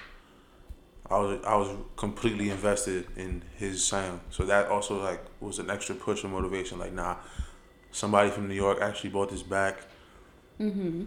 I 1.09 1.19
was 1.19 1.39
I 1.45 1.55
was 1.55 1.69
completely 1.97 2.49
invested 2.49 3.07
in 3.15 3.43
his 3.57 3.85
sound. 3.85 4.21
So 4.31 4.45
that 4.45 4.67
also 4.67 5.01
like 5.01 5.21
was 5.39 5.59
an 5.59 5.69
extra 5.69 5.95
push 5.95 6.23
of 6.23 6.31
motivation. 6.31 6.79
Like, 6.79 6.93
nah, 6.93 7.17
somebody 7.91 8.31
from 8.31 8.47
New 8.47 8.55
York 8.55 8.79
actually 8.81 9.11
bought 9.11 9.29
this 9.29 9.43
back. 9.43 9.77
Mm-hmm. 10.59 11.03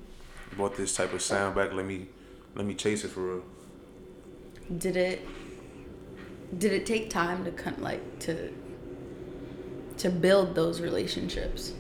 Bought 0.57 0.77
this 0.77 0.95
type 0.95 1.13
of 1.13 1.23
sound 1.23 1.55
back. 1.55 1.73
Let 1.73 1.85
me 1.85 2.07
let 2.55 2.65
me 2.65 2.75
chase 2.75 3.05
it 3.05 3.09
for 3.09 3.21
real. 3.21 3.45
Did 4.77 4.97
it 4.97 5.27
did 6.57 6.73
it 6.73 6.87
take 6.87 7.11
time 7.11 7.45
to 7.45 7.51
kind 7.51 7.79
like 7.79 8.19
to 8.21 8.53
to 9.99 10.11
build 10.11 10.55
those 10.55 10.81
relationships? 10.81 11.73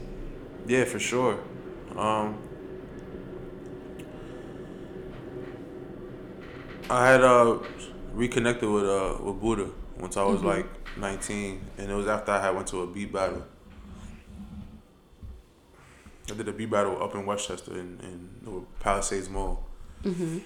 Yeah, 0.66 0.84
for 0.84 0.98
sure. 0.98 1.38
Um, 1.96 2.36
I 6.90 7.06
had 7.06 7.22
uh, 7.22 7.58
reconnected 8.18 8.68
with 8.68 8.84
uh, 8.84 9.16
with 9.22 9.40
Buda 9.40 9.70
once 9.98 10.16
I 10.16 10.24
was 10.24 10.38
mm-hmm. 10.40 10.48
like 10.48 10.98
19, 10.98 11.60
and 11.78 11.90
it 11.90 11.94
was 11.94 12.08
after 12.08 12.32
I 12.32 12.42
had 12.42 12.54
went 12.54 12.66
to 12.68 12.82
a 12.82 12.86
beat 12.86 13.12
battle. 13.12 13.44
I 16.30 16.34
did 16.34 16.48
a 16.48 16.52
beat 16.52 16.70
battle 16.70 17.02
up 17.02 17.14
in 17.14 17.24
Westchester 17.24 17.72
in, 17.72 17.98
in 18.00 18.66
Palisades 18.80 19.30
Mall. 19.30 19.64
Mm-hmm. 20.04 20.38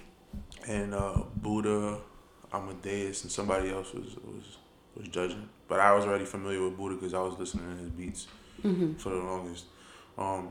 And 0.69 0.95
uh, 0.95 1.23
Buda, 1.37 1.99
Amadeus, 2.53 3.25
and 3.25 3.33
somebody 3.33 3.71
else 3.71 3.93
was, 3.93 4.17
was 4.17 4.59
was 4.95 5.09
judging. 5.09 5.49
But 5.67 5.81
I 5.81 5.93
was 5.93 6.05
already 6.05 6.27
familiar 6.27 6.63
with 6.63 6.77
Buda 6.77 6.97
because 6.97 7.15
I 7.15 7.21
was 7.21 7.39
listening 7.39 7.77
to 7.77 7.83
his 7.83 7.91
beats 7.91 8.27
mm-hmm. 8.63 8.95
for 8.95 9.11
the 9.11 9.17
longest. 9.17 9.65
Um, 10.19 10.51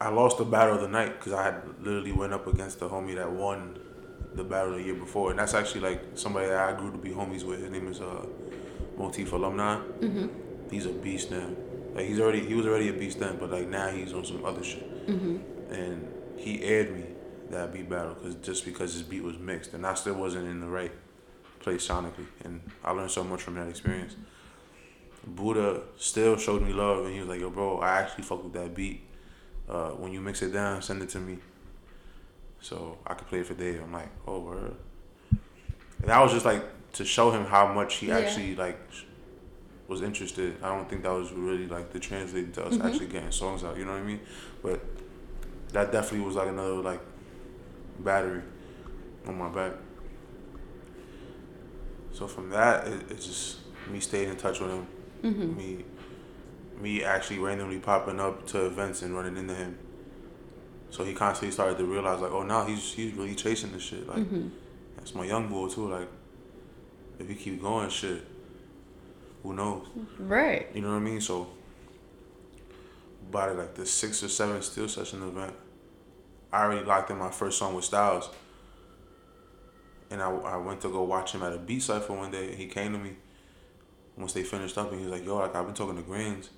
I 0.00 0.08
lost 0.08 0.38
the 0.38 0.44
battle 0.44 0.76
of 0.76 0.80
the 0.80 0.88
night 0.88 1.18
because 1.18 1.32
I 1.32 1.44
had 1.44 1.62
literally 1.80 2.12
went 2.12 2.32
up 2.32 2.46
against 2.46 2.80
the 2.80 2.88
homie 2.88 3.16
that 3.16 3.30
won 3.30 3.78
the 4.34 4.44
battle 4.44 4.72
the 4.72 4.82
year 4.82 4.94
before, 4.94 5.30
and 5.30 5.38
that's 5.38 5.54
actually 5.54 5.80
like 5.80 6.02
somebody 6.14 6.46
that 6.46 6.58
I 6.58 6.78
grew 6.78 6.90
to 6.92 6.98
be 6.98 7.10
homies 7.10 7.44
with. 7.44 7.60
His 7.60 7.70
name 7.70 7.88
is 7.88 8.00
uh, 8.00 8.26
Motif 8.96 9.32
Alumni. 9.32 9.76
Mm-hmm. 9.76 10.26
He's 10.70 10.86
a 10.86 10.92
beast 10.92 11.30
now. 11.30 11.48
Like 11.94 12.06
he's 12.06 12.20
already 12.20 12.46
he 12.46 12.54
was 12.54 12.66
already 12.66 12.88
a 12.88 12.92
beast 12.92 13.18
then, 13.18 13.36
but 13.38 13.50
like 13.50 13.68
now 13.68 13.88
he's 13.88 14.12
on 14.12 14.24
some 14.24 14.44
other 14.44 14.62
shit. 14.62 15.06
Mm-hmm. 15.06 15.72
And 15.72 16.12
he 16.36 16.62
aired 16.62 16.94
me 16.94 17.04
that 17.50 17.72
beat 17.72 17.88
battle 17.88 18.14
because 18.14 18.36
just 18.36 18.64
because 18.64 18.92
his 18.92 19.02
beat 19.02 19.22
was 19.22 19.38
mixed, 19.38 19.74
and 19.74 19.86
I 19.86 19.94
still 19.94 20.14
wasn't 20.14 20.46
in 20.46 20.60
the 20.60 20.68
right 20.68 20.92
place 21.58 21.86
sonically, 21.86 22.26
and 22.44 22.60
I 22.84 22.92
learned 22.92 23.10
so 23.10 23.24
much 23.24 23.42
from 23.42 23.54
that 23.56 23.68
experience. 23.68 24.16
Buda 25.26 25.82
still 25.98 26.36
showed 26.36 26.62
me 26.62 26.72
love, 26.72 27.04
and 27.04 27.12
he 27.12 27.20
was 27.20 27.28
like, 27.28 27.40
"Yo, 27.40 27.50
bro, 27.50 27.78
I 27.80 28.00
actually 28.00 28.24
fuck 28.24 28.42
with 28.42 28.54
that 28.54 28.74
beat. 28.74 29.02
Uh, 29.68 29.90
when 29.90 30.12
you 30.12 30.20
mix 30.20 30.42
it 30.42 30.52
down, 30.52 30.82
send 30.82 31.02
it 31.02 31.08
to 31.10 31.18
me, 31.18 31.38
so 32.60 32.98
I 33.06 33.14
could 33.14 33.26
play 33.26 33.40
it 33.40 33.46
for 33.46 33.54
Dave." 33.54 33.82
I'm 33.82 33.92
like, 33.92 34.10
"Oh, 34.26 34.40
word." 34.40 34.74
And 35.30 36.08
that 36.08 36.20
was 36.20 36.32
just 36.32 36.46
like 36.46 36.64
to 36.92 37.04
show 37.04 37.30
him 37.30 37.44
how 37.44 37.72
much 37.72 37.96
he 37.96 38.08
yeah. 38.08 38.18
actually 38.18 38.56
like 38.56 38.78
was 39.88 40.02
interested. 40.02 40.56
I 40.62 40.68
don't 40.74 40.88
think 40.88 41.02
that 41.02 41.12
was 41.12 41.32
really 41.32 41.66
like 41.66 41.92
the 41.92 41.98
translating 41.98 42.52
to 42.52 42.64
us 42.64 42.74
mm-hmm. 42.74 42.86
actually 42.86 43.08
getting 43.08 43.30
songs 43.32 43.64
out. 43.64 43.76
You 43.76 43.84
know 43.84 43.92
what 43.92 44.00
I 44.00 44.04
mean? 44.04 44.20
But 44.62 44.80
that 45.72 45.92
definitely 45.92 46.26
was 46.26 46.36
like 46.36 46.48
another 46.48 46.76
like 46.76 47.00
battery 47.98 48.42
on 49.26 49.38
my 49.38 49.48
back. 49.48 49.72
So 52.12 52.26
from 52.26 52.50
that, 52.50 52.86
it, 52.86 53.02
it's 53.10 53.26
just 53.26 53.58
me 53.90 54.00
staying 54.00 54.30
in 54.30 54.36
touch 54.36 54.60
with 54.60 54.70
him. 54.70 54.86
Mm-hmm. 55.22 55.56
Me, 55.56 55.84
me 56.80 57.04
actually 57.04 57.38
randomly 57.38 57.78
popping 57.78 58.20
up 58.20 58.46
to 58.48 58.66
events 58.66 59.02
and 59.02 59.14
running 59.14 59.36
into 59.36 59.54
him. 59.54 59.78
So 60.90 61.04
he 61.04 61.14
constantly 61.14 61.52
started 61.52 61.78
to 61.78 61.84
realize 61.84 62.20
like, 62.20 62.32
oh, 62.32 62.42
now 62.42 62.64
he's 62.64 62.92
he's 62.92 63.14
really 63.14 63.34
chasing 63.34 63.72
this 63.72 63.82
shit. 63.82 64.06
Like, 64.08 64.18
mm-hmm. 64.18 64.48
that's 64.96 65.14
my 65.14 65.24
young 65.24 65.48
boy 65.48 65.68
too. 65.68 65.88
Like, 65.88 66.08
if 67.18 67.28
he 67.28 67.34
keep 67.34 67.62
going, 67.62 67.88
shit, 67.90 68.26
who 69.42 69.54
knows? 69.54 69.86
Right. 70.18 70.68
You 70.74 70.82
know 70.82 70.88
what 70.88 70.96
I 70.96 71.00
mean? 71.00 71.20
So 71.20 71.48
by 73.30 73.50
like 73.52 73.74
the 73.74 73.86
six 73.86 74.22
or 74.22 74.28
seven 74.28 74.60
steel 74.62 74.88
session 74.88 75.22
event, 75.22 75.54
I 76.52 76.64
already 76.64 76.84
locked 76.84 77.10
in 77.10 77.18
my 77.18 77.30
first 77.30 77.58
song 77.58 77.74
with 77.74 77.84
Styles. 77.84 78.28
And 80.10 80.20
I, 80.20 80.28
I 80.28 80.56
went 80.56 80.80
to 80.80 80.88
go 80.88 81.04
watch 81.04 81.32
him 81.32 81.44
at 81.44 81.52
a 81.52 81.58
beat 81.58 81.84
cipher 81.84 82.12
one 82.12 82.32
day 82.32 82.48
and 82.48 82.56
he 82.56 82.66
came 82.66 82.92
to 82.92 82.98
me 82.98 83.12
once 84.16 84.32
they 84.32 84.42
finished 84.42 84.76
up 84.76 84.90
and 84.90 84.98
he 84.98 85.06
was 85.06 85.12
like, 85.12 85.24
Yo, 85.24 85.36
like 85.36 85.54
I've 85.54 85.66
been 85.66 85.74
talking 85.74 85.96
to 85.96 86.02
Grandz. 86.02 86.48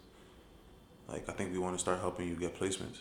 Like 1.08 1.28
I 1.28 1.32
think 1.32 1.52
we 1.52 1.58
want 1.58 1.74
to 1.74 1.80
start 1.80 2.00
helping 2.00 2.28
you 2.28 2.34
get 2.34 2.58
placements. 2.58 3.00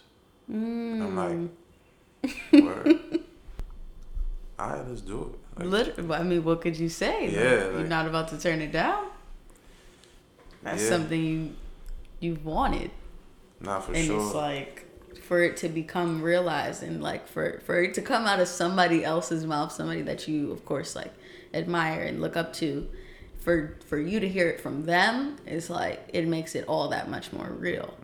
Mm. 0.51 1.01
I'm 1.01 1.15
like, 1.15 2.31
mm. 2.51 2.63
Word. 2.63 2.99
All 4.59 4.69
right, 4.69 4.87
let's 4.87 5.01
do 5.01 5.33
it. 5.33 5.59
Like, 5.59 5.67
Literally, 5.67 6.13
I 6.13 6.23
mean, 6.23 6.43
what 6.43 6.61
could 6.61 6.77
you 6.77 6.89
say? 6.89 7.29
Yeah, 7.29 7.65
like, 7.65 7.73
you're 7.73 7.87
not 7.87 8.07
about 8.07 8.27
to 8.29 8.39
turn 8.39 8.61
it 8.61 8.71
down. 8.71 9.07
That's 10.63 10.83
yeah. 10.83 10.89
something 10.89 11.23
you 11.23 11.55
you've 12.19 12.45
wanted. 12.45 12.91
Not 13.59 13.85
for 13.85 13.93
and 13.93 14.05
sure. 14.05 14.17
And 14.17 14.25
it's 14.25 14.35
like 14.35 14.85
for 15.21 15.41
it 15.41 15.57
to 15.57 15.69
become 15.69 16.21
realized 16.21 16.83
and 16.83 17.01
like 17.01 17.27
for 17.27 17.61
for 17.65 17.81
it 17.81 17.93
to 17.95 18.01
come 18.01 18.25
out 18.25 18.39
of 18.39 18.47
somebody 18.47 19.03
else's 19.03 19.45
mouth, 19.45 19.71
somebody 19.71 20.01
that 20.03 20.27
you 20.27 20.51
of 20.51 20.65
course 20.65 20.95
like 20.95 21.13
admire 21.53 22.03
and 22.03 22.21
look 22.21 22.37
up 22.37 22.53
to, 22.53 22.87
for 23.39 23.77
for 23.85 23.99
you 23.99 24.19
to 24.19 24.27
hear 24.27 24.47
it 24.47 24.61
from 24.61 24.85
them 24.85 25.37
is 25.45 25.69
like 25.69 26.07
it 26.13 26.27
makes 26.27 26.55
it 26.55 26.65
all 26.67 26.89
that 26.89 27.09
much 27.09 27.33
more 27.33 27.49
real. 27.49 27.95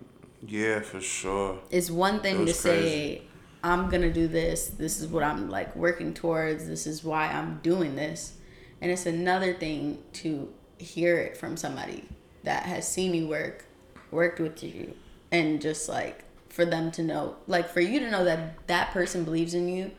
Yeah, 0.48 0.80
for 0.80 1.02
sure. 1.02 1.60
It's 1.70 1.92
one 1.92 2.22
thing 2.22 2.46
to 2.46 2.54
crazy. 2.54 2.56
say 2.56 3.22
I'm 3.64 3.90
gonna 3.90 4.12
do 4.12 4.28
this. 4.28 4.68
This 4.68 5.00
is 5.00 5.08
what 5.08 5.24
I'm 5.24 5.50
like 5.50 5.76
working 5.76 6.14
towards. 6.14 6.68
This 6.68 6.88
is 6.88 7.04
why 7.04 7.28
I'm 7.28 7.60
doing 7.62 7.96
this, 7.96 8.34
and 8.82 8.92
it's 8.92 9.06
another 9.06 9.54
thing 9.54 10.00
to 10.14 10.54
hear 10.78 11.18
it 11.18 11.36
from 11.38 11.58
somebody 11.58 12.06
that 12.44 12.64
has 12.64 12.88
seen 12.88 13.14
you 13.14 13.28
work, 13.28 13.66
worked 14.12 14.40
with 14.40 14.64
you, 14.64 14.96
and 15.32 15.62
just 15.62 15.90
like 15.90 16.24
for 16.50 16.66
them 16.66 16.92
to 16.92 17.04
know, 17.04 17.36
like 17.48 17.70
for 17.70 17.82
you 17.82 18.00
to 18.00 18.10
know 18.10 18.24
that 18.24 18.68
that 18.68 18.92
person 18.92 19.24
believes 19.24 19.54
in 19.54 19.68
you 19.68 19.92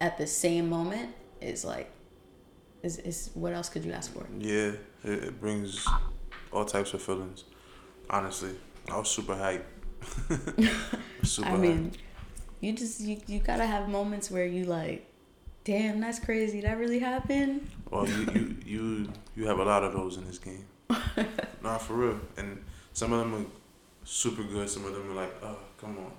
at 0.00 0.18
the 0.18 0.26
same 0.26 0.68
moment 0.68 1.14
is 1.40 1.64
like, 1.64 1.90
is, 2.82 2.98
is 2.98 3.30
what 3.34 3.52
else 3.52 3.68
could 3.68 3.84
you 3.84 3.92
ask 3.92 4.12
for? 4.12 4.26
Yeah, 4.38 4.72
it, 5.04 5.24
it 5.24 5.40
brings 5.40 5.86
all 6.52 6.64
types 6.64 6.94
of 6.94 7.02
feelings. 7.02 7.44
Honestly, 8.10 8.50
I 8.90 8.98
was 8.98 9.08
super 9.08 9.34
hyped. 9.34 9.64
super 11.22 11.48
I 11.48 11.56
mean, 11.56 11.92
you 12.60 12.72
just 12.72 13.00
you, 13.00 13.20
you 13.26 13.40
gotta 13.40 13.66
have 13.66 13.88
moments 13.88 14.30
where 14.30 14.46
you 14.46 14.64
like, 14.64 15.06
damn, 15.64 16.00
that's 16.00 16.18
crazy. 16.18 16.60
That 16.60 16.78
really 16.78 16.98
happened. 16.98 17.68
Well, 17.90 18.08
you 18.08 18.26
you 18.34 18.56
you, 18.66 19.12
you 19.36 19.46
have 19.46 19.58
a 19.58 19.64
lot 19.64 19.84
of 19.84 19.92
those 19.92 20.16
in 20.16 20.26
this 20.26 20.38
game. 20.38 20.64
nah, 21.62 21.78
for 21.78 21.94
real. 21.94 22.20
And 22.36 22.64
some 22.92 23.12
of 23.12 23.20
them 23.20 23.34
are 23.34 23.46
super 24.04 24.42
good. 24.42 24.68
Some 24.68 24.84
of 24.84 24.94
them 24.94 25.10
are 25.10 25.14
like, 25.14 25.34
oh, 25.42 25.58
come 25.80 25.98
on, 25.98 26.12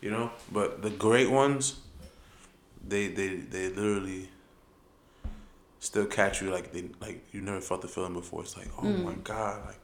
you 0.00 0.10
know. 0.10 0.30
But 0.50 0.82
the 0.82 0.90
great 0.90 1.30
ones, 1.30 1.80
they 2.86 3.08
they 3.08 3.36
they 3.36 3.68
literally 3.68 4.28
still 5.78 6.06
catch 6.06 6.42
you 6.42 6.50
like 6.50 6.72
they 6.72 6.84
like 7.00 7.26
you 7.32 7.40
never 7.40 7.60
felt 7.60 7.82
the 7.82 7.88
feeling 7.88 8.14
before. 8.14 8.42
It's 8.42 8.56
like, 8.56 8.68
oh 8.78 8.82
mm. 8.82 9.04
my 9.04 9.14
god, 9.14 9.66
like 9.66 9.80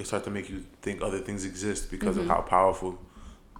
it 0.00 0.06
start 0.06 0.24
to 0.24 0.30
make 0.30 0.48
you 0.48 0.64
think 0.82 1.02
other 1.02 1.18
things 1.18 1.44
exist 1.44 1.90
because 1.90 2.16
mm-hmm. 2.16 2.30
of 2.30 2.36
how 2.36 2.42
powerful 2.42 2.98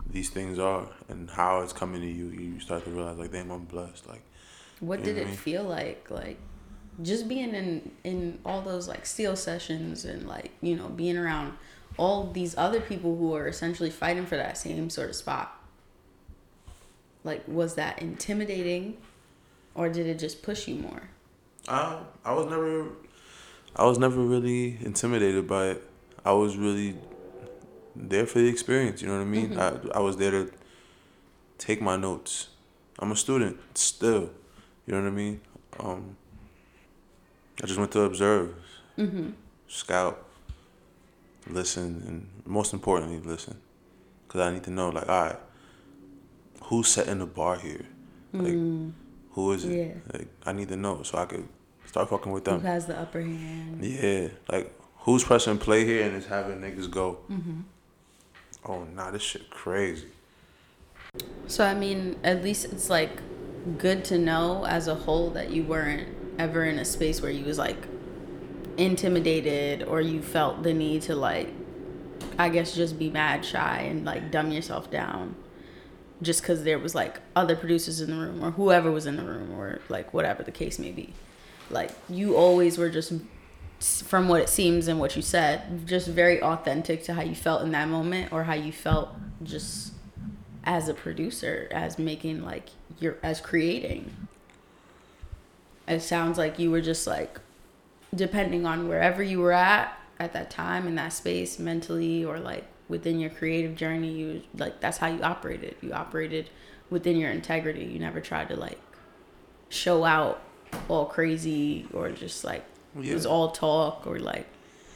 these 0.08 0.30
things 0.30 0.58
are 0.58 0.88
and 1.08 1.30
how 1.30 1.60
it's 1.60 1.72
coming 1.72 2.00
to 2.00 2.08
you. 2.08 2.28
You 2.28 2.60
start 2.60 2.84
to 2.84 2.90
realize 2.90 3.18
like, 3.18 3.32
damn, 3.32 3.50
I'm 3.50 3.64
blessed. 3.64 4.08
Like, 4.08 4.22
what 4.80 5.02
did 5.02 5.18
it 5.18 5.26
mean? 5.26 5.36
feel 5.36 5.64
like? 5.64 6.10
Like 6.10 6.38
just 7.02 7.28
being 7.28 7.54
in 7.54 7.90
in 8.04 8.38
all 8.44 8.62
those 8.62 8.88
like 8.88 9.06
steel 9.06 9.36
sessions 9.36 10.04
and 10.04 10.28
like 10.28 10.50
you 10.60 10.76
know 10.76 10.88
being 10.88 11.16
around 11.16 11.52
all 11.96 12.30
these 12.32 12.56
other 12.56 12.80
people 12.80 13.16
who 13.16 13.34
are 13.34 13.48
essentially 13.48 13.90
fighting 13.90 14.26
for 14.26 14.36
that 14.36 14.56
same 14.58 14.90
sort 14.90 15.08
of 15.10 15.16
spot 15.16 15.60
like 17.24 17.42
was 17.46 17.74
that 17.74 18.00
intimidating 18.00 18.96
or 19.74 19.88
did 19.88 20.06
it 20.06 20.18
just 20.18 20.42
push 20.42 20.68
you 20.68 20.74
more 20.74 21.02
uh, 21.68 21.98
i 22.24 22.32
was 22.32 22.46
never 22.46 22.88
i 23.76 23.84
was 23.84 23.98
never 23.98 24.20
really 24.20 24.78
intimidated 24.82 25.46
by 25.46 25.68
it 25.68 25.89
i 26.24 26.32
was 26.32 26.56
really 26.56 26.96
there 27.96 28.26
for 28.26 28.38
the 28.38 28.48
experience 28.48 29.02
you 29.02 29.08
know 29.08 29.14
what 29.14 29.22
i 29.22 29.24
mean 29.24 29.50
mm-hmm. 29.50 29.88
I, 29.92 29.98
I 29.98 30.00
was 30.00 30.16
there 30.16 30.30
to 30.30 30.52
take 31.58 31.82
my 31.82 31.96
notes 31.96 32.48
i'm 32.98 33.12
a 33.12 33.16
student 33.16 33.58
still 33.74 34.30
you 34.86 34.94
know 34.94 35.02
what 35.02 35.08
i 35.08 35.10
mean 35.10 35.40
um, 35.78 36.16
I 37.62 37.66
just 37.66 37.78
went 37.78 37.92
to 37.92 38.02
observe, 38.02 38.54
mm-hmm. 38.98 39.30
scout, 39.68 40.24
listen, 41.46 42.02
and 42.06 42.26
most 42.46 42.72
importantly, 42.72 43.20
listen. 43.20 43.56
Because 44.26 44.40
I 44.40 44.52
need 44.52 44.64
to 44.64 44.70
know, 44.70 44.88
like, 44.88 45.08
all 45.08 45.24
right, 45.24 45.38
who's 46.64 46.88
setting 46.88 47.18
the 47.18 47.26
bar 47.26 47.58
here? 47.58 47.84
Like, 48.32 48.52
mm. 48.52 48.92
who 49.32 49.52
is 49.52 49.64
it? 49.64 49.76
Yeah. 49.76 50.18
Like, 50.18 50.28
I 50.46 50.52
need 50.52 50.68
to 50.68 50.76
know 50.76 51.02
so 51.02 51.18
I 51.18 51.26
could 51.26 51.48
start 51.84 52.08
fucking 52.08 52.30
with 52.30 52.44
them. 52.44 52.60
Who 52.60 52.66
has 52.66 52.86
the 52.86 52.98
upper 52.98 53.20
hand? 53.20 53.84
Yeah. 53.84 54.28
Like, 54.48 54.72
who's 55.00 55.24
pressing 55.24 55.58
play 55.58 55.84
here 55.84 56.04
and 56.04 56.16
is 56.16 56.26
having 56.26 56.60
niggas 56.60 56.90
go? 56.90 57.18
Mm-hmm. 57.30 57.60
Oh, 58.64 58.84
nah, 58.84 59.10
this 59.10 59.22
shit 59.22 59.50
crazy. 59.50 60.08
So, 61.46 61.64
I 61.64 61.74
mean, 61.74 62.16
at 62.22 62.42
least 62.42 62.66
it's 62.66 62.90
like 62.90 63.20
good 63.78 64.04
to 64.06 64.18
know 64.18 64.64
as 64.66 64.88
a 64.88 64.94
whole 64.94 65.30
that 65.30 65.50
you 65.50 65.64
weren't 65.64 66.08
ever 66.38 66.64
in 66.64 66.78
a 66.78 66.84
space 66.84 67.20
where 67.20 67.30
you 67.30 67.44
was 67.44 67.58
like 67.58 67.76
intimidated 68.76 69.82
or 69.82 70.00
you 70.00 70.22
felt 70.22 70.62
the 70.62 70.72
need 70.72 71.02
to 71.02 71.14
like 71.14 71.48
I 72.38 72.48
guess 72.48 72.74
just 72.74 72.98
be 72.98 73.10
mad 73.10 73.44
shy 73.44 73.80
and 73.80 74.04
like 74.04 74.30
dumb 74.30 74.50
yourself 74.50 74.90
down 74.90 75.34
just 76.22 76.40
because 76.40 76.64
there 76.64 76.78
was 76.78 76.94
like 76.94 77.20
other 77.36 77.56
producers 77.56 78.00
in 78.00 78.10
the 78.10 78.16
room 78.16 78.42
or 78.42 78.52
whoever 78.52 78.90
was 78.90 79.06
in 79.06 79.16
the 79.16 79.22
room 79.22 79.52
or 79.58 79.80
like 79.88 80.14
whatever 80.14 80.42
the 80.42 80.50
case 80.50 80.78
may 80.78 80.92
be. 80.92 81.12
Like 81.70 81.90
you 82.08 82.36
always 82.36 82.78
were 82.78 82.88
just 82.88 83.12
from 83.80 84.28
what 84.28 84.42
it 84.42 84.48
seems 84.48 84.88
and 84.88 85.00
what 85.00 85.16
you 85.16 85.22
said, 85.22 85.86
just 85.86 86.06
very 86.06 86.42
authentic 86.42 87.02
to 87.04 87.14
how 87.14 87.22
you 87.22 87.34
felt 87.34 87.62
in 87.62 87.70
that 87.72 87.88
moment 87.88 88.32
or 88.32 88.44
how 88.44 88.54
you 88.54 88.72
felt 88.72 89.10
just 89.42 89.94
as 90.64 90.88
a 90.88 90.94
producer, 90.94 91.66
as 91.70 91.98
making 91.98 92.44
like 92.44 92.68
you're 92.98 93.16
as 93.22 93.40
creating. 93.40 94.14
It 95.88 96.00
sounds 96.00 96.36
like 96.38 96.58
you 96.58 96.70
were 96.70 96.82
just 96.82 97.06
like 97.06 97.40
depending 98.14 98.66
on 98.66 98.88
wherever 98.88 99.22
you 99.22 99.40
were 99.40 99.52
at 99.52 99.96
at 100.18 100.32
that 100.32 100.50
time 100.50 100.86
in 100.86 100.96
that 100.96 101.12
space 101.12 101.58
mentally 101.58 102.24
or 102.24 102.38
like 102.38 102.64
within 102.88 103.20
your 103.20 103.30
creative 103.30 103.76
journey 103.76 104.10
you 104.10 104.42
like 104.56 104.80
that's 104.80 104.98
how 104.98 105.06
you 105.06 105.22
operated 105.22 105.76
you 105.80 105.92
operated 105.92 106.50
within 106.90 107.16
your 107.16 107.30
integrity 107.30 107.84
you 107.84 108.00
never 108.00 108.20
tried 108.20 108.48
to 108.48 108.56
like 108.56 108.80
show 109.68 110.04
out 110.04 110.42
all 110.88 111.06
crazy 111.06 111.86
or 111.92 112.10
just 112.10 112.44
like 112.44 112.64
yeah. 112.98 113.12
it 113.12 113.14
was 113.14 113.26
all 113.26 113.50
talk 113.50 114.06
or 114.06 114.18
like 114.18 114.46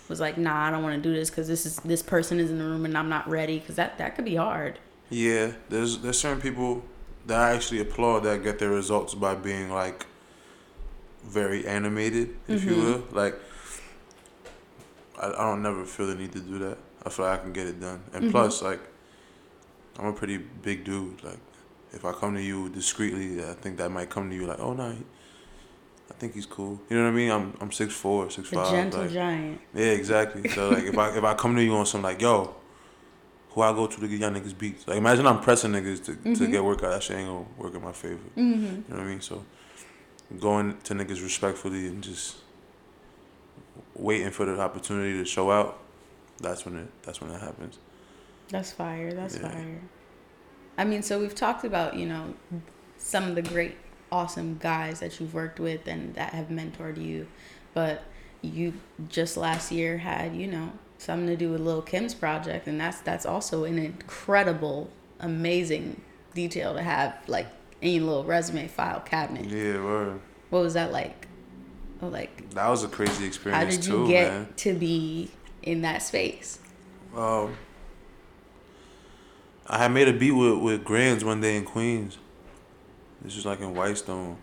was 0.09 0.21
like 0.21 0.37
nah 0.37 0.67
i 0.67 0.71
don't 0.71 0.83
want 0.83 0.95
to 0.95 1.09
do 1.09 1.15
this 1.15 1.31
because 1.31 1.49
this 1.49 1.65
is 1.65 1.77
this 1.79 2.03
person 2.03 2.39
is 2.39 2.51
in 2.51 2.59
the 2.59 2.65
room 2.65 2.85
and 2.85 2.97
i'm 2.97 3.09
not 3.09 3.29
ready 3.29 3.59
because 3.59 3.77
that 3.77 3.97
that 3.99 4.15
could 4.15 4.25
be 4.25 4.37
hard 4.37 4.79
yeah 5.11 5.53
there's 5.69 5.99
there's 5.99 6.19
certain 6.19 6.41
people 6.41 6.83
that 7.27 7.41
i 7.41 7.55
actually 7.55 7.81
applaud 7.81 8.21
that 8.21 8.43
get 8.43 8.59
their 8.59 8.71
results 8.71 9.15
by 9.15 9.35
being 9.35 9.71
like 9.71 10.07
very 11.25 11.67
animated 11.67 12.37
if 12.49 12.61
mm-hmm. 12.61 12.71
you 12.71 12.77
will 12.77 13.05
like 13.13 13.35
I, 15.19 15.29
I 15.29 15.51
don't 15.51 15.63
never 15.63 15.85
feel 15.85 16.07
the 16.07 16.15
need 16.15 16.33
to 16.33 16.41
do 16.41 16.59
that 16.59 16.79
i 17.05 17.09
feel 17.09 17.27
like 17.27 17.41
i 17.41 17.43
can 17.43 17.53
get 17.53 17.67
it 17.67 17.81
done 17.81 18.03
and 18.13 18.25
mm-hmm. 18.25 18.31
plus 18.31 18.63
like 18.63 18.81
i'm 19.99 20.07
a 20.07 20.13
pretty 20.13 20.37
big 20.37 20.85
dude 20.85 21.23
like 21.25 21.39
if 21.93 22.05
i 22.05 22.13
come 22.13 22.35
to 22.35 22.43
you 22.43 22.69
discreetly 22.69 23.43
i 23.43 23.55
think 23.55 23.79
that 23.79 23.91
might 23.91 24.11
come 24.11 24.29
to 24.29 24.37
you 24.37 24.47
like 24.47 24.61
oh 24.61 24.75
no 24.75 24.95
think 26.25 26.35
he's 26.35 26.47
cool. 26.47 26.81
You 26.89 26.97
know 26.97 27.05
what 27.05 27.11
I 27.11 27.13
mean? 27.13 27.31
I'm 27.31 27.55
I'm 27.61 27.71
six 27.71 27.93
four, 27.93 28.31
six 28.31 28.49
five. 28.49 28.71
gentle 28.71 29.03
like, 29.03 29.13
giant. 29.13 29.61
Yeah, 29.75 29.87
exactly. 29.87 30.49
So 30.49 30.71
like 30.71 30.85
if 30.85 30.97
I 30.97 31.17
if 31.17 31.23
I 31.23 31.35
come 31.35 31.55
to 31.55 31.63
you 31.63 31.75
on 31.75 31.85
some 31.85 32.03
like 32.03 32.21
yo, 32.23 32.55
who 33.51 33.61
I 33.61 33.73
go 33.73 33.87
to 33.87 34.01
to 34.01 34.09
get 34.09 34.21
y'all 34.21 34.31
niggas 34.31 34.57
beats. 34.57 34.89
Like 34.89 34.97
imagine 34.97 35.27
I'm 35.27 35.41
pressing 35.41 35.73
niggas 35.73 36.05
to, 36.07 36.13
mm-hmm. 36.13 36.33
to 36.35 36.47
get 36.47 36.65
work 36.65 36.83
out. 36.83 36.93
That 36.93 37.03
shit 37.03 37.19
ain't 37.19 37.29
gonna 37.29 37.47
work 37.59 37.75
in 37.75 37.83
my 37.83 37.93
favor. 37.93 38.17
Mm-hmm. 38.37 38.65
You 38.65 38.71
know 38.71 38.85
what 38.89 39.01
I 39.01 39.05
mean? 39.05 39.21
So 39.21 39.45
going 40.41 40.79
to 40.85 40.95
niggas 40.95 41.23
respectfully 41.23 41.87
and 41.89 42.03
just 42.03 42.37
waiting 43.95 44.31
for 44.31 44.47
the 44.47 44.59
opportunity 44.59 45.19
to 45.19 45.25
show 45.27 45.51
out. 45.51 45.79
That's 46.41 46.65
when 46.65 46.77
it. 46.77 46.89
That's 47.03 47.21
when 47.21 47.31
it 47.31 47.41
happens. 47.41 47.79
That's 48.49 48.73
fire. 48.73 49.13
That's 49.13 49.37
yeah. 49.37 49.51
fire. 49.51 49.81
I 50.79 50.85
mean, 50.85 51.03
so 51.03 51.21
we've 51.21 51.35
talked 51.35 51.65
about 51.65 51.97
you 51.97 52.07
know 52.07 52.35
some 52.97 53.25
of 53.25 53.35
the 53.35 53.43
great 53.43 53.77
awesome 54.15 54.57
guys 54.59 55.01
that 55.01 55.19
you've 55.19 55.35
worked 55.35 55.59
with 55.59 55.89
and 55.89 56.15
that 56.15 56.33
have 56.33 56.47
mentored 56.47 57.03
you. 57.03 57.27
But 57.75 58.05
you 58.43 58.75
just 59.09 59.37
last 59.37 59.73
year 59.73 59.99
had, 59.99 60.37
you 60.37 60.47
know, 60.47 60.73
something 60.99 61.27
to 61.27 61.37
do 61.37 61.51
with 61.51 61.61
Lil 61.61 61.83
Kim's 61.83 62.15
project 62.15 62.69
and 62.69 62.81
that's 62.81 63.01
that's 63.01 63.27
also 63.27 63.65
an 63.65 63.79
incredible, 63.79 64.89
amazing 65.19 66.01
detail 66.33 66.75
to 66.75 66.83
have 66.83 67.17
like 67.27 67.49
in 67.83 67.93
your 67.93 68.05
little 68.05 68.25
resume 68.25 68.69
file 68.69 69.01
cabinet. 69.01 69.47
Yeah, 69.47 69.83
word. 69.83 70.21
What 70.51 70.63
was 70.63 70.75
that 70.75 70.93
like? 70.93 71.27
Oh, 72.01 72.09
like 72.09 72.51
that 72.51 72.69
was 72.69 72.85
a 72.85 72.89
crazy 72.89 73.27
experience. 73.27 73.65
How 73.65 73.69
did 73.69 73.85
you 73.85 73.93
too, 73.93 74.09
get 74.09 74.33
man. 74.33 74.49
to 74.59 74.75
be 74.75 75.31
in 75.63 75.83
that 75.83 76.03
space? 76.03 76.61
Um, 77.17 77.57
I 79.67 79.79
had 79.79 79.93
made 79.93 80.07
a 80.07 80.13
beat 80.13 80.33
with 80.33 80.59
with 80.59 80.85
Grandz 80.85 81.25
one 81.25 81.41
day 81.41 81.57
in 81.57 81.65
Queens, 81.65 82.19
this 83.25 83.37
was 83.37 83.47
like 83.47 83.61
in 83.61 83.75
Whitestone. 83.75 84.37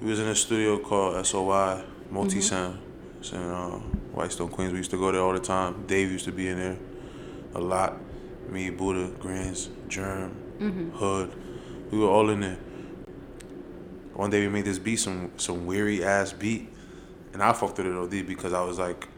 We 0.00 0.10
was 0.10 0.18
in 0.18 0.26
a 0.26 0.34
studio 0.34 0.78
called 0.78 1.24
SOI 1.24 1.84
Multi 2.10 2.40
Sound. 2.40 2.78
Mm-hmm. 2.78 3.18
It's 3.20 3.32
in 3.32 3.40
uh, 3.40 3.78
Whitestone, 4.12 4.48
Queens. 4.48 4.72
We 4.72 4.78
used 4.78 4.90
to 4.90 4.98
go 4.98 5.12
there 5.12 5.20
all 5.20 5.34
the 5.34 5.40
time. 5.40 5.86
Dave 5.86 6.10
used 6.10 6.24
to 6.24 6.32
be 6.32 6.48
in 6.48 6.58
there 6.58 6.76
a 7.54 7.60
lot. 7.60 7.98
Me, 8.48 8.70
Buda, 8.70 9.08
Grandz, 9.18 9.68
Germ, 9.88 10.34
mm-hmm. 10.58 10.90
Hood. 10.90 11.34
We 11.90 11.98
were 11.98 12.08
all 12.08 12.30
in 12.30 12.40
there. 12.40 12.58
One 14.14 14.30
day 14.30 14.40
we 14.40 14.48
made 14.48 14.64
this 14.64 14.78
beat, 14.78 14.96
some 14.96 15.30
some 15.36 15.66
weary 15.66 16.02
ass 16.02 16.32
beat, 16.32 16.70
and 17.34 17.42
I 17.42 17.52
fucked 17.52 17.76
with 17.76 17.86
it 17.86 17.94
OD 17.94 18.26
because 18.26 18.54
I 18.54 18.62
was 18.62 18.78
like 18.78 19.08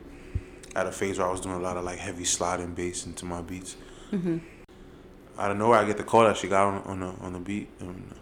at 0.75 0.87
a 0.87 0.93
phase 0.93 1.19
where 1.19 1.29
I 1.29 1.31
was 1.31 1.41
doing 1.41 1.55
a 1.55 1.61
lot 1.61 1.77
of 1.77 1.85
like 1.85 1.99
heavy 1.99 2.25
sliding 2.25 2.75
bass 2.75 3.07
into 3.07 3.25
my 3.25 3.43
beats. 3.43 3.77
Mm-hmm 4.11 4.39
out 5.39 5.51
of 5.51 5.57
nowhere, 5.57 5.78
I 5.78 5.84
get 5.84 5.97
the 5.97 6.05
call 6.05 6.24
that 6.24 6.36
she 6.36 6.49
got 6.49 6.66
on, 6.66 6.82
on 6.82 7.01
the 7.01 7.24
on 7.24 7.32
the 7.32 7.39
beat, 7.39 7.68
and 7.80 8.14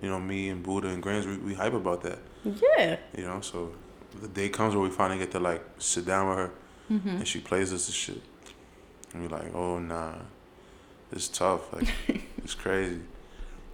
you 0.00 0.08
know, 0.08 0.18
me 0.18 0.48
and 0.48 0.62
Buda 0.62 0.88
and 0.88 1.02
Grandz, 1.02 1.26
we, 1.26 1.36
we 1.38 1.54
hype 1.54 1.74
about 1.74 2.02
that. 2.02 2.18
Yeah. 2.44 2.96
You 3.16 3.24
know, 3.24 3.40
so 3.40 3.72
the 4.20 4.28
day 4.28 4.48
comes 4.48 4.74
where 4.74 4.82
we 4.82 4.90
finally 4.90 5.18
get 5.18 5.30
to 5.32 5.40
like 5.40 5.64
sit 5.78 6.06
down 6.06 6.28
with 6.28 6.38
her, 6.38 6.50
mm-hmm. 6.90 7.08
and 7.08 7.28
she 7.28 7.40
plays 7.40 7.72
us 7.72 7.86
the 7.86 7.92
shit, 7.92 8.22
and 9.12 9.22
we're 9.22 9.36
like, 9.36 9.54
oh 9.54 9.78
nah, 9.78 10.14
it's 11.12 11.28
tough, 11.28 11.72
like 11.72 11.88
it's 12.38 12.54
crazy. 12.54 13.00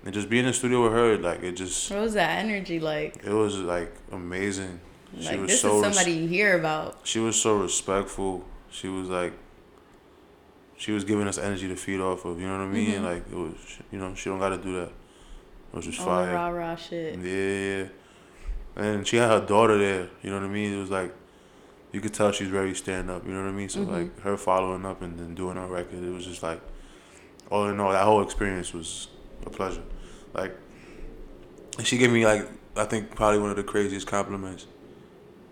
And 0.05 0.15
just 0.15 0.29
being 0.29 0.45
in 0.45 0.49
the 0.49 0.55
studio 0.55 0.85
with 0.85 0.93
her, 0.93 1.19
like 1.19 1.43
it 1.43 1.53
just. 1.53 1.91
What 1.91 2.01
was 2.01 2.15
that 2.15 2.45
energy 2.45 2.79
like? 2.79 3.25
It 3.25 3.33
was 3.33 3.59
like 3.59 3.93
amazing. 4.13 4.81
Like 5.15 5.23
she 5.23 5.37
was 5.37 5.51
this 5.51 5.61
so 5.61 5.77
is 5.77 5.83
somebody 5.83 6.13
res- 6.13 6.23
you 6.23 6.29
hear 6.29 6.59
about. 6.59 6.99
She 7.05 7.19
was 7.19 7.41
so 7.41 7.57
respectful. 7.57 8.45
She 8.71 8.89
was 8.89 9.09
like 9.09 9.33
she 10.77 10.93
was 10.93 11.05
giving 11.05 11.27
us 11.27 11.39
energy 11.39 11.69
to 11.69 11.77
feed 11.77 12.01
off 12.01 12.25
of. 12.25 12.41
You 12.41 12.47
know 12.47 12.59
what 12.59 12.65
I 12.65 12.69
mean? 12.69 12.91
Mm-hmm. 12.91 13.05
Like 13.05 13.31
it 13.31 13.37
was, 13.37 13.79
you 13.91 13.99
know, 13.99 14.15
she 14.15 14.29
don't 14.29 14.39
got 14.39 14.51
to 14.51 14.59
do 14.59 14.75
that. 14.75 14.89
It 14.89 15.77
was 15.77 15.87
just 15.87 16.01
All 16.01 16.07
fire. 16.07 16.35
rah 16.35 16.49
rah 16.49 16.77
shit. 16.77 17.19
Yeah, 17.19 17.79
yeah. 17.79 17.89
And 18.77 19.07
she 19.07 19.17
had 19.17 19.31
her 19.31 19.47
daughter 19.47 19.79
there. 19.79 20.09
You 20.23 20.31
know 20.31 20.41
what 20.41 20.47
I 20.47 20.53
mean? 20.53 20.75
It 20.75 20.79
was 20.79 20.91
like, 20.91 21.15
you 21.93 22.01
could 22.01 22.13
tell 22.13 22.31
she's 22.31 22.49
very 22.49 22.75
stand 22.75 23.11
up. 23.11 23.27
You 23.27 23.33
know 23.33 23.43
what 23.43 23.49
I 23.49 23.53
mean? 23.53 23.69
So 23.69 23.81
mm-hmm. 23.81 23.93
like 23.93 24.21
her 24.21 24.37
following 24.37 24.85
up 24.85 25.01
and 25.01 25.19
then 25.19 25.35
doing 25.35 25.57
her 25.57 25.67
record, 25.67 26.03
it 26.03 26.13
was 26.13 26.27
just 26.27 26.43
like, 26.43 26.61
all 27.51 27.69
in 27.69 27.81
all, 27.81 27.93
that 27.93 28.05
whole 28.05 28.23
experience 28.23 28.73
was 28.73 29.09
a 29.47 29.51
pleasure. 29.51 29.83
Like, 30.35 30.55
she 31.85 31.97
gave 31.97 32.11
me 32.11 32.27
like 32.27 32.47
I 32.75 32.85
think 32.85 33.15
probably 33.15 33.41
one 33.41 33.51
of 33.51 33.57
the 33.57 33.63
craziest 33.63 34.07
compliments 34.07 34.67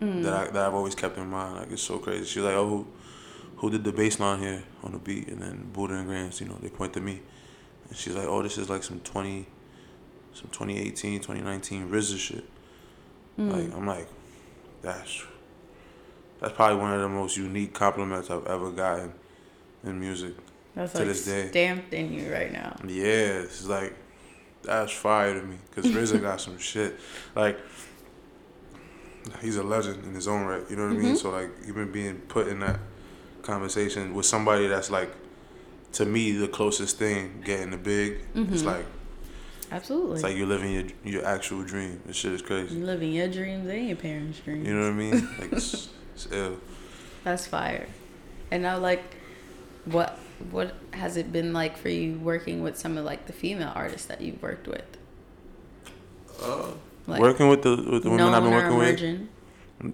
mm. 0.00 0.22
that 0.22 0.32
I 0.32 0.44
that 0.50 0.66
I've 0.66 0.74
always 0.74 0.94
kept 0.94 1.16
in 1.16 1.28
mind. 1.28 1.56
Like 1.56 1.70
it's 1.70 1.82
so 1.82 1.98
crazy. 1.98 2.24
She's 2.26 2.42
like, 2.42 2.54
oh. 2.54 2.86
Who, 3.64 3.70
did 3.70 3.82
the 3.82 3.92
bass 3.92 4.20
line 4.20 4.40
here 4.40 4.62
on 4.82 4.92
the 4.92 4.98
beat? 4.98 5.28
And 5.28 5.40
then 5.40 5.70
Buda 5.72 5.94
and 5.94 6.06
Grandz, 6.06 6.38
you 6.38 6.46
know, 6.46 6.58
they 6.60 6.68
point 6.68 6.92
to 6.92 7.00
me. 7.00 7.22
And 7.88 7.96
she's 7.96 8.14
like, 8.14 8.26
oh, 8.26 8.42
this 8.42 8.58
is 8.58 8.68
like 8.68 8.82
some 8.82 9.00
20, 9.00 9.46
some 10.34 10.50
2018, 10.50 11.20
2019 11.20 11.88
RZA 11.88 12.18
shit. 12.18 12.44
Mm. 13.38 13.52
Like, 13.52 13.74
I'm 13.74 13.86
like, 13.86 14.06
that's, 14.82 15.24
that's 16.40 16.52
probably 16.52 16.76
one 16.76 16.92
of 16.92 17.00
the 17.00 17.08
most 17.08 17.38
unique 17.38 17.72
compliments 17.72 18.28
I've 18.28 18.46
ever 18.46 18.70
gotten 18.70 19.14
in 19.82 19.98
music 19.98 20.34
that's 20.74 20.92
to 20.92 20.98
like 20.98 21.08
this 21.08 21.24
day. 21.24 21.48
stamped 21.48 21.94
in 21.94 22.12
you 22.12 22.30
right 22.30 22.52
now. 22.52 22.76
Yeah, 22.86 23.40
it's 23.44 23.66
like, 23.66 23.96
that's 24.62 24.92
fire 24.92 25.40
to 25.40 25.42
me. 25.42 25.56
Because 25.70 25.90
RZA 25.90 26.20
got 26.20 26.38
some 26.38 26.58
shit. 26.58 27.00
Like, 27.34 27.58
he's 29.40 29.56
a 29.56 29.62
legend 29.62 30.04
in 30.04 30.14
his 30.14 30.28
own 30.28 30.44
right. 30.44 30.62
You 30.68 30.76
know 30.76 30.88
what 30.88 30.92
mm-hmm. 30.92 31.00
I 31.00 31.02
mean? 31.02 31.14
Mm-hmm. 31.14 31.16
So, 31.16 31.30
like, 31.30 31.50
even 31.66 31.90
being 31.90 32.16
put 32.28 32.48
in 32.48 32.60
that 32.60 32.78
conversation 33.44 34.14
with 34.14 34.26
somebody 34.26 34.66
that's 34.66 34.90
like 34.90 35.14
to 35.92 36.04
me 36.04 36.32
the 36.32 36.48
closest 36.48 36.98
thing 36.98 37.42
getting 37.44 37.70
the 37.70 37.76
big. 37.76 38.18
Mm-hmm. 38.34 38.52
It's 38.52 38.64
like 38.64 38.86
Absolutely. 39.70 40.14
It's 40.14 40.22
like 40.22 40.36
you're 40.36 40.46
living 40.46 40.72
your 40.72 40.84
your 41.04 41.24
actual 41.24 41.62
dream. 41.62 42.00
This 42.06 42.16
shit 42.16 42.32
is 42.32 42.42
crazy. 42.42 42.76
You're 42.76 42.86
living 42.86 43.12
your 43.12 43.28
dreams 43.28 43.68
and 43.68 43.88
your 43.88 43.96
parents' 43.96 44.40
dreams. 44.40 44.66
You 44.66 44.74
know 44.74 44.82
what 44.82 44.90
I 44.90 44.92
mean? 44.92 45.28
Like 45.38 45.52
it's, 45.52 45.88
it's 46.14 46.28
ill. 46.30 46.58
That's 47.24 47.46
fire. 47.46 47.88
And 48.50 48.62
now 48.62 48.78
like 48.78 49.16
what 49.84 50.18
what 50.50 50.74
has 50.92 51.16
it 51.16 51.32
been 51.32 51.52
like 51.52 51.76
for 51.76 51.88
you 51.88 52.18
working 52.18 52.62
with 52.62 52.78
some 52.78 52.96
of 52.98 53.04
like 53.04 53.26
the 53.26 53.32
female 53.32 53.72
artists 53.74 54.06
that 54.06 54.20
you've 54.20 54.42
worked 54.42 54.68
with? 54.68 54.96
Uh, 56.42 56.68
like, 57.06 57.20
working 57.20 57.48
with 57.48 57.62
the 57.62 57.76
with 57.76 58.02
the 58.02 58.10
women 58.10 58.34
I've 58.34 58.42
been 58.42 58.52
working 58.52 58.78
with. 58.78 59.28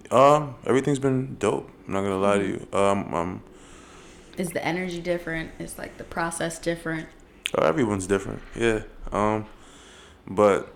Um, 0.09 0.55
everything's 0.65 0.99
been 0.99 1.35
dope. 1.39 1.69
I'm 1.87 1.93
not 1.93 2.01
gonna 2.01 2.17
lie 2.17 2.37
to 2.37 2.47
you. 2.47 2.67
Um, 2.71 3.13
um, 3.13 3.43
is 4.37 4.49
the 4.49 4.63
energy 4.65 5.01
different? 5.01 5.51
Is 5.59 5.77
like 5.77 5.97
the 5.97 6.03
process 6.03 6.59
different? 6.59 7.07
Oh, 7.57 7.65
everyone's 7.65 8.07
different. 8.07 8.41
Yeah. 8.55 8.83
Um, 9.11 9.45
but 10.27 10.73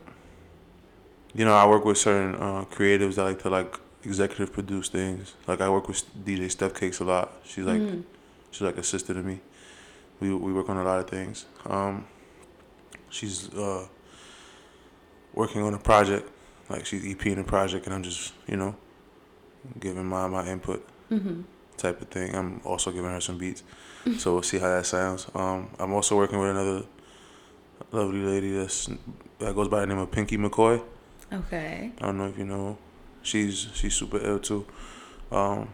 you 1.33 1.45
know, 1.45 1.53
I 1.53 1.65
work 1.67 1.85
with 1.85 1.97
certain 1.97 2.35
uh, 2.35 2.65
creatives 2.65 3.15
that 3.15 3.23
like 3.23 3.41
to 3.43 3.49
like 3.49 3.79
executive 4.03 4.53
produce 4.53 4.89
things. 4.89 5.35
Like 5.47 5.61
I 5.61 5.69
work 5.69 5.87
with 5.87 6.03
DJ 6.25 6.51
Steph 6.51 6.73
Cakes 6.73 6.99
a 6.99 7.05
lot. 7.05 7.31
She's 7.43 7.65
like, 7.65 7.81
mm. 7.81 8.03
she's 8.51 8.61
like 8.61 8.77
a 8.77 8.83
sister 8.83 9.13
to 9.13 9.21
me. 9.23 9.39
We 10.19 10.33
we 10.33 10.53
work 10.53 10.69
on 10.69 10.77
a 10.77 10.83
lot 10.83 10.99
of 10.99 11.09
things. 11.09 11.45
Um, 11.65 12.05
she's 13.09 13.53
uh, 13.53 13.87
working 15.33 15.61
on 15.61 15.73
a 15.73 15.79
project, 15.79 16.29
like 16.69 16.85
she's 16.85 17.03
EPing 17.03 17.39
a 17.39 17.43
project, 17.43 17.85
and 17.85 17.95
I'm 17.95 18.03
just 18.03 18.33
you 18.47 18.57
know 18.57 18.75
giving 19.79 20.05
my 20.05 20.27
my 20.27 20.47
input 20.47 20.87
Mm-hmm. 21.11 21.41
type 21.77 22.01
of 22.01 22.07
thing. 22.09 22.33
I'm 22.35 22.61
also 22.65 22.91
giving 22.91 23.11
her 23.11 23.21
some 23.21 23.37
beats, 23.37 23.61
so 24.17 24.33
we'll 24.33 24.41
see 24.43 24.57
how 24.57 24.69
that 24.69 24.85
sounds. 24.87 25.27
Um, 25.35 25.69
I'm 25.77 25.93
also 25.93 26.15
working 26.17 26.39
with 26.39 26.49
another 26.49 26.83
lovely 27.91 28.21
lady 28.23 28.51
that's 28.57 28.89
that 29.39 29.53
goes 29.55 29.67
by 29.67 29.81
the 29.81 29.87
name 29.87 29.99
of 29.99 30.09
Pinky 30.11 30.37
McCoy. 30.37 30.81
Okay. 31.31 31.91
I 31.99 32.05
don't 32.05 32.17
know 32.17 32.25
if 32.27 32.37
you 32.37 32.45
know. 32.45 32.77
She's 33.21 33.67
she's 33.73 33.93
super 33.95 34.19
ill 34.23 34.39
too. 34.39 34.65
Um, 35.31 35.69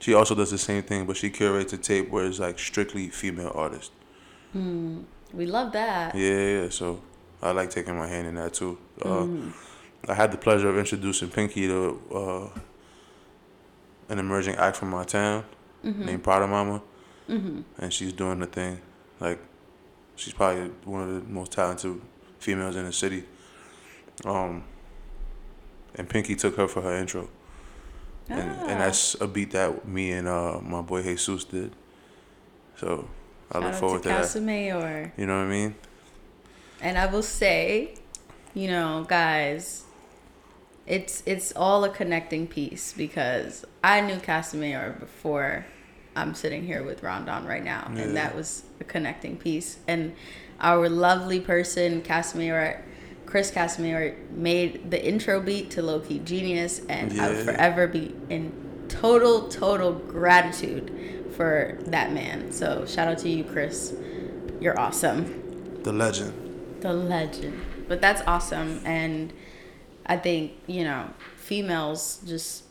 she 0.00 0.14
also 0.14 0.34
does 0.34 0.50
the 0.50 0.58
same 0.58 0.82
thing, 0.82 1.06
but 1.06 1.16
she 1.16 1.30
curates 1.30 1.72
a 1.72 1.78
tape 1.78 2.10
where 2.10 2.26
it's 2.26 2.38
like 2.38 2.58
strictly 2.58 3.08
female 3.08 3.52
artists. 3.54 3.90
Hmm. 4.52 5.00
We 5.32 5.46
love 5.46 5.72
that. 5.72 6.14
Yeah, 6.14 6.62
yeah. 6.62 6.68
So 6.70 7.00
I 7.42 7.52
like 7.52 7.70
taking 7.70 7.96
my 7.98 8.06
hand 8.06 8.26
in 8.26 8.34
that 8.36 8.54
too. 8.54 8.78
Uh, 9.02 9.08
Mhm. 9.24 9.52
I 10.08 10.14
had 10.14 10.30
the 10.32 10.38
pleasure 10.38 10.68
of 10.68 10.78
introducing 10.78 11.28
Pinky 11.28 11.66
to 11.66 12.00
uh, 12.14 12.58
an 14.08 14.18
emerging 14.18 14.54
act 14.56 14.76
from 14.76 14.90
my 14.90 15.04
town 15.04 15.44
Mhm. 15.84 16.04
named 16.06 16.22
Prada 16.24 16.46
Mama, 16.46 16.82
Mhm. 17.28 17.64
and 17.78 17.92
she's 17.92 18.12
doing 18.12 18.38
the 18.40 18.46
thing. 18.46 18.80
Like, 19.20 19.38
she's 20.16 20.32
probably 20.32 20.70
one 20.84 21.02
of 21.02 21.08
the 21.14 21.30
most 21.32 21.52
talented 21.52 22.00
females 22.38 22.76
in 22.76 22.84
the 22.84 22.92
city. 22.92 23.24
Um, 24.24 24.64
and 25.94 26.08
Pinky 26.08 26.34
took 26.34 26.56
her 26.56 26.66
for 26.68 26.82
her 26.82 26.94
intro, 26.96 27.28
and, 28.28 28.50
Ah. 28.50 28.64
and 28.66 28.80
that's 28.80 29.14
a 29.20 29.26
beat 29.26 29.50
that 29.52 29.86
me 29.86 30.10
and 30.12 30.26
uh, 30.28 30.58
my 30.60 30.82
boy 30.82 31.02
Jesus 31.02 31.44
did. 31.44 31.74
So 32.76 33.08
I 33.50 33.54
Shout 33.60 33.62
look 33.64 33.74
forward 33.74 34.02
to 34.04 34.08
to 34.08 34.14
that. 34.14 34.24
Casamayor. 34.24 35.12
You 35.16 35.26
know 35.26 35.38
what 35.38 35.46
I 35.46 35.50
mean? 35.50 35.74
And 36.80 36.96
I 36.98 37.06
will 37.06 37.22
say, 37.22 37.94
you 38.54 38.68
know, 38.68 39.04
guys, 39.08 39.84
it's 40.88 41.22
it's 41.26 41.52
all 41.54 41.84
a 41.84 41.90
connecting 41.90 42.46
piece 42.46 42.92
because 42.92 43.64
I 43.84 44.00
knew 44.00 44.18
Casimir 44.18 44.96
before 44.98 45.66
I'm 46.16 46.34
sitting 46.34 46.64
here 46.66 46.82
with 46.82 47.02
Rondon 47.02 47.46
right 47.46 47.62
now, 47.62 47.90
Yeah. 47.94 48.02
and 48.02 48.16
that 48.16 48.34
was 48.34 48.64
a 48.80 48.84
connecting 48.84 49.36
piece. 49.36 49.78
And 49.86 50.14
our 50.60 50.88
lovely 50.88 51.38
person, 51.38 52.02
Casimir, 52.02 52.84
Chris 53.26 53.50
Casimir, 53.52 54.16
made 54.30 54.90
the 54.90 55.04
intro 55.06 55.40
beat 55.40 55.70
to 55.72 55.82
Low 55.82 56.00
Key 56.00 56.18
Genius, 56.20 56.80
and 56.88 57.20
I 57.20 57.28
will 57.30 57.44
forever 57.44 57.86
be 57.86 58.14
in 58.30 58.52
total, 58.88 59.48
total 59.48 59.92
gratitude 59.92 60.90
for 61.36 61.78
that 61.86 62.12
man. 62.12 62.50
So 62.50 62.84
shout 62.86 63.06
out 63.06 63.18
to 63.18 63.28
you, 63.28 63.44
Chris. 63.44 63.94
You're 64.60 64.78
awesome 64.80 65.80
The 65.84 65.92
legend. 65.92 66.32
the 66.80 66.92
legend. 66.92 67.60
But 67.86 68.00
that's 68.00 68.22
awesome, 68.26 68.80
and 68.84 69.32
I 70.08 70.16
think 70.16 70.52
you 70.66 70.84
know 70.84 71.10
females 71.36 72.20
just 72.26 72.64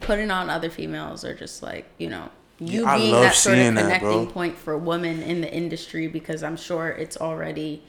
putting 0.00 0.30
on 0.30 0.50
other 0.50 0.70
females 0.70 1.24
are 1.24 1.34
just 1.34 1.62
like 1.62 1.86
you 1.98 2.08
know 2.08 2.30
you 2.58 2.82
Yeah, 2.84 2.96
being 2.96 3.12
that 3.12 3.34
sort 3.34 3.56
of 3.56 3.60
seeing 3.62 3.74
that, 3.74 4.00
connecting 4.00 4.26
point 4.28 4.56
for 4.56 4.78
women 4.78 5.22
in 5.22 5.40
the 5.40 5.52
industry 5.52 6.06
because 6.06 6.42
I'm 6.42 6.56
sure 6.56 6.88
it's 6.88 7.16
already 7.16 7.82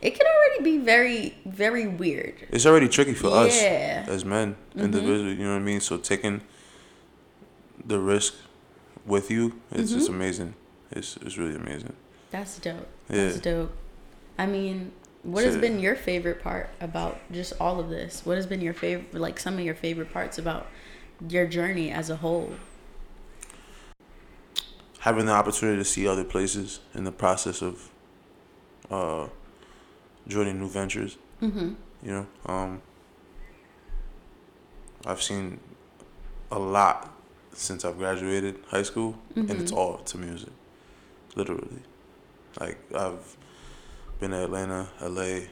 it 0.00 0.10
can 0.16 0.26
already 0.26 0.62
be 0.62 0.78
very 0.84 1.34
very 1.44 1.86
weird. 1.88 2.34
It's 2.50 2.64
already 2.66 2.88
tricky 2.88 3.14
for 3.14 3.28
us 3.28 3.54
as 3.60 4.24
men, 4.24 4.56
Mhm. 4.76 4.84
individually. 4.84 5.32
You 5.34 5.44
know 5.44 5.50
what 5.54 5.56
I 5.62 5.70
mean? 5.72 5.80
So 5.80 5.96
taking 5.98 6.40
the 7.84 7.98
risk 7.98 8.34
with 9.06 9.30
you, 9.30 9.60
it's 9.72 9.92
it's 9.92 10.06
Mhm. 10.08 10.14
amazing. 10.14 10.54
It's 10.90 11.16
it's 11.24 11.36
really 11.36 11.54
amazing. 11.56 11.94
That's 12.30 12.58
dope. 12.58 12.86
Yeah. 13.10 13.24
That's 13.24 13.40
dope. 13.40 13.72
I 14.38 14.46
mean, 14.46 14.92
what 15.22 15.44
has 15.44 15.56
been 15.56 15.80
your 15.80 15.96
favorite 15.96 16.42
part 16.42 16.70
about 16.80 17.18
just 17.32 17.52
all 17.60 17.80
of 17.80 17.88
this? 17.90 18.24
What 18.24 18.36
has 18.36 18.46
been 18.46 18.60
your 18.60 18.74
favorite, 18.74 19.14
like 19.14 19.38
some 19.40 19.54
of 19.54 19.60
your 19.60 19.74
favorite 19.74 20.12
parts 20.12 20.38
about 20.38 20.66
your 21.28 21.46
journey 21.46 21.90
as 21.90 22.10
a 22.10 22.16
whole? 22.16 22.52
Having 25.00 25.26
the 25.26 25.32
opportunity 25.32 25.78
to 25.78 25.84
see 25.84 26.06
other 26.08 26.24
places 26.24 26.80
in 26.94 27.04
the 27.04 27.12
process 27.12 27.62
of 27.62 27.88
uh, 28.90 29.28
joining 30.26 30.58
new 30.58 30.68
ventures. 30.68 31.16
Mm-hmm. 31.40 31.74
You 32.02 32.10
know, 32.10 32.26
um, 32.46 32.82
I've 35.06 35.22
seen 35.22 35.60
a 36.50 36.58
lot 36.58 37.14
since 37.52 37.84
I've 37.84 37.98
graduated 37.98 38.58
high 38.68 38.82
school, 38.82 39.18
and 39.36 39.50
it's 39.50 39.72
Mhm. 39.72 39.76
all 39.76 39.98
to 39.98 40.18
music, 40.18 40.52
literally. 41.36 41.80
Like 42.60 42.78
I've 42.94 43.36
been 44.20 44.30
to 44.30 44.44
Atlanta, 44.44 44.88
L.A., 45.00 45.48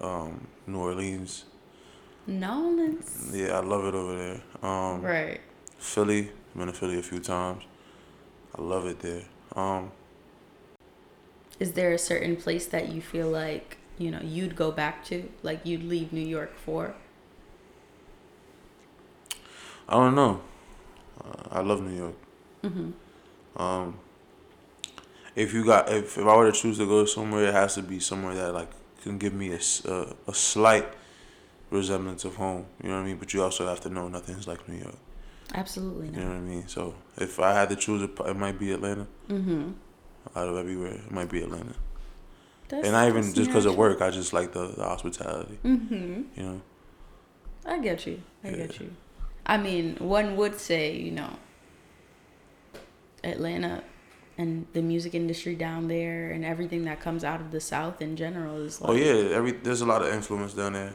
um, 0.00 0.46
New 0.66 0.78
Orleans. 0.78 1.44
Nolans. 2.26 3.30
Yeah, 3.34 3.58
I 3.58 3.60
love 3.60 3.84
it 3.86 3.94
over 3.94 4.16
there. 4.16 4.40
Um, 4.62 5.02
Right. 5.02 5.40
Philly, 5.78 6.30
been 6.54 6.66
to 6.66 6.72
Philly 6.72 6.98
a 6.98 7.02
few 7.02 7.20
times. 7.20 7.64
I 8.56 8.62
love 8.62 8.86
it 8.86 9.00
there. 9.00 9.22
Um, 9.56 9.90
Is 11.58 11.72
there 11.72 11.92
a 11.92 11.98
certain 11.98 12.36
place 12.36 12.66
that 12.66 12.90
you 12.90 13.00
feel 13.00 13.28
like, 13.28 13.78
you 13.98 14.10
know, 14.10 14.20
you'd 14.22 14.54
go 14.56 14.70
back 14.70 15.04
to? 15.06 15.28
Like 15.42 15.60
you'd 15.64 15.82
leave 15.82 16.12
New 16.12 16.26
York 16.26 16.56
for? 16.56 16.94
I 19.88 19.94
don't 19.94 20.14
know. 20.14 20.40
Uh, 21.22 21.48
I 21.50 21.60
love 21.60 21.82
New 21.82 21.96
York. 21.96 22.14
Mm-hmm. 22.62 23.60
Um, 23.60 23.98
if 25.36 25.52
you 25.54 25.64
got, 25.64 25.90
if, 25.90 26.18
if 26.18 26.26
I 26.26 26.36
were 26.36 26.50
to 26.50 26.58
choose 26.58 26.78
to 26.78 26.86
go 26.86 27.04
somewhere, 27.04 27.46
it 27.46 27.54
has 27.54 27.74
to 27.74 27.82
be 27.82 28.00
somewhere 28.00 28.34
that 28.34 28.52
like 28.54 28.70
can 29.02 29.18
give 29.18 29.32
me 29.32 29.52
a 29.52 29.60
a 30.26 30.34
slight 30.34 30.86
resemblance 31.70 32.24
of 32.24 32.36
home. 32.36 32.66
You 32.82 32.90
know 32.90 32.96
what 32.96 33.02
I 33.02 33.06
mean? 33.06 33.16
But 33.16 33.32
you 33.32 33.42
also 33.42 33.66
have 33.66 33.80
to 33.82 33.88
know 33.90 34.08
nothing's 34.08 34.46
like 34.46 34.68
New 34.68 34.78
York. 34.78 34.96
Absolutely 35.54 36.06
You 36.08 36.12
know 36.12 36.28
what 36.28 36.36
I 36.36 36.40
mean? 36.40 36.68
So 36.68 36.94
if 37.16 37.40
I 37.40 37.52
had 37.52 37.68
to 37.70 37.76
choose, 37.76 38.02
it, 38.02 38.10
it 38.24 38.36
might 38.36 38.58
be 38.58 38.72
Atlanta. 38.72 39.06
Mm-hmm. 39.28 39.72
Out 40.36 40.48
of 40.48 40.56
everywhere, 40.56 40.92
it 40.92 41.10
might 41.10 41.30
be 41.30 41.42
Atlanta. 41.42 41.74
That's, 42.68 42.84
and 42.84 42.92
not 42.92 43.08
even 43.08 43.34
just 43.34 43.50
because 43.50 43.66
of 43.66 43.76
work. 43.76 44.00
I 44.00 44.10
just 44.10 44.32
like 44.32 44.52
the, 44.52 44.68
the 44.68 44.84
hospitality. 44.84 45.58
Mm-hmm. 45.64 46.22
You 46.36 46.42
know? 46.42 46.62
I 47.66 47.78
get 47.80 48.06
you. 48.06 48.22
I 48.44 48.50
Yeah. 48.50 48.56
get 48.56 48.80
you. 48.80 48.90
I 49.46 49.56
mean, 49.56 49.96
one 49.96 50.36
would 50.36 50.60
say, 50.60 50.94
you 50.94 51.10
know, 51.10 51.30
Atlanta 53.24 53.82
and 54.40 54.66
the 54.72 54.80
music 54.80 55.14
industry 55.14 55.54
down 55.54 55.86
there 55.88 56.30
and 56.30 56.44
everything 56.44 56.84
that 56.86 56.98
comes 56.98 57.22
out 57.24 57.40
of 57.42 57.50
the 57.50 57.60
South 57.60 58.00
in 58.00 58.16
general 58.16 58.56
is 58.62 58.80
like. 58.80 58.90
Oh 58.90 58.94
yeah, 58.94 59.36
every 59.36 59.52
there's 59.52 59.82
a 59.82 59.86
lot 59.86 60.00
of 60.02 60.08
influence 60.14 60.54
down 60.54 60.72
there. 60.72 60.94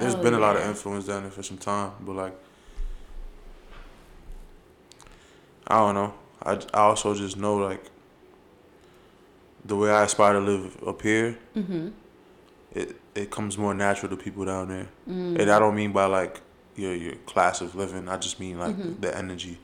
There's 0.00 0.16
been 0.16 0.34
a 0.34 0.38
lot 0.38 0.56
of 0.56 0.62
influence 0.62 1.04
down 1.06 1.22
there 1.22 1.30
for 1.30 1.42
some 1.44 1.58
time, 1.58 1.92
but 2.00 2.14
like, 2.16 2.34
I 5.68 5.78
don't 5.78 5.94
know. 5.94 6.14
I, 6.42 6.52
I 6.74 6.80
also 6.90 7.14
just 7.14 7.36
know 7.36 7.56
like 7.56 7.84
the 9.64 9.76
way 9.76 9.90
I 9.90 10.04
aspire 10.04 10.32
to 10.34 10.40
live 10.40 10.82
up 10.86 11.02
here, 11.02 11.38
Mm-hmm. 11.56 11.88
it 12.72 12.96
it 13.14 13.30
comes 13.30 13.56
more 13.58 13.74
natural 13.74 14.10
to 14.10 14.16
people 14.16 14.44
down 14.44 14.68
there, 14.68 14.88
Mm. 15.08 15.38
and 15.40 15.50
I 15.50 15.58
don't 15.58 15.74
mean 15.76 15.92
by 15.92 16.06
like 16.06 16.40
your 16.76 16.94
your 16.94 17.14
class 17.26 17.60
of 17.60 17.74
living. 17.74 18.08
I 18.08 18.16
just 18.16 18.40
mean 18.40 18.58
like 18.58 18.76
Mhm. 18.76 19.00
the 19.00 19.16
energy 19.16 19.58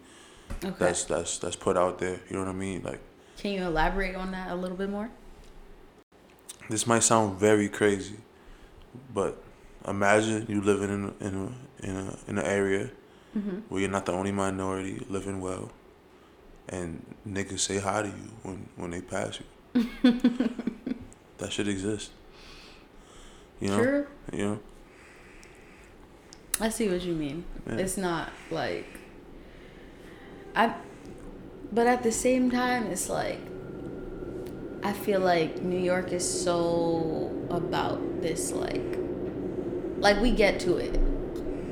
Okay. 0.65 0.75
that's 0.79 1.05
that's 1.05 1.39
that's 1.39 1.57
put 1.57 1.77
out 1.77 1.99
there. 1.99 2.21
You 2.29 2.37
know 2.37 2.43
what 2.45 2.51
I 2.51 2.59
mean? 2.69 2.83
Like 2.83 3.01
Can 3.43 3.51
you 3.55 3.65
elaborate 3.65 4.15
on 4.15 4.31
that 4.31 4.53
a 4.53 4.55
little 4.55 4.77
bit 4.77 4.89
more? 4.89 5.11
this 6.71 6.87
might 6.87 7.03
sound 7.03 7.41
very 7.41 7.69
crazy, 7.69 8.15
but 9.13 9.43
imagine 9.87 10.47
you 10.49 10.61
living 10.61 10.91
in 10.91 11.05
a, 11.05 11.27
in 11.27 11.35
a, 11.35 11.87
in 11.87 11.97
a, 11.97 12.19
in 12.29 12.39
an 12.39 12.45
area 12.45 12.91
Mm-hmm. 13.37 13.61
where 13.71 13.81
you're 13.81 13.91
not 13.91 14.05
the 14.05 14.13
only 14.13 14.31
minority 14.31 15.07
living 15.09 15.41
well, 15.41 15.71
and 16.69 17.03
niggas 17.27 17.61
say 17.61 17.79
hi 17.79 18.03
to 18.03 18.09
you 18.09 18.29
when 18.43 18.69
when 18.77 18.91
they 18.91 19.01
pass 19.01 19.41
you. 19.41 19.81
that 21.39 21.51
should 21.51 21.67
exist. 21.67 22.11
You 23.59 23.69
know, 23.69 23.83
True. 23.83 24.07
you 24.35 24.39
know. 24.39 24.61
I 26.61 26.69
see 26.69 26.91
what 26.91 27.01
you 27.01 27.15
mean. 27.15 27.45
Yeah. 27.67 27.77
It's 27.77 27.97
not 27.97 28.29
like 28.51 28.85
I 30.55 30.75
but 31.73 31.87
at 31.87 32.03
the 32.03 32.13
same 32.13 32.51
time 32.51 32.87
it's 32.87 33.09
like 33.09 33.41
I 34.85 34.93
feel 34.93 35.21
like 35.21 35.63
New 35.63 35.79
York 35.79 36.13
is 36.13 36.29
so 36.45 37.31
about 37.51 38.21
this 38.21 38.53
like 38.53 38.99
like 40.03 40.21
we 40.21 40.33
get 40.33 40.61
to 40.61 40.77
it. 40.77 41.01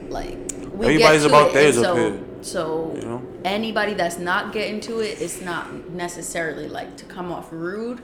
Like 0.08 0.38
we 0.72 0.86
Everybody's 0.86 1.00
get 1.00 1.20
to 1.20 1.26
about 1.26 1.52
theirs 1.52 1.76
and 1.76 1.86
up 1.86 1.96
so, 1.96 2.10
here. 2.10 2.24
So 2.42 2.92
You 2.94 3.02
know. 3.02 3.22
anybody 3.44 3.94
that's 3.94 4.18
not 4.18 4.52
getting 4.52 4.80
to 4.82 5.00
it, 5.00 5.20
it's 5.20 5.40
not 5.40 5.90
necessarily 5.90 6.68
like 6.68 6.96
to 6.98 7.04
come 7.04 7.32
off 7.32 7.52
rude. 7.52 8.00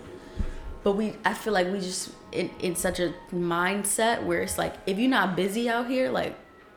But 0.83 0.93
we, 0.93 1.15
I 1.25 1.35
feel 1.35 1.53
like 1.53 1.69
we 1.73 1.81
just 1.81 2.11
in, 2.33 2.51
in 2.61 2.77
such 2.77 3.01
a 3.01 3.15
mindset 3.33 4.25
where 4.25 4.43
it's 4.43 4.59
like, 4.59 4.75
if 4.87 4.99
you're 4.99 5.11
not 5.11 5.35
busy 5.35 5.69
out 5.69 5.89
here, 5.89 6.11
like, 6.11 6.37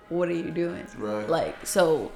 what 0.09 0.29
are 0.29 0.33
you 0.33 0.49
doing? 0.49 0.87
Right. 0.97 1.29
Like, 1.29 1.67
so 1.67 2.11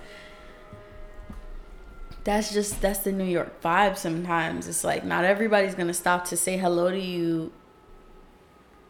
that's 2.24 2.54
just 2.54 2.82
that's 2.82 3.00
the 3.00 3.12
New 3.12 3.26
York 3.26 3.62
vibe. 3.62 3.98
Sometimes 3.98 4.68
it's 4.68 4.84
like 4.84 5.04
not 5.04 5.26
everybody's 5.26 5.76
gonna 5.76 5.94
stop 5.94 6.26
to 6.26 6.38
say 6.38 6.58
hello 6.58 6.90
to 6.90 7.00
you 7.00 7.52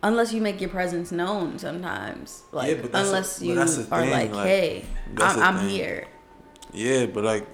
unless 0.04 0.34
you 0.34 0.42
make 0.42 0.62
your 0.62 0.70
presence 0.70 1.12
known 1.12 1.58
sometimes. 1.58 2.44
Like 2.52 2.82
that's- 2.84 3.08
unless 3.08 3.40
but 3.40 3.46
you 3.48 3.60
are 3.60 3.66
thing, 3.66 3.90
like, 3.90 4.32
like, 4.32 4.48
hey, 4.48 4.86
that's 5.14 5.38
I'm, 5.38 5.58
I'm 5.58 5.70
here. 5.70 6.08
Yeah, 6.74 7.06
but 7.08 7.24
like 7.24 7.48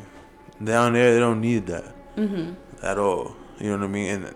down 0.62 0.94
there, 0.94 1.14
they 1.14 1.20
don't 1.20 1.42
need 1.42 1.68
that 1.68 1.94
mm-hmm. 2.16 2.54
at 2.84 2.98
all. 2.98 3.36
You 3.60 3.72
know 3.72 3.78
what 3.78 3.86
I 3.86 3.88
mean? 3.88 4.24
And 4.24 4.36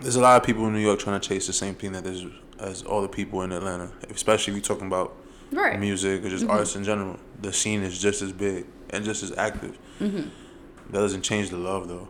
there's 0.00 0.16
a 0.16 0.20
lot 0.20 0.40
of 0.40 0.44
people 0.44 0.66
in 0.66 0.72
New 0.72 0.80
York 0.80 0.98
trying 0.98 1.20
to 1.20 1.26
chase 1.26 1.46
the 1.46 1.52
same 1.52 1.74
thing 1.74 1.92
that 1.92 2.04
there's 2.04 2.26
as 2.58 2.82
all 2.82 3.02
the 3.02 3.08
people 3.08 3.42
in 3.42 3.52
Atlanta. 3.52 3.90
Especially 4.10 4.52
if 4.52 4.56
you're 4.56 4.64
talking 4.76 4.86
about 4.86 5.16
Right. 5.52 5.78
music 5.78 6.24
or 6.24 6.30
just 6.30 6.44
mm-hmm. 6.44 6.50
artists 6.50 6.76
in 6.76 6.84
general. 6.84 7.18
The 7.42 7.52
scene 7.52 7.82
is 7.82 8.00
just 8.00 8.22
as 8.22 8.32
big 8.32 8.66
and 8.90 9.04
just 9.04 9.22
as 9.22 9.32
active. 9.36 9.78
Mm-hmm. 10.00 10.28
That 10.90 10.98
doesn't 10.98 11.22
change 11.22 11.50
the 11.50 11.56
love 11.58 11.88
though. 11.88 12.08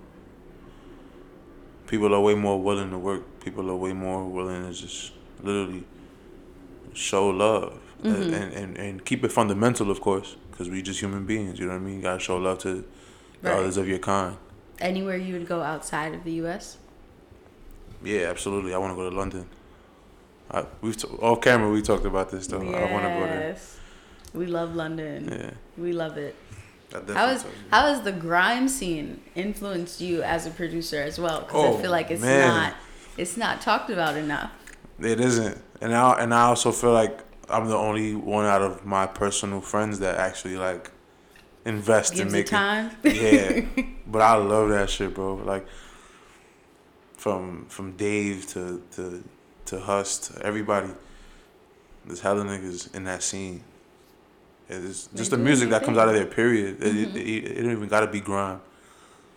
People 1.86 2.14
are 2.14 2.20
way 2.20 2.34
more 2.34 2.60
willing 2.60 2.90
to 2.90 2.98
work. 2.98 3.40
People 3.40 3.70
are 3.70 3.76
way 3.76 3.92
more 3.92 4.24
willing 4.28 4.62
to 4.66 4.72
just 4.72 5.12
literally 5.42 5.84
show 6.94 7.28
love 7.28 7.78
and, 8.02 8.16
mm-hmm. 8.16 8.56
and, 8.56 8.76
and 8.76 9.04
keep 9.04 9.24
it 9.24 9.32
fundamental, 9.32 9.90
of 9.90 10.00
course, 10.00 10.36
because 10.50 10.68
we're 10.68 10.82
just 10.82 11.00
human 11.00 11.24
beings. 11.26 11.58
You 11.58 11.66
know 11.66 11.72
what 11.72 11.78
I 11.78 11.84
mean? 11.84 11.96
You 11.96 12.02
gotta 12.02 12.18
show 12.20 12.36
love 12.36 12.58
to 12.60 12.74
the 12.74 12.84
Right. 13.42 13.58
others 13.58 13.76
of 13.76 13.88
your 13.88 13.98
kind. 13.98 14.36
Anywhere 14.78 15.16
you 15.16 15.34
would 15.34 15.48
go 15.48 15.62
outside 15.62 16.14
of 16.14 16.22
the 16.24 16.32
U.S. 16.34 16.78
Yeah, 18.04 18.28
absolutely. 18.30 18.72
I 18.72 18.78
want 18.78 18.92
to 18.92 18.96
go 18.96 19.10
to 19.10 19.16
London. 19.16 19.46
I, 20.50 20.64
we've 20.80 20.96
t- 20.96 21.08
off 21.08 21.40
camera 21.40 21.70
we 21.70 21.82
talked 21.82 22.04
about 22.04 22.30
this 22.30 22.46
though. 22.46 22.60
I 22.60 22.92
want 22.92 23.04
to 23.04 23.08
go 23.10 23.20
there. 23.26 23.56
We 24.34 24.46
love 24.46 24.74
London. 24.74 25.28
Yeah. 25.30 25.50
We 25.82 25.92
love 25.92 26.16
it. 26.16 26.34
How 27.14 27.28
is 27.28 27.44
how 27.70 27.86
has 27.86 28.02
the 28.02 28.12
grime 28.12 28.68
scene 28.68 29.22
influenced 29.34 30.00
you 30.02 30.22
as 30.22 30.46
a 30.46 30.50
producer 30.50 31.00
as 31.02 31.18
well? 31.18 31.40
Because 31.40 31.54
Oh, 31.74 31.78
I 31.78 31.82
feel 31.82 31.90
like 31.90 32.10
it's 32.10 32.20
man. 32.22 32.48
not 32.48 32.74
it's 33.16 33.36
not 33.36 33.60
talked 33.62 33.88
about 33.90 34.16
enough. 34.16 34.50
It 35.00 35.18
isn't, 35.20 35.58
and 35.80 35.94
I 35.94 36.20
and 36.22 36.34
I 36.34 36.42
also 36.42 36.70
feel 36.70 36.92
like 36.92 37.20
I'm 37.48 37.66
the 37.68 37.76
only 37.76 38.14
one 38.14 38.44
out 38.44 38.60
of 38.62 38.84
my 38.84 39.06
personal 39.06 39.60
friends 39.62 39.98
that 40.00 40.16
actually 40.18 40.56
like 40.56 40.90
invest 41.64 42.12
in 42.12 42.18
Gives 42.28 42.34
it 42.34 42.36
making. 42.36 42.50
time. 42.50 42.90
Yeah, 43.04 43.64
but 44.06 44.20
I 44.20 44.34
love 44.34 44.68
that 44.68 44.90
shit, 44.90 45.14
bro. 45.14 45.36
Like 45.36 45.66
from 47.16 47.66
from 47.68 47.92
Dave 47.96 48.46
to 48.48 48.82
to 48.96 49.24
to 49.66 49.80
Hust, 49.80 50.32
everybody. 50.42 50.90
There's 52.04 52.20
hella 52.20 52.44
niggas 52.44 52.94
in 52.94 53.04
that 53.04 53.22
scene. 53.22 53.62
It's 54.68 55.08
just 55.14 55.30
the 55.30 55.36
music 55.36 55.70
that 55.70 55.84
comes 55.84 55.98
out 55.98 56.08
of 56.08 56.14
there. 56.14 56.26
Period. 56.26 56.82
It, 56.82 56.96
it, 56.96 57.08
mm-hmm. 57.08 57.16
it, 57.18 57.22
it 57.22 57.62
don't 57.62 57.72
even 57.72 57.88
gotta 57.88 58.06
be 58.06 58.20
grime. 58.20 58.60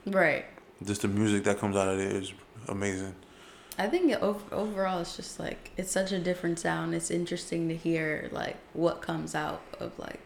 Right. 0.05 0.45
Just 0.83 1.01
the 1.01 1.07
music 1.07 1.43
that 1.45 1.59
comes 1.59 1.75
out 1.75 1.87
of 1.87 1.97
there 1.97 2.09
is 2.09 2.33
amazing. 2.67 3.15
I 3.77 3.87
think 3.87 4.11
it, 4.11 4.21
overall 4.21 5.01
it's 5.01 5.17
just 5.17 5.39
like 5.39 5.71
it's 5.75 5.91
such 5.91 6.11
a 6.11 6.19
different 6.19 6.59
sound. 6.59 6.95
It's 6.95 7.11
interesting 7.11 7.67
to 7.69 7.75
hear 7.75 8.29
like 8.31 8.55
what 8.73 9.01
comes 9.01 9.35
out 9.35 9.61
of 9.79 9.97
like 9.99 10.19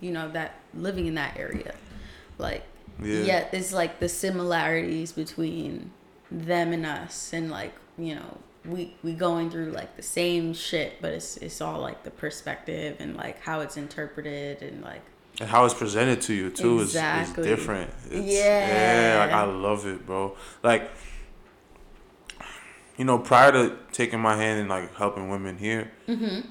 you 0.00 0.12
know 0.12 0.28
that 0.30 0.56
living 0.74 1.06
in 1.06 1.14
that 1.14 1.36
area. 1.36 1.74
Like 2.38 2.62
Yeah. 3.02 3.20
yet 3.22 3.50
it's 3.52 3.72
like 3.72 3.98
the 3.98 4.08
similarities 4.08 5.12
between 5.12 5.90
them 6.30 6.72
and 6.72 6.86
us 6.86 7.32
and 7.32 7.50
like, 7.50 7.72
you 7.96 8.14
know, 8.14 8.38
we 8.68 8.94
we 9.02 9.12
going 9.14 9.50
through 9.50 9.70
like 9.72 9.96
the 9.96 10.02
same 10.02 10.54
shit, 10.54 11.00
but 11.00 11.12
it's 11.12 11.36
it's 11.38 11.60
all 11.60 11.80
like 11.80 12.04
the 12.04 12.10
perspective 12.10 12.96
and 13.00 13.16
like 13.16 13.40
how 13.40 13.60
it's 13.60 13.76
interpreted 13.76 14.62
and 14.62 14.82
like 14.82 15.02
And 15.40 15.48
how 15.48 15.64
it's 15.64 15.74
presented 15.74 16.20
to 16.22 16.34
you 16.34 16.50
too 16.50 16.80
is, 16.80 16.94
is 16.94 17.32
different. 17.32 17.90
It's, 18.10 18.32
Yeah. 18.32 19.14
Yeah, 19.14 19.18
like 19.20 19.32
I 19.32 19.44
love 19.44 19.86
it, 19.86 20.06
bro. 20.06 20.36
Like, 20.62 20.90
you 22.96 23.04
know, 23.04 23.18
prior 23.18 23.52
to 23.52 23.76
taking 23.92 24.20
my 24.20 24.36
hand 24.36 24.60
and 24.60 24.68
like 24.68 24.94
helping 24.96 25.28
women 25.28 25.58
here, 25.58 25.90
Mm-hmm. 26.08 26.48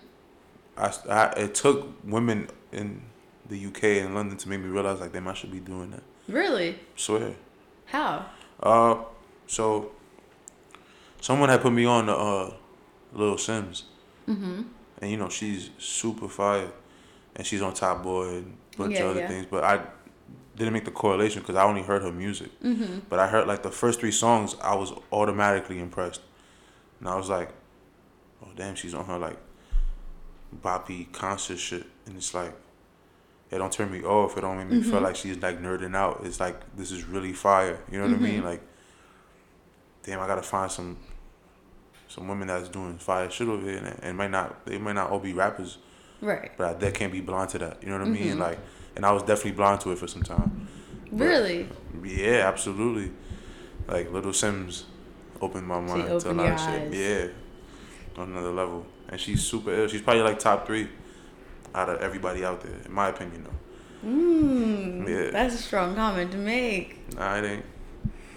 I, 0.78 0.93
I 1.09 1.26
it 1.41 1.55
took 1.55 1.88
women 2.03 2.49
in 2.72 3.01
the 3.49 3.65
UK 3.65 3.84
and 4.03 4.13
London 4.13 4.38
to 4.38 4.49
make 4.49 4.59
me 4.59 4.68
realize 4.68 4.99
like 4.99 5.13
damn, 5.13 5.28
I 5.28 5.34
should 5.34 5.51
be 5.51 5.59
doing 5.59 5.91
that. 5.91 6.03
really 6.28 6.80
swear. 6.95 7.34
how? 7.86 8.26
Uh, 8.61 8.95
so 9.47 9.91
someone 11.22 11.49
had 11.49 11.61
put 11.61 11.74
me 11.74 11.86
on 11.86 12.05
the 12.07 12.15
uh, 12.15 12.53
Little 13.13 13.36
Simz, 13.38 13.84
Mm-hmm. 14.28 14.61
and 15.01 15.11
you 15.11 15.18
know 15.18 15.30
she's 15.30 15.70
super 15.78 16.28
fire, 16.28 16.70
and 17.36 17.45
she's 17.47 17.61
on 17.61 17.74
Top 17.74 18.03
Boy 18.03 18.28
and 18.30 18.57
a 18.74 18.78
bunch 18.78 18.93
Yeah, 18.93 19.03
of 19.03 19.11
other 19.11 19.20
yeah. 19.22 19.28
things. 19.30 19.45
But 19.49 19.63
I 19.63 19.82
didn't 20.57 20.74
make 20.74 20.86
the 20.86 20.91
correlation 20.91 21.41
because 21.41 21.55
I 21.55 21.63
only 21.63 21.82
heard 21.84 22.01
her 22.01 22.11
music. 22.11 22.49
Mm-hmm. 22.61 22.99
But 23.09 23.20
I 23.20 23.28
heard 23.28 23.47
like 23.47 23.63
the 23.63 23.72
first 23.72 23.99
three 23.99 24.11
songs, 24.11 24.55
I 24.61 24.76
was 24.76 24.91
automatically 25.11 25.80
impressed, 25.80 26.22
and 26.99 27.07
I 27.07 27.15
was 27.15 27.30
like, 27.30 27.49
"Oh 28.43 28.49
damn, 28.55 28.76
she's 28.76 28.93
on 28.93 29.05
her 29.05 29.18
like 29.18 29.38
boppy 30.63 31.11
concert 31.11 31.57
shit," 31.59 31.86
and 32.05 32.18
it's 32.18 32.34
like. 32.34 32.53
It 33.49 33.59
don't 33.59 33.72
turn 33.72 33.89
me 33.89 34.03
off. 34.03 34.38
It 34.38 34.41
don't 34.41 34.57
make 34.57 34.68
me 34.68 34.82
Mm-hmm. 34.82 34.91
feel 34.91 34.99
like 34.99 35.15
she's 35.15 35.38
like 35.41 35.61
nerding 35.61 35.95
out. 35.95 36.20
It's 36.26 36.38
like 36.41 36.59
this 36.76 36.91
is 36.91 37.05
really 37.05 37.32
fire. 37.32 37.80
You 37.89 37.97
know 37.99 38.05
what 38.07 38.15
I 38.18 38.20
mean? 38.20 38.41
Mhm. 38.41 38.43
Like, 38.43 38.61
damn, 40.08 40.20
I 40.22 40.26
gotta 40.26 40.41
find 40.41 40.72
some 40.72 40.97
some 42.08 42.28
women 42.28 42.47
that's 42.47 42.70
doing 42.70 42.97
fire 42.97 43.30
shit 43.30 43.47
over 43.47 43.62
here, 43.70 43.78
and 43.78 44.03
it 44.03 44.14
might 44.16 44.32
not 44.32 44.66
they 44.66 44.78
might 44.80 44.93
not 44.93 45.12
all 45.12 45.20
be 45.20 45.34
rappers, 45.34 45.78
Right. 46.22 46.51
but 46.58 46.68
I 46.68 46.74
that 46.74 46.93
can't 46.95 47.12
be 47.12 47.22
blind 47.22 47.49
to 47.51 47.58
that. 47.60 47.84
You 47.84 47.89
know 47.89 47.99
what 47.99 48.08
I 48.08 48.10
mean? 48.10 48.38
Mhm. 48.38 48.39
Like, 48.39 48.60
and 48.95 49.05
I 49.05 49.12
was 49.12 49.22
definitely 49.24 49.51
blind 49.51 49.82
to 49.82 49.91
it 49.91 49.99
for 49.99 50.08
some 50.08 50.24
time. 50.24 50.68
But- 51.12 51.26
Really? 51.26 51.68
Yeah, 52.03 52.47
absolutely. 52.47 53.12
Like 53.88 54.12
Little 54.12 54.32
Simz 54.32 54.84
opened 55.41 55.68
my 55.68 55.80
mind 55.80 56.08
to 56.22 56.32
a 56.32 56.34
lot 56.34 56.51
of 56.53 56.60
shit. 56.60 56.70
eyes. 56.70 56.93
Yeah, 56.93 57.28
on 58.22 58.32
another 58.32 58.51
level, 58.51 58.86
and 59.10 59.20
she's 59.20 59.43
super 59.43 59.72
ill. 59.72 59.88
She's 59.88 60.01
probably 60.01 60.24
like 60.24 60.39
top 60.39 60.66
three 60.66 60.88
out 61.76 61.89
of 61.89 61.99
everybody 62.01 62.43
out 62.45 62.62
there, 62.62 62.74
in 62.86 62.91
my 62.91 63.10
opinion. 63.10 63.43
Though. 63.43 64.10
Mm, 64.10 65.08
Yeah. 65.08 65.32
That's 65.32 65.55
a 65.55 65.58
strong 65.58 65.93
comment 65.95 66.32
to 66.32 66.38
make. 66.38 67.14
Nah, 67.16 67.36
it 67.38 67.45
ain't. 67.45 67.66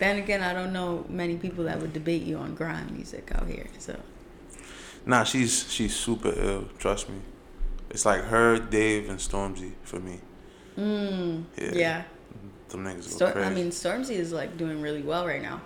Then 0.01 0.17
again, 0.19 0.43
I 0.43 0.53
don't 0.53 0.73
know 0.73 1.05
many 1.09 1.37
people 1.37 1.65
that 1.65 1.79
would 1.81 1.93
debate 1.93 2.23
you 2.23 2.37
on 2.39 2.55
grime 2.57 2.89
music 2.93 3.31
out 3.35 3.47
here. 3.47 3.67
So 3.79 3.95
Nah, 5.07 5.25
she's 5.25 5.71
she's 5.73 5.95
super 5.95 6.33
ill. 6.37 6.65
Trust 6.79 7.09
me. 7.09 7.21
It's 7.91 8.05
like 8.05 8.23
her, 8.25 8.59
Dave, 8.59 9.09
and 9.09 9.19
Stormzy 9.19 9.73
for 9.83 9.99
me. 10.01 10.21
mm, 10.79 11.45
Yeah. 11.57 11.71
yeah. 11.75 12.03
Them 12.69 12.85
niggas 12.85 13.11
go 13.11 13.17
Stor- 13.17 13.33
crazy. 13.33 13.47
I 13.49 13.55
mean, 13.55 13.71
Stormzy 13.71 14.17
is 14.17 14.33
like 14.33 14.57
doing 14.57 14.81
really 14.83 15.03
well 15.03 15.27
right 15.27 15.43
now. 15.43 15.61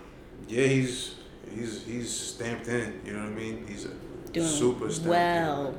yeah, 0.48 0.66
he's 0.66 1.14
he's 1.54 1.84
he's 1.84 2.10
stamped 2.12 2.68
in. 2.68 3.00
You 3.06 3.12
know 3.14 3.24
what 3.24 3.32
I 3.32 3.42
mean? 3.42 3.66
He's 3.68 3.84
a 3.86 3.90
Doing 4.32 4.48
super 4.48 4.90
stamped 4.90 5.08
well. 5.10 5.66
in. 5.68 5.78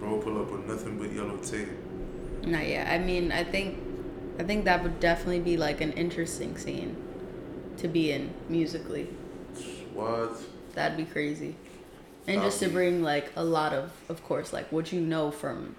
Bro, 0.00 0.18
pull 0.20 0.40
up 0.40 0.50
with 0.52 0.66
nothing 0.66 0.98
but 0.98 1.12
yellow 1.12 1.36
tape. 1.38 1.68
Not 2.44 2.66
yet. 2.66 2.86
I 2.88 2.98
mean, 2.98 3.32
I 3.32 3.42
think, 3.44 3.78
I 4.38 4.42
think 4.44 4.64
that 4.66 4.82
would 4.82 5.00
definitely 5.00 5.40
be 5.40 5.56
like 5.56 5.80
an 5.80 5.92
interesting 5.92 6.56
scene 6.58 6.96
to 7.78 7.88
be 7.88 8.12
in 8.12 8.32
musically. 8.48 9.04
What? 9.94 10.38
That'd 10.74 10.96
be 10.96 11.04
crazy. 11.04 11.56
And 12.26 12.38
That'd 12.38 12.42
just 12.50 12.60
to 12.60 12.66
be- 12.68 12.72
bring 12.74 13.02
like 13.02 13.32
a 13.36 13.44
lot 13.44 13.72
of, 13.72 13.92
of 14.08 14.22
course, 14.24 14.52
like 14.52 14.70
what 14.72 14.92
you 14.92 15.00
know 15.00 15.30
from 15.30 15.76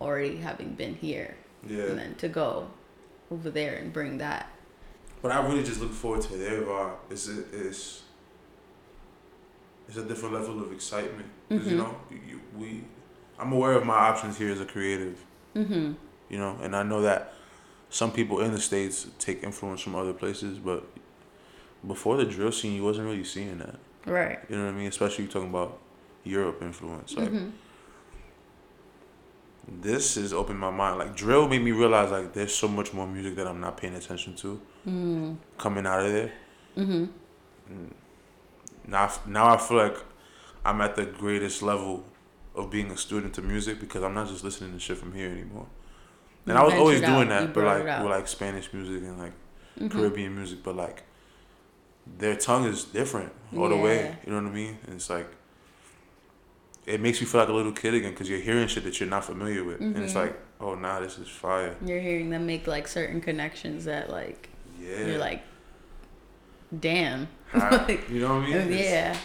already 0.00 0.36
having 0.36 0.74
been 0.74 0.94
here, 0.94 1.36
Yeah. 1.66 1.84
and 1.84 1.98
then 1.98 2.14
to 2.16 2.28
go 2.28 2.68
over 3.30 3.50
there 3.50 3.74
and 3.76 3.92
bring 3.92 4.18
that. 4.18 4.50
But 5.22 5.32
I 5.32 5.44
really 5.46 5.62
just 5.62 5.80
look 5.80 5.92
forward 5.92 6.22
to 6.22 6.36
their 6.36 6.62
vibe. 6.62 6.94
It's 7.10 7.28
a, 7.28 7.40
it's 7.52 8.02
it's 9.88 9.96
a 9.96 10.04
different 10.04 10.34
level 10.34 10.60
of 10.62 10.72
excitement. 10.72 11.26
'Cause, 11.48 11.66
you 11.66 11.76
know, 11.76 11.96
you, 12.10 12.40
we 12.56 12.84
I'm 13.38 13.52
aware 13.52 13.72
of 13.72 13.84
my 13.84 13.94
options 13.96 14.38
here 14.38 14.50
as 14.50 14.60
a 14.60 14.64
creative. 14.66 15.18
Mm-hmm. 15.54 15.92
You 16.28 16.38
know, 16.38 16.56
and 16.62 16.74
I 16.76 16.82
know 16.82 17.02
that 17.02 17.34
some 17.92 18.10
people 18.10 18.40
in 18.40 18.52
the 18.52 18.60
states 18.60 19.06
take 19.18 19.44
influence 19.44 19.82
from 19.82 19.94
other 19.94 20.14
places, 20.14 20.58
but 20.58 20.82
before 21.86 22.16
the 22.16 22.24
drill 22.24 22.50
scene, 22.50 22.72
you 22.74 22.82
wasn't 22.82 23.06
really 23.06 23.22
seeing 23.22 23.58
that. 23.58 23.76
Right. 24.06 24.38
You 24.48 24.56
know 24.56 24.64
what 24.64 24.70
I 24.74 24.76
mean? 24.76 24.86
Especially 24.86 25.26
talking 25.26 25.50
about 25.50 25.78
Europe 26.24 26.62
influence. 26.62 27.14
Like 27.14 27.28
mm-hmm. 27.28 27.50
this 29.82 30.14
has 30.14 30.32
opened 30.32 30.58
my 30.58 30.70
mind. 30.70 30.98
Like 30.98 31.14
drill 31.14 31.46
made 31.46 31.62
me 31.62 31.72
realize 31.72 32.10
like 32.10 32.32
there's 32.32 32.54
so 32.54 32.66
much 32.66 32.94
more 32.94 33.06
music 33.06 33.36
that 33.36 33.46
I'm 33.46 33.60
not 33.60 33.76
paying 33.76 33.94
attention 33.94 34.34
to 34.36 34.60
Mm-hmm. 34.88 35.34
coming 35.58 35.86
out 35.86 36.04
of 36.04 36.12
there. 36.12 36.32
Mm-hmm. 36.76 37.04
Now, 38.88 39.04
I- 39.04 39.28
now 39.28 39.54
I 39.54 39.58
feel 39.58 39.76
like 39.76 39.96
I'm 40.64 40.80
at 40.80 40.96
the 40.96 41.04
greatest 41.04 41.62
level 41.62 42.04
of 42.54 42.70
being 42.70 42.90
a 42.90 42.96
student 42.96 43.36
of 43.38 43.44
music 43.44 43.78
because 43.80 44.02
I'm 44.02 44.14
not 44.14 44.28
just 44.28 44.42
listening 44.44 44.72
to 44.72 44.78
shit 44.80 44.96
from 44.96 45.12
here 45.12 45.30
anymore. 45.30 45.66
And 46.46 46.58
I 46.58 46.62
was 46.64 46.74
always 46.74 47.00
doing 47.00 47.12
out, 47.12 47.40
you 47.42 47.46
that, 47.46 47.54
but 47.54 47.64
like 47.64 47.84
it 47.84 48.02
with 48.02 48.10
like 48.10 48.28
Spanish 48.28 48.72
music 48.72 49.02
and 49.02 49.18
like 49.18 49.32
Mhm. 49.78 49.90
Caribbean 49.90 50.34
music, 50.34 50.58
but 50.62 50.74
like 50.76 51.02
their 52.18 52.34
tongue 52.36 52.64
is 52.66 52.84
different 52.84 53.32
all 53.56 53.68
the 53.68 53.76
way. 53.76 54.16
You 54.26 54.32
know 54.32 54.42
what 54.42 54.50
I 54.50 54.54
mean? 54.54 54.78
And 54.86 54.96
it's 54.96 55.08
like 55.08 55.28
it 56.84 57.00
makes 57.00 57.20
you 57.20 57.26
feel 57.28 57.40
like 57.40 57.48
a 57.48 57.52
little 57.52 57.70
kid 57.72 57.94
again 57.94 58.10
because 58.10 58.28
you're 58.28 58.40
hearing 58.40 58.66
shit 58.66 58.82
that 58.84 58.98
you're 58.98 59.08
not 59.08 59.24
familiar 59.24 59.62
with, 59.62 59.80
and 59.80 59.96
it's 59.98 60.14
Mhm. 60.14 60.16
like, 60.16 60.34
oh, 60.60 60.74
nah, 60.74 60.98
this 60.98 61.16
is 61.16 61.28
fire. 61.28 61.76
You're 61.84 62.00
hearing 62.00 62.30
them 62.30 62.44
make 62.44 62.66
like 62.66 62.88
certain 62.88 63.20
connections 63.20 63.84
that 63.84 64.10
like 64.10 64.48
Yeah. 64.80 65.06
you're 65.06 65.18
like, 65.18 65.42
damn. 66.76 67.28
You 67.54 68.20
know 68.20 68.34
what 68.36 68.44
I 68.44 68.46
mean? 68.46 68.56
It's- 68.56 68.80
yeah. 68.80 69.16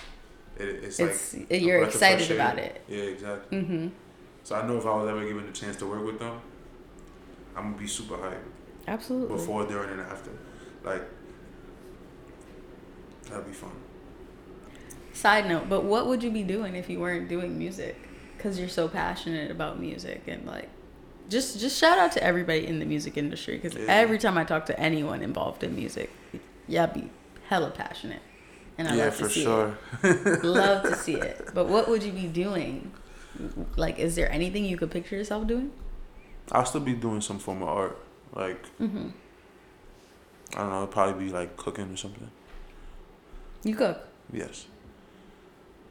It, 0.59 0.83
it's, 0.83 0.99
It's- 0.99 1.35
like 1.49 1.61
you're 1.61 1.83
excited 1.83 2.29
about 2.31 2.57
it. 2.59 2.81
Yeah, 2.87 3.03
exactly. 3.03 3.57
Mm-hmm. 3.59 3.87
So 4.43 4.55
I 4.55 4.65
know 4.67 4.77
if 4.77 4.85
I 4.85 4.95
was 4.95 5.09
ever 5.09 5.23
given 5.25 5.45
the 5.45 5.51
chance 5.51 5.77
to 5.77 5.85
work 5.87 6.03
with 6.05 6.19
them, 6.19 6.39
I'm 7.57 7.63
gonna 7.71 7.77
be 7.77 7.87
super 7.87 8.15
hyped 8.15 8.37
Absolutely. 8.87 9.35
before, 9.35 9.65
during, 9.65 9.89
and 9.91 10.01
after. 10.01 10.31
Like 10.83 11.01
that'd 13.29 13.45
be 13.45 13.51
fun. 13.53 13.71
Side 15.13 15.47
note, 15.49 15.67
but 15.67 15.83
what 15.83 16.07
would 16.07 16.21
you 16.23 16.29
be 16.31 16.43
doing 16.43 16.75
if 16.75 16.89
you 16.89 16.99
weren't 16.99 17.27
doing 17.27 17.57
music? 17.57 17.97
Because 18.37 18.59
you're 18.59 18.69
so 18.69 18.87
passionate 18.87 19.49
about 19.49 19.79
music 19.79 20.23
and 20.27 20.45
like, 20.45 20.69
just 21.29 21.59
just 21.59 21.77
shout 21.79 21.97
out 21.97 22.11
to 22.13 22.23
everybody 22.23 22.67
in 22.67 22.79
the 22.79 22.85
music 22.85 23.17
industry. 23.17 23.57
Because 23.57 23.75
Yeah. 23.75 23.85
every 23.89 24.19
time 24.19 24.37
I 24.37 24.43
talk 24.43 24.65
to 24.67 24.79
anyone 24.79 25.21
involved 25.23 25.63
in 25.63 25.75
music, 25.75 26.11
y'all 26.67 26.87
be 26.87 27.09
hella 27.49 27.71
passionate, 27.71 28.21
and 28.77 28.87
I 28.87 28.95
yeah, 28.95 29.05
love 29.05 29.17
to 29.17 29.23
for 29.23 29.29
see 29.29 29.43
sure. 29.43 29.77
it. 30.03 30.43
Love 30.43 30.83
to 30.83 30.95
see 31.05 31.15
it. 31.15 31.49
But 31.53 31.67
what 31.67 31.89
would 31.89 32.03
you 32.03 32.11
be 32.11 32.27
doing? 32.27 32.91
Like, 33.75 33.99
is 33.99 34.15
there 34.15 34.31
anything 34.31 34.65
you 34.65 34.77
could 34.77 34.89
picture 34.91 35.15
yourself 35.15 35.47
doing? 35.47 35.71
I'll 36.51 36.65
still 36.65 36.81
be 36.81 36.93
doing 36.93 37.21
some 37.21 37.39
form 37.39 37.61
of 37.61 37.67
art. 37.69 37.97
Like 38.33 38.63
Mm-hmm. 38.79 39.09
I 40.55 40.57
don't 40.59 40.69
know, 40.69 40.77
it'd 40.83 40.91
probably 40.91 41.25
be 41.25 41.31
like 41.31 41.57
cooking 41.57 41.91
or 41.93 41.97
something. 41.97 42.29
You 43.63 43.75
cook 43.75 43.99
Yes. 44.31 44.65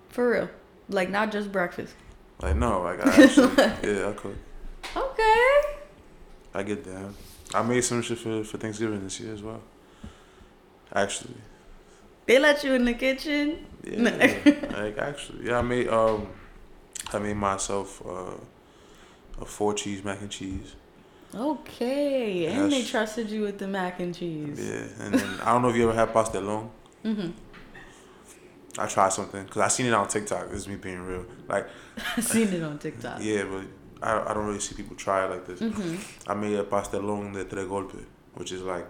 for 0.08 0.30
real, 0.30 0.48
like 0.88 1.10
not 1.10 1.30
just 1.32 1.50
breakfast. 1.52 1.94
Like 2.40 2.56
no, 2.56 2.82
like 2.82 3.00
I 3.06 3.08
actually, 3.24 3.92
yeah, 3.94 4.08
I 4.08 4.12
cook. 4.12 4.34
Okay. 4.96 5.60
I 6.54 6.62
get 6.62 6.84
down. 6.84 7.14
I 7.54 7.62
made 7.62 7.82
some 7.82 8.02
shit 8.02 8.18
for 8.18 8.44
for 8.44 8.56
Thanksgiving 8.58 9.02
this 9.04 9.20
year 9.20 9.32
as 9.34 9.42
well. 9.42 9.60
Actually, 10.94 11.34
They 12.26 12.38
let 12.38 12.64
you 12.64 12.72
in 12.74 12.84
the 12.84 12.94
kitchen. 12.94 13.66
yeah, 13.84 14.00
like 14.72 14.96
actually, 14.98 15.46
yeah. 15.46 15.58
I 15.58 15.62
made 15.62 15.88
um, 15.88 16.28
I 17.12 17.18
made 17.18 17.36
myself 17.36 18.02
uh, 18.06 18.36
a 19.40 19.44
four 19.44 19.74
cheese 19.74 20.02
mac 20.04 20.20
and 20.20 20.30
cheese. 20.30 20.74
Okay, 21.34 22.46
and 22.46 22.70
they 22.72 22.82
trusted 22.82 23.28
you 23.30 23.42
with 23.42 23.58
the 23.58 23.66
mac 23.68 24.00
and 24.00 24.14
cheese. 24.14 24.58
Yeah, 24.58 25.04
and 25.04 25.14
then 25.14 25.40
I 25.42 25.52
don't 25.52 25.62
know 25.62 25.68
if 25.68 25.76
you 25.76 25.88
ever 25.88 25.92
had 25.98 26.12
pastelón. 26.12 26.70
Mm-hmm. 27.04 27.30
I 28.78 28.86
tried 28.86 29.12
something 29.12 29.44
because 29.44 29.62
I 29.62 29.68
seen 29.68 29.86
it 29.86 29.92
on 29.94 30.06
TikTok. 30.08 30.50
This 30.50 30.60
is 30.60 30.68
me 30.68 30.76
being 30.76 31.00
real. 31.00 31.24
Like, 31.48 31.66
I 32.16 32.20
seen 32.20 32.48
it 32.48 32.62
on 32.62 32.78
TikTok. 32.78 33.18
yeah, 33.22 33.44
but 33.44 33.64
I, 34.06 34.30
I 34.30 34.34
don't 34.34 34.46
really 34.46 34.60
see 34.60 34.74
people 34.74 34.96
try 34.96 35.24
it 35.24 35.30
like 35.30 35.46
this. 35.46 35.60
Mm-hmm. 35.60 36.30
I 36.30 36.34
made 36.34 36.56
a 36.58 36.64
pastelón 36.64 37.32
de 37.32 37.44
tres 37.44 37.66
golpes, 37.66 38.04
which 38.34 38.52
is 38.52 38.62
like, 38.62 38.86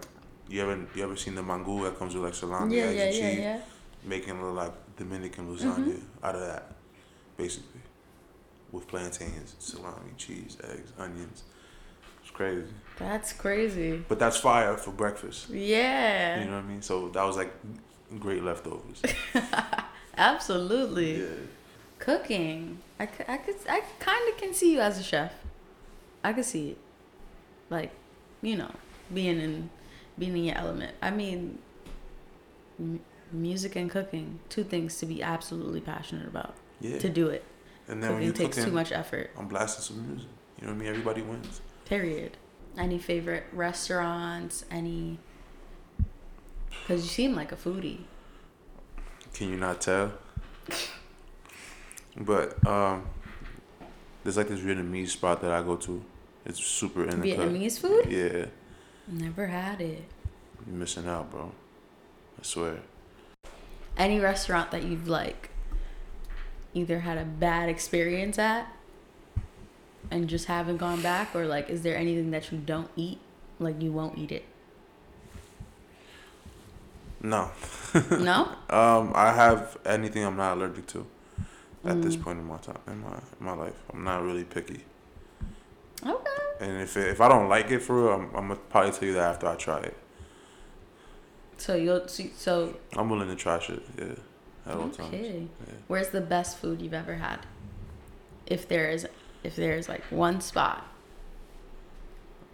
you 0.49 0.61
ever 0.61 0.77
you 0.95 1.03
ever 1.03 1.15
seen 1.15 1.35
the 1.35 1.41
mangú 1.41 1.83
that 1.83 1.97
comes 1.97 2.13
with 2.15 2.23
like 2.23 2.33
salami, 2.35 2.77
Yeah, 2.77 2.83
eggs, 2.83 2.95
yeah, 2.97 3.03
and 3.05 3.15
yeah, 3.15 3.29
cheese? 3.31 3.39
yeah. 3.39 3.61
Making 4.05 4.31
a 4.31 4.35
little 4.35 4.53
like 4.53 4.73
Dominican 4.97 5.47
lasagna 5.53 5.75
Mm-hmm. 5.77 6.25
out 6.25 6.35
of 6.35 6.41
that, 6.41 6.71
basically, 7.37 7.76
with 8.71 8.87
plantains, 8.87 9.55
salami, 9.59 10.11
cheese, 10.17 10.57
eggs, 10.63 10.91
onions. 10.97 11.43
It's 12.21 12.31
crazy, 12.31 12.67
That's 12.99 13.31
crazy. 13.33 14.03
but 14.07 14.19
that's 14.19 14.37
fire 14.37 14.75
for 14.77 14.91
breakfast. 14.91 15.49
Yeah, 15.49 16.39
You 16.41 16.45
know 16.49 16.57
what 16.57 16.65
I 16.65 16.67
mean? 16.67 16.81
So 16.81 17.07
that 17.09 17.23
was 17.23 17.37
like 17.37 17.53
great 18.19 18.43
leftovers. 18.43 19.01
absolutely. 20.17 21.21
yeah. 21.21 21.27
Cooking—I 21.99 23.05
could 23.07 23.25
I 23.27 23.81
kind 23.99 24.29
of 24.29 24.37
can 24.37 24.53
see 24.53 24.73
you 24.73 24.79
as 24.81 24.99
a 24.99 25.03
chef. 25.03 25.33
I 26.23 26.31
could 26.33 26.45
see 26.45 26.69
it. 26.71 26.77
Like, 27.71 27.91
you 28.41 28.55
know, 28.55 28.71
being 29.13 29.39
in 29.39 29.69
being 30.19 30.37
in 30.37 30.43
your 30.45 30.57
element. 30.57 30.95
I 31.01 31.09
mean, 31.09 31.57
m- 32.79 32.99
music 33.31 33.75
and 33.75 33.89
cooking, 33.89 34.39
two 34.49 34.63
things 34.63 34.99
to 34.99 35.05
be 35.07 35.23
absolutely 35.23 35.81
passionate 35.81 36.27
about. 36.27 36.53
Yeah. 36.81 36.99
To 36.99 37.09
do 37.09 37.29
it. 37.29 37.43
And 37.87 38.03
then 38.03 38.13
when 38.13 38.23
you 38.23 38.31
takes 38.33 38.57
cooking, 38.57 38.71
too 38.71 38.75
much 38.75 38.91
effort. 38.91 39.31
I'm 39.37 39.47
blasting 39.47 39.83
some 39.83 40.07
music. 40.07 40.27
You 40.59 40.67
know 40.67 40.73
what 40.73 40.79
I 40.79 40.79
mean? 40.79 40.89
Everybody 40.89 41.21
wins. 41.21 41.61
Period. 41.85 42.37
Any 42.77 42.99
favorite 42.99 43.45
restaurants? 43.53 44.65
Any? 44.69 45.19
Because 46.69 47.03
you 47.03 47.09
seem 47.09 47.35
like 47.35 47.51
a 47.51 47.55
foodie. 47.55 48.01
Can 49.33 49.49
you 49.49 49.57
not 49.57 49.81
tell? 49.81 50.13
but 52.17 52.65
um, 52.67 53.05
there's 54.23 54.37
like 54.37 54.49
this 54.49 54.59
Vietnamese 54.59 55.09
spot 55.09 55.41
that 55.41 55.51
I 55.51 55.61
go 55.63 55.75
to. 55.77 56.03
It's 56.45 56.63
super 56.63 57.03
in 57.03 57.21
the 57.21 57.35
cut. 57.35 57.47
Vietnamese 57.47 57.79
food? 57.79 58.05
Yeah, 58.09 58.45
Never 59.07 59.47
had 59.47 59.79
it. 59.81 60.03
you're 60.65 60.75
missing 60.75 61.07
out, 61.07 61.31
bro. 61.31 61.51
I 62.39 62.43
swear. 62.43 62.79
Any 63.97 64.19
restaurant 64.19 64.71
that 64.71 64.83
you've 64.83 65.07
like 65.07 65.49
either 66.77 66.99
had 67.01 67.17
a 67.17 67.25
bad 67.25 67.69
experience 67.69 68.37
at 68.39 68.67
and 70.11 70.27
just 70.29 70.45
haven't 70.45 70.77
gone 70.77 71.01
back, 71.01 71.35
or 71.35 71.45
like, 71.45 71.69
is 71.69 71.81
there 71.81 71.97
anything 71.97 72.31
that 72.31 72.51
you 72.51 72.57
don't 72.57 72.89
eat? 72.95 73.19
Like, 73.59 73.81
you 73.81 73.91
won't 73.91 74.17
eat 74.17 74.31
it? 74.31 74.45
No. 77.21 77.51
No? 78.11 78.49
Um, 78.69 79.11
I 79.15 79.31
have 79.33 79.77
anything 79.85 80.23
I'm 80.23 80.35
not 80.37 80.57
allergic 80.57 80.87
to 80.87 81.05
at 81.85 82.01
this 82.01 82.15
Mm. 82.17 82.21
point 82.23 82.39
in 82.39 82.45
my 82.45 82.57
time 82.57 82.79
in 82.87 82.99
my 83.01 83.13
in 83.39 83.45
my 83.45 83.53
life. 83.53 83.73
I'm 83.93 84.03
not 84.03 84.21
really 84.21 84.43
picky, 84.43 84.81
Okay. 86.05 86.41
and 86.59 86.81
if 86.81 86.97
it, 86.97 87.07
if 87.07 87.21
I 87.21 87.29
don't 87.29 87.47
like 87.47 87.71
it 87.71 87.79
for 87.79 87.95
real, 88.03 88.13
I'm, 88.13 88.25
I'm 88.35 88.47
gonna 88.49 88.55
probably 88.69 88.91
tell 88.91 89.07
you 89.07 89.13
that 89.15 89.29
after 89.35 89.47
I 89.47 89.55
try 89.55 89.79
it. 89.79 89.97
So 91.57 91.75
you'll 91.75 92.07
so, 92.09 92.23
so 92.35 92.75
I'm 92.95 93.09
willing 93.09 93.29
to 93.29 93.35
try 93.35 93.57
shit. 93.59 93.81
Yeah, 93.97 94.15
at 94.67 94.75
all 94.77 94.89
times. 94.89 95.13
okay. 95.13 95.47
Yeah. 95.67 95.73
Where's 95.87 96.09
the 96.09 96.21
best 96.21 96.57
food 96.57 96.81
you've 96.81 96.93
ever 96.93 97.15
had? 97.15 97.39
If 98.45 98.67
there 98.67 98.89
is, 98.89 99.07
if 99.43 99.55
there 99.55 99.77
is 99.77 99.87
like 99.89 100.03
one 100.05 100.41
spot, 100.41 100.85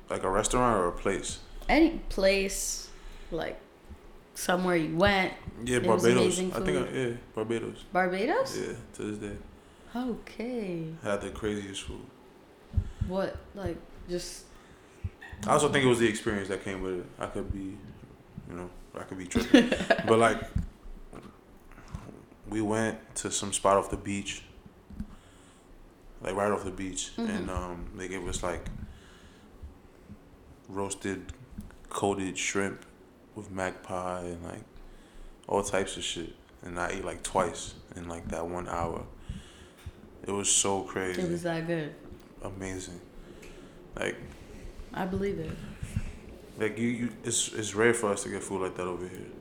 Like 0.10 0.24
a 0.24 0.30
restaurant 0.30 0.78
or 0.78 0.88
a 0.88 0.92
place. 0.92 1.40
any 1.70 2.00
place, 2.10 2.90
like 3.32 3.60
somewhere 4.36 4.76
you 4.76 4.96
went, 4.98 5.34
Yeah, 5.64 5.78
It 5.78 5.86
was 5.86 6.04
Barbados. 6.04 6.40
I 6.40 6.60
think 6.66 6.78
I, 6.90 6.92
yeah, 6.92 7.10
Barbados. 7.36 7.84
Barbados. 7.94 8.58
Yeah, 8.58 8.74
to 8.96 9.04
this 9.04 9.18
day, 9.18 9.38
Okay. 9.96 10.86
had 11.04 11.22
the 11.22 11.30
craziest 11.30 11.84
food. 11.84 12.02
What 13.08 13.36
like 13.56 13.78
just 14.10 14.46
I 15.46 15.52
also 15.52 15.70
think 15.70 15.84
it 15.86 15.90
was 15.90 16.00
the 16.00 16.08
experience 16.08 16.48
that 16.50 16.64
came 16.64 16.82
with 16.82 17.00
it. 17.02 17.06
I 17.20 17.26
could 17.28 17.52
be, 17.54 17.78
you 18.50 18.56
know, 18.56 18.70
I 18.96 19.04
could 19.04 19.18
be 19.18 19.26
tripping, 19.26 19.70
but 20.08 20.18
like, 20.18 20.40
we 22.54 22.62
went 22.62 23.00
to 23.16 23.32
some 23.32 23.52
spot 23.52 23.78
off 23.78 23.90
the 23.90 23.98
beach, 23.98 24.44
like 26.22 26.36
right 26.36 26.52
off 26.52 26.64
the 26.64 26.70
beach, 26.70 27.10
and 27.18 27.48
Mhm. 27.48 27.50
um, 27.50 27.88
they 27.98 28.08
gave 28.08 28.28
us 28.28 28.44
like 28.44 28.64
roasted, 30.70 31.34
coated 31.90 32.38
shrimp 32.38 32.86
with 33.36 33.50
magpie 33.50 34.22
and 34.22 34.44
like 34.44 34.64
all 35.48 35.64
types 35.64 35.98
of 35.98 36.04
shit, 36.04 36.36
and 36.62 36.80
I 36.80 36.90
ate 36.90 37.04
like 37.04 37.24
twice 37.24 37.74
in 37.96 38.08
like 38.08 38.28
that 38.28 38.48
one 38.48 38.68
hour. 38.70 39.04
It 40.28 40.32
was 40.32 40.50
so 40.52 40.84
crazy, 40.84 41.24
it 41.24 41.32
was 41.32 41.42
that 41.42 41.66
good. 41.66 41.96
amazing. 42.44 43.02
Like 44.00 44.16
I 44.94 45.08
believe 45.08 45.40
it. 45.40 45.50
Like 46.60 46.78
you, 46.78 46.88
you, 46.88 47.10
it's 47.24 47.52
it's 47.52 47.74
rare 47.74 47.96
for 47.96 48.12
us 48.12 48.22
to 48.24 48.30
get 48.30 48.44
food 48.44 48.62
like 48.62 48.76
that 48.76 48.86
over 48.86 49.08
here, 49.08 49.32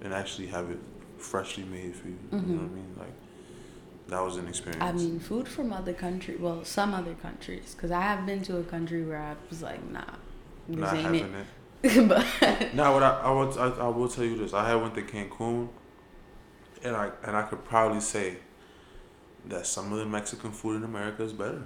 and 0.00 0.14
actually 0.14 0.46
have 0.46 0.70
it 0.70 0.78
freshly 1.20 1.64
made 1.64 1.94
for 1.94 2.08
you. 2.08 2.18
You 2.32 2.38
know 2.38 2.44
mm-hmm. 2.44 2.56
what 2.56 2.64
I 2.64 2.74
mean? 2.74 2.94
Like 2.98 3.12
that 4.08 4.24
was 4.24 4.36
an 4.36 4.48
experience. 4.48 4.82
I 4.82 4.92
mean, 4.92 5.20
food 5.20 5.46
from 5.46 5.72
other 5.72 5.92
country, 5.92 6.36
well, 6.36 6.64
some 6.64 6.94
other 6.94 7.14
countries, 7.14 7.74
because 7.74 7.90
I 7.90 8.00
have 8.00 8.24
been 8.24 8.42
to 8.42 8.56
a 8.56 8.62
country 8.64 9.04
where 9.04 9.18
I 9.18 9.34
was 9.50 9.62
like, 9.62 9.86
nah, 9.90 10.00
this 10.68 10.78
not 10.78 10.94
ain't 10.94 11.02
having 11.02 11.34
it. 11.34 11.46
it. 11.82 12.08
but 12.08 12.26
Now, 12.74 12.94
what 12.94 13.02
I 13.02 13.20
I, 13.20 13.30
would, 13.30 13.56
I 13.56 13.68
I 13.84 13.88
will 13.88 14.08
tell 14.08 14.24
you 14.24 14.36
this: 14.38 14.54
I 14.54 14.66
had 14.68 14.76
went 14.76 14.94
to 14.94 15.02
Cancun, 15.02 15.68
and 16.82 16.96
I 16.96 17.10
and 17.22 17.36
I 17.36 17.42
could 17.42 17.64
probably 17.64 18.00
say 18.00 18.38
that 19.46 19.66
some 19.66 19.92
of 19.92 19.98
the 19.98 20.06
Mexican 20.06 20.52
food 20.52 20.76
in 20.76 20.84
America 20.84 21.22
is 21.22 21.32
better. 21.32 21.62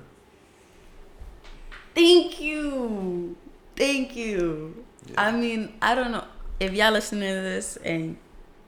thank 1.94 2.40
you, 2.40 3.36
thank 3.76 4.16
you. 4.16 4.84
Yeah. 5.06 5.22
I 5.22 5.32
mean, 5.32 5.74
I 5.80 5.94
don't 5.94 6.12
know 6.12 6.24
if 6.60 6.72
y'all 6.72 6.92
listening 6.92 7.28
to 7.28 7.40
this 7.40 7.76
and 7.78 8.16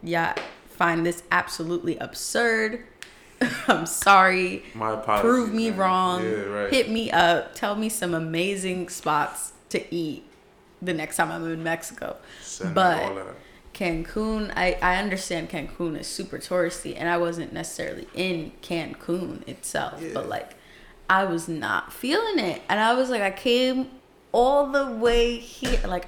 y'all 0.03 0.35
find 0.75 1.05
this 1.07 1.23
absolutely 1.31 1.97
absurd. 1.99 2.85
I'm 3.69 3.87
sorry. 3.87 4.65
My 4.75 4.93
apologies. 4.95 5.23
Prove 5.23 5.53
me 5.55 5.71
man. 5.71 5.79
wrong. 5.79 6.23
Yeah, 6.25 6.31
right. 6.43 6.73
Hit 6.73 6.91
me 6.91 7.11
up. 7.11 7.55
Tell 7.55 7.77
me 7.77 7.89
some 7.89 8.15
amazing 8.15 8.89
spots 8.89 9.53
to 9.71 9.95
eat 9.95 10.25
the 10.81 10.93
next 10.95 11.17
time 11.17 11.31
I'm 11.31 11.51
in 11.51 11.63
Mexico. 11.63 12.17
Send 12.43 12.75
but-. 12.75 13.37
Cancun, 13.75 14.53
I, 14.55 14.79
I 14.81 14.97
understand 14.99 15.51
Cancun 15.51 15.99
is 15.99 16.07
super 16.07 16.39
touristy, 16.39 16.95
and 16.97 17.09
I 17.09 17.17
wasn't 17.17 17.53
necessarily 17.53 18.07
in 18.15 18.53
Cancun 18.63 19.47
itself, 19.49 20.01
Yeah. 20.01 20.11
but 20.15 20.29
like 20.29 20.53
I 21.11 21.25
was 21.25 21.49
not 21.49 21.93
feeling 21.93 22.39
it, 22.39 22.63
and 22.69 22.79
I 22.79 22.95
was 22.95 23.11
like, 23.11 23.21
I 23.21 23.33
came 23.33 23.89
all 24.31 24.69
the 24.71 24.87
way 24.87 25.39
here, 25.39 25.81
like 25.89 26.07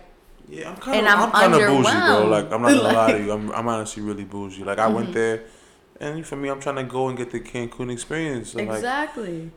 Yeah, 0.49 0.70
I'm 0.70 0.76
kind 0.76 1.07
of 1.07 1.12
I'm, 1.12 1.30
kind 1.30 1.55
of 1.55 1.61
bougie, 1.61 1.90
bro. 1.90 2.26
Like 2.28 2.53
I'm 2.53 2.62
not 2.62 2.68
gonna 2.68 2.82
lie 2.82 3.12
to 3.12 3.24
you, 3.24 3.32
I'm 3.32 3.51
I'm 3.51 3.68
honestly 3.68 4.03
really 4.03 4.24
bougie. 4.24 4.64
Like 4.64 4.78
I 4.78 4.86
mm-hmm. 4.86 4.94
went 4.94 5.12
there, 5.12 5.42
and 6.01 6.24
for 6.26 6.36
me, 6.36 6.49
I'm 6.49 6.61
trying 6.61 6.76
to 6.76 6.84
go 6.84 7.09
and 7.09 7.18
get 7.18 7.30
the 7.30 7.40
Cancun 7.40 7.90
experience. 7.92 8.55
And 8.55 8.70
exactly. 8.70 9.42
Like, 9.42 9.51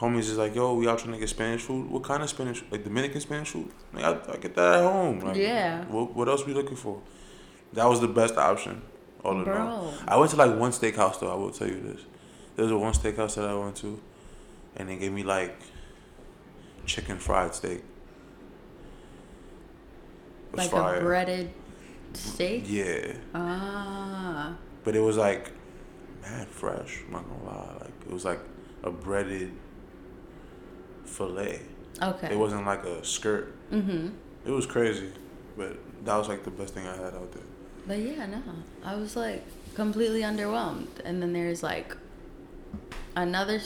homies 0.00 0.30
is 0.30 0.38
like, 0.38 0.54
yo, 0.54 0.74
we 0.74 0.88
out 0.88 0.98
trying 0.98 1.12
to 1.12 1.18
get 1.18 1.28
Spanish 1.28 1.62
food. 1.62 1.90
What 1.90 2.04
kind 2.04 2.22
of 2.22 2.30
Spanish? 2.30 2.62
Like 2.70 2.84
Dominican 2.84 3.20
Spanish 3.20 3.50
food? 3.50 3.70
Like 3.92 4.04
I, 4.04 4.32
I 4.32 4.36
get 4.36 4.54
that 4.54 4.76
at 4.76 4.82
home. 4.82 5.20
Like, 5.20 5.36
yeah. 5.36 5.84
What, 5.86 6.14
what 6.14 6.28
else 6.28 6.46
we 6.46 6.54
looking 6.54 6.76
for? 6.76 7.00
That 7.74 7.86
was 7.86 8.00
the 8.00 8.08
best 8.08 8.36
option. 8.36 8.82
All 9.24 9.42
in 9.42 9.48
all, 9.48 9.92
I 10.06 10.16
went 10.16 10.30
to 10.30 10.36
like 10.36 10.56
one 10.56 10.70
steakhouse 10.70 11.18
though. 11.18 11.30
I 11.30 11.34
will 11.34 11.50
tell 11.50 11.68
you 11.68 11.80
this. 11.80 12.00
There 12.54 12.64
was 12.64 12.72
a 12.72 12.78
one 12.78 12.92
steakhouse 12.92 13.34
that 13.34 13.44
I 13.44 13.54
went 13.54 13.76
to, 13.76 14.00
and 14.76 14.88
they 14.88 14.96
gave 14.96 15.12
me 15.12 15.24
like 15.24 15.58
chicken 16.86 17.18
fried 17.18 17.54
steak. 17.54 17.82
Like 20.52 20.70
fire. 20.70 20.96
a 20.96 21.02
breaded 21.02 21.50
steak. 22.14 22.64
Yeah. 22.66 23.12
Ah. 23.34 24.56
But 24.84 24.96
it 24.96 25.00
was 25.00 25.16
like 25.16 25.52
mad 26.22 26.48
fresh. 26.48 27.02
I'm 27.06 27.12
not 27.12 27.28
gonna 27.28 27.44
lie. 27.44 27.74
Like 27.80 27.92
it 28.06 28.12
was 28.12 28.24
like 28.24 28.40
a 28.82 28.90
breaded 28.90 29.52
fillet. 31.04 31.60
Okay. 32.02 32.32
It 32.32 32.38
wasn't 32.38 32.64
like 32.66 32.84
a 32.84 33.04
skirt. 33.04 33.54
Mhm. 33.70 34.12
It 34.46 34.50
was 34.50 34.66
crazy, 34.66 35.12
but 35.56 35.76
that 36.04 36.16
was 36.16 36.28
like 36.28 36.44
the 36.44 36.50
best 36.50 36.74
thing 36.74 36.86
I 36.86 36.94
had 36.96 37.14
out 37.14 37.32
there. 37.32 37.42
But 37.86 37.98
yeah, 37.98 38.26
no, 38.26 38.42
I 38.84 38.96
was 38.96 39.16
like 39.16 39.44
completely 39.74 40.22
underwhelmed, 40.22 40.88
and 41.04 41.20
then 41.20 41.32
there's 41.32 41.62
like 41.62 41.96
another 43.16 43.60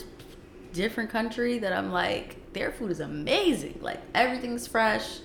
different 0.73 1.11
country 1.11 1.59
that 1.59 1.73
I'm 1.73 1.93
like, 1.93 2.53
their 2.53 2.73
food 2.73 2.91
is 2.91 3.01
amazing. 3.01 3.79
Like 3.83 4.01
everything's 4.15 4.67
fresh, 4.67 5.19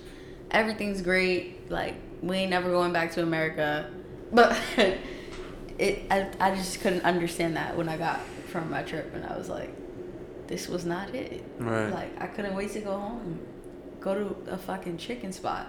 everything's 0.50 1.02
great. 1.02 1.70
Like 1.70 1.94
we 2.22 2.36
ain't 2.38 2.50
never 2.50 2.70
going 2.70 2.92
back 2.92 3.12
to 3.12 3.22
America, 3.22 3.90
but 4.32 4.56
it 5.78 6.06
I, 6.10 6.30
I 6.40 6.54
just 6.54 6.80
couldn't 6.80 7.02
understand 7.02 7.56
that 7.56 7.76
when 7.76 7.88
I 7.88 7.96
got 7.96 8.20
from 8.48 8.70
my 8.70 8.82
trip, 8.82 9.14
and 9.14 9.24
I 9.26 9.36
was 9.36 9.48
like, 9.48 9.70
this 10.46 10.68
was 10.68 10.84
not 10.84 11.14
it. 11.14 11.44
Right. 11.58 11.90
Like 11.90 12.20
I 12.20 12.26
couldn't 12.26 12.54
wait 12.54 12.72
to 12.72 12.80
go 12.80 12.92
home, 12.98 13.40
go 14.00 14.14
to 14.14 14.52
a 14.52 14.58
fucking 14.58 14.98
chicken 14.98 15.32
spot. 15.32 15.66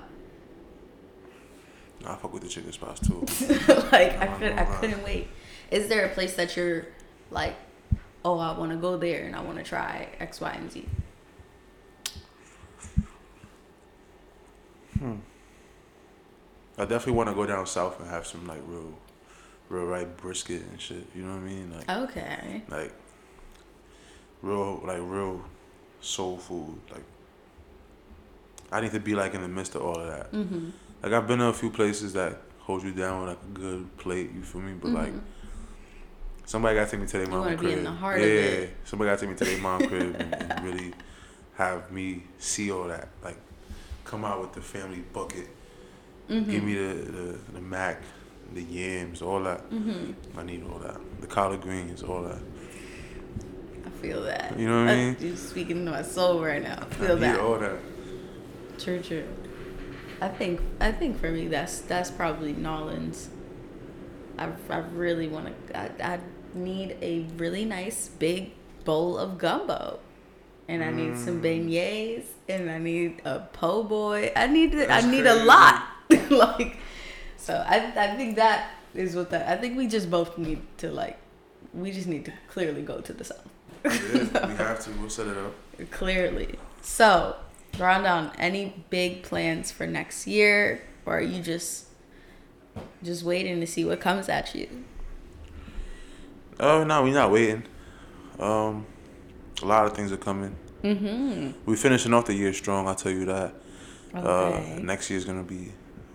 I 2.06 2.16
fuck 2.16 2.34
with 2.34 2.44
the 2.44 2.50
chicken 2.50 2.72
spots 2.72 3.06
too. 3.06 3.26
like 3.92 4.18
I 4.20 4.28
could 4.40 4.54
I 4.54 4.66
couldn't 4.80 5.04
wait. 5.04 5.28
Is 5.70 5.88
there 5.88 6.06
a 6.06 6.10
place 6.10 6.36
that 6.36 6.56
you're 6.56 6.88
like, 7.30 7.56
oh, 8.26 8.40
I 8.40 8.58
want 8.58 8.72
to 8.72 8.78
go 8.78 8.98
there 8.98 9.26
and 9.26 9.36
I 9.36 9.42
want 9.42 9.58
to 9.58 9.64
try 9.64 10.08
X, 10.20 10.42
Y, 10.42 10.50
and 10.50 10.72
Z? 10.72 10.86
Hmm. 15.00 15.16
I 16.78 16.84
definitely 16.84 17.14
want 17.14 17.30
to 17.30 17.36
go 17.36 17.46
down 17.46 17.66
south 17.66 18.00
and 18.00 18.10
have 18.10 18.26
some 18.26 18.48
like 18.48 18.62
real, 18.66 18.94
real 19.70 19.86
right 19.86 20.18
brisket 20.18 20.62
and 20.62 20.80
shit. 20.80 21.06
You 21.16 21.24
know 21.24 21.32
what 21.32 21.38
I 21.38 21.42
mean? 21.42 21.74
Like 21.76 21.90
okay. 21.90 22.64
Like 22.70 22.94
real, 24.42 24.82
like 24.86 25.00
real 25.02 25.44
soul 26.02 26.38
food. 26.38 26.80
Like 26.92 27.04
I 28.72 28.82
need 28.82 28.92
to 28.92 29.00
be 29.00 29.16
like 29.16 29.34
in 29.34 29.42
the 29.42 29.48
midst 29.48 29.76
of 29.76 29.82
all 29.82 30.00
of 30.00 30.08
that. 30.08 30.32
Mm-hmm. 30.32 30.70
Like 31.04 31.14
I've 31.14 31.28
been 31.28 31.40
to 31.40 31.46
a 31.46 31.54
few 31.54 31.70
places 31.70 32.14
that 32.14 32.42
hold 32.60 32.84
you 32.84 32.92
down 32.92 33.22
with 33.22 33.30
like 33.30 33.44
a 33.44 33.60
good 33.60 33.98
plate. 33.98 34.32
You 34.34 34.44
feel 34.44 34.62
me? 34.62 34.74
But 34.74 34.88
mm-hmm. 34.90 34.98
like 34.98 35.14
somebody 36.46 36.76
got 36.76 36.86
to 36.86 36.92
take 36.92 37.02
me 37.02 37.08
to 37.08 37.18
their 37.18 37.28
mom 37.28 37.58
crib. 37.58 37.84
yeah, 37.84 38.68
somebody 38.86 39.10
got 39.10 39.20
to 39.20 39.26
take 39.26 39.30
me 39.30 39.36
to 39.36 39.46
their 39.46 39.60
mom 39.60 39.88
crib 39.88 40.16
and, 40.18 40.34
and 40.34 40.64
really 40.64 40.94
have 41.56 41.92
me 41.92 42.24
see 42.38 42.72
all 42.72 42.88
that. 42.88 43.10
Like 43.24 43.38
come 44.10 44.26
out 44.26 44.42
with 44.42 44.54
the 44.54 44.62
family 44.62 45.04
bucket. 45.14 45.48
Mm-hmm. 46.30 46.52
Give 46.52 46.64
me 46.64 46.74
the, 46.74 46.94
the, 47.12 47.40
the 47.54 47.62
mac, 47.62 48.02
the 48.54 48.64
yams, 48.64 49.22
all 49.22 49.44
that. 49.44 49.70
Mm-hmm. 49.70 50.40
I 50.40 50.44
need 50.44 50.64
all 50.64 50.80
that. 50.80 51.00
The 51.22 51.28
collard 51.28 51.62
greens, 51.62 52.02
all 52.02 52.24
that. 52.24 52.42
I 53.86 53.90
feel 54.02 54.24
that. 54.24 54.58
You 54.58 54.68
know 54.68 54.84
what 54.84 54.92
I 54.92 54.96
mean? 54.96 55.18
You're 55.20 55.36
speaking 55.36 55.86
to 55.86 55.92
my 55.92 56.02
soul 56.02 56.44
right 56.44 56.62
now. 56.62 56.80
I 56.82 56.94
feel 56.96 57.12
I 57.12 57.16
that. 57.16 57.40
all 57.40 57.60
that. 57.60 57.78
True, 58.80 59.00
true. 59.00 59.28
I 60.22 60.28
think 60.28 60.60
I 60.82 60.92
think 60.92 61.20
for 61.20 61.32
me 61.32 61.48
that's 61.48 61.80
that's 61.80 62.12
probably 62.12 62.54
Nolans. 62.54 63.30
I, 64.38 64.50
I 64.70 64.78
really 64.78 65.28
want 65.28 65.68
to. 65.68 65.78
I, 65.78 66.16
I 66.16 66.20
need 66.54 66.98
a 67.02 67.22
really 67.38 67.64
nice 67.64 68.10
big 68.10 68.54
bowl 68.84 69.18
of 69.18 69.38
gumbo 69.38 70.00
and 70.70 70.84
I 70.84 70.92
need 70.92 71.18
some 71.18 71.42
mm. 71.42 71.68
beignets, 71.68 72.26
and 72.48 72.70
I 72.70 72.78
need 72.78 73.24
a 73.26 73.40
po' 73.40 73.82
boy. 73.82 74.32
I 74.36 74.46
need 74.46 74.76
I 74.76 75.02
need 75.02 75.24
crazy. 75.24 75.42
a 75.42 75.44
lot. 75.44 75.84
like, 76.30 76.78
so 77.38 77.56
I 77.68 77.92
I 77.98 78.16
think 78.16 78.36
that 78.36 78.70
is 78.94 79.16
what 79.16 79.32
that. 79.32 79.50
I 79.50 79.58
think 79.58 79.76
we 79.76 79.88
just 79.88 80.12
both 80.12 80.38
need 80.38 80.62
to 80.78 80.92
like. 80.92 81.18
We 81.74 81.92
just 81.92 82.08
need 82.08 82.26
to 82.26 82.34
clearly 82.48 82.84
go 82.84 83.02
to 83.02 83.14
the 83.14 83.24
south. 83.24 83.50
yeah, 83.84 84.48
we 84.48 84.56
have 84.58 84.80
to. 84.86 84.92
We'll 84.92 85.10
set 85.10 85.26
it 85.26 85.38
up. 85.38 85.56
Clearly. 85.90 86.60
So, 86.82 87.36
down. 87.78 88.32
any 88.38 88.84
big 88.92 89.24
plans 89.24 89.72
for 89.72 89.88
next 89.88 90.28
year, 90.28 90.84
or 91.04 91.18
are 91.18 91.22
you 91.22 91.42
just 91.42 91.88
just 93.02 93.24
waiting 93.24 93.60
to 93.60 93.66
see 93.66 93.84
what 93.84 94.00
comes 94.00 94.30
at 94.30 94.54
you? 94.54 94.68
Oh 96.60 96.84
no, 96.84 97.02
we're 97.02 97.14
not 97.14 97.32
waiting. 97.32 97.64
Um, 98.40 98.86
a 99.62 99.66
lot 99.66 99.86
of 99.86 99.94
things 99.94 100.12
are 100.12 100.18
coming. 100.18 100.56
Mm-hmm. 100.84 101.52
We 101.66 101.76
finishing 101.76 102.14
off 102.14 102.26
the 102.26 102.34
year 102.34 102.54
strong. 102.54 102.88
I'll 102.88 102.96
tell 102.96 103.12
you 103.12 103.26
that. 103.26 103.54
Okay. 104.16 104.78
Uh, 104.78 104.80
next 104.82 105.10
year 105.10 105.18
is 105.18 105.26
gonna 105.26 105.44
be 105.44 105.72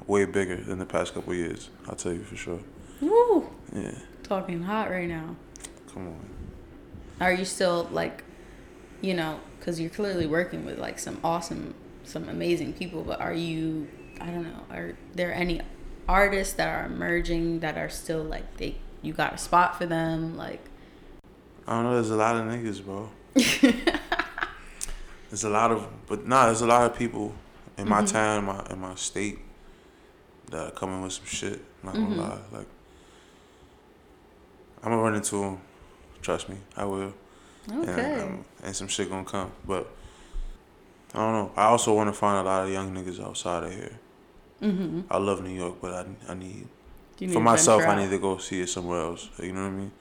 way 0.06 0.24
bigger 0.24 0.56
than 0.56 0.78
the 0.78 0.86
past 0.86 1.14
couple 1.14 1.34
years. 1.34 1.70
I'll 1.88 1.96
tell 1.96 2.12
you 2.12 2.22
for 2.22 2.36
sure. 2.36 2.60
Woo. 3.00 3.48
Yeah. 3.72 3.92
Talking 4.22 4.62
hot 4.62 4.90
right 4.90 5.08
now. 5.08 5.36
Come 5.92 6.08
on. 6.08 6.28
Are 7.20 7.32
you 7.32 7.44
still 7.44 7.88
like, 7.92 8.24
you 9.00 9.14
know, 9.14 9.40
because 9.58 9.80
you're 9.80 9.90
clearly 9.90 10.26
working 10.26 10.64
with 10.64 10.78
like 10.78 10.98
some 10.98 11.20
awesome, 11.22 11.74
some 12.04 12.28
amazing 12.28 12.72
people, 12.72 13.02
but 13.02 13.20
are 13.20 13.34
you? 13.34 13.88
I 14.20 14.26
don't 14.26 14.44
know. 14.44 14.60
Are 14.70 14.94
there 15.14 15.32
any 15.34 15.60
artists 16.08 16.54
that 16.54 16.68
are 16.68 16.86
emerging 16.86 17.60
that 17.60 17.76
are 17.76 17.88
still 17.88 18.22
like 18.22 18.56
they? 18.56 18.76
You 19.02 19.12
got 19.12 19.34
a 19.34 19.38
spot 19.38 19.76
for 19.76 19.86
them, 19.86 20.36
like. 20.36 20.64
I 21.66 21.74
don't 21.74 21.84
know. 21.84 21.94
There's 21.94 22.10
a 22.10 22.16
lot 22.16 22.36
of 22.36 22.42
niggas, 22.42 22.84
bro. 22.84 23.10
there's 25.30 25.44
a 25.44 25.50
lot 25.50 25.72
of, 25.72 25.88
but 26.06 26.26
nah, 26.26 26.46
there's 26.46 26.60
a 26.60 26.66
lot 26.66 26.88
of 26.88 26.96
people 26.96 27.34
in 27.76 27.88
my 27.88 27.98
mm-hmm. 27.98 28.06
town, 28.06 28.38
in 28.38 28.44
my 28.44 28.66
in 28.70 28.78
my 28.80 28.94
state, 28.94 29.38
that 30.50 30.68
are 30.68 30.70
coming 30.70 31.02
with 31.02 31.12
some 31.12 31.26
shit. 31.26 31.60
Not 31.82 31.94
gonna 31.94 32.06
mm-hmm. 32.06 32.20
lie, 32.20 32.38
like 32.52 32.66
I'm 34.82 34.90
gonna 34.90 35.02
run 35.02 35.14
into 35.14 35.40
them. 35.40 35.60
Trust 36.22 36.48
me, 36.48 36.56
I 36.76 36.84
will. 36.84 37.12
Okay. 37.70 37.90
And, 37.90 38.22
um, 38.22 38.44
and 38.62 38.76
some 38.76 38.88
shit 38.88 39.10
gonna 39.10 39.24
come, 39.24 39.50
but 39.66 39.90
I 41.12 41.18
don't 41.18 41.32
know. 41.32 41.52
I 41.56 41.64
also 41.64 41.94
want 41.94 42.08
to 42.08 42.12
find 42.12 42.46
a 42.46 42.48
lot 42.48 42.64
of 42.66 42.72
young 42.72 42.94
niggas 42.94 43.20
outside 43.20 43.64
of 43.64 43.72
here. 43.72 43.98
Mm-hmm. 44.62 45.00
I 45.10 45.18
love 45.18 45.42
New 45.42 45.50
York, 45.50 45.76
but 45.80 45.92
I 45.92 46.32
I 46.32 46.34
need, 46.34 46.68
need 47.20 47.32
for 47.32 47.40
myself. 47.40 47.82
I 47.82 48.00
need 48.00 48.10
to 48.10 48.18
go 48.18 48.38
see 48.38 48.60
it 48.60 48.68
somewhere 48.68 49.00
else. 49.00 49.28
You 49.42 49.52
know 49.52 49.62
what 49.62 49.68
I 49.68 49.70
mean? 49.70 49.92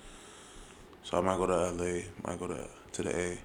So 1.03 1.17
I 1.17 1.21
might 1.21 1.37
go 1.37 1.47
to 1.47 1.71
LA. 1.71 2.01
Might 2.25 2.39
go 2.39 2.47
to 2.47 2.67
to 2.93 3.03
the 3.03 3.09
A. 3.09 3.37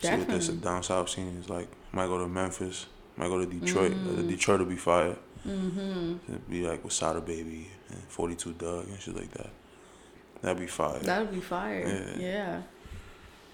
See 0.00 0.16
what 0.16 0.28
this 0.28 0.48
down 0.48 0.82
south 0.82 1.10
scene 1.10 1.36
is 1.38 1.50
like. 1.50 1.68
Might 1.92 2.06
go 2.06 2.18
to 2.18 2.28
Memphis. 2.28 2.86
Might 3.16 3.28
go 3.28 3.44
to 3.44 3.46
Detroit. 3.46 3.92
Mm-hmm. 3.92 4.18
Uh, 4.18 4.22
Detroit 4.22 4.60
will 4.60 4.66
be 4.66 4.76
fire. 4.76 5.16
Mm-hmm. 5.46 6.16
It'd 6.28 6.50
be 6.50 6.66
like 6.66 6.84
with 6.84 6.92
Sada 6.92 7.20
Baby 7.20 7.68
and 7.90 8.02
42 8.08 8.52
Dugg 8.54 8.86
and 8.88 9.00
shit 9.00 9.16
like 9.16 9.30
that. 9.32 9.50
That'd 10.42 10.58
be 10.58 10.66
fire. 10.66 10.98
That 11.00 11.20
would 11.20 11.34
be 11.34 11.40
fire. 11.40 12.14
Yeah. 12.18 12.22
yeah. 12.22 12.62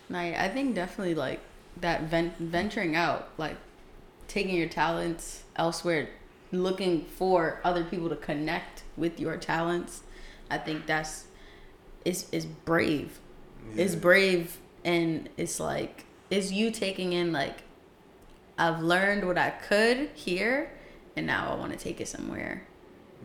Like, 0.09 0.35
I 0.35 0.49
think 0.49 0.75
definitely 0.75 1.15
like 1.15 1.41
that 1.81 2.03
vent- 2.03 2.39
venturing 2.39 2.95
out, 2.95 3.29
like 3.39 3.57
taking 4.29 4.57
your 4.57 4.69
talents 4.69 5.45
elsewhere, 5.57 6.09
looking 6.53 7.05
for 7.05 7.61
other 7.65 7.85
people 7.85 8.09
to 8.09 8.17
connect 8.17 8.85
with 8.97 9.19
your 9.19 9.37
talents. 9.37 10.03
I 10.51 10.59
think 10.59 10.87
that's 10.87 11.25
is 12.05 12.27
is 12.31 12.47
brave. 12.47 13.19
Yeah. 13.75 13.85
It's 13.85 13.95
brave 13.95 14.59
and 14.85 15.29
it's 15.37 15.61
like 15.61 16.05
it's 16.31 16.53
you 16.53 16.71
taking 16.71 17.13
in 17.13 17.33
like 17.33 17.63
I've 18.59 18.81
learned 18.81 19.27
what 19.27 19.37
I 19.37 19.51
could 19.51 20.11
here 20.15 20.71
and 21.17 21.27
now 21.27 21.53
I 21.53 21.57
want 21.57 21.73
to 21.73 21.79
take 21.79 22.01
it 22.01 22.09
somewhere 22.09 22.67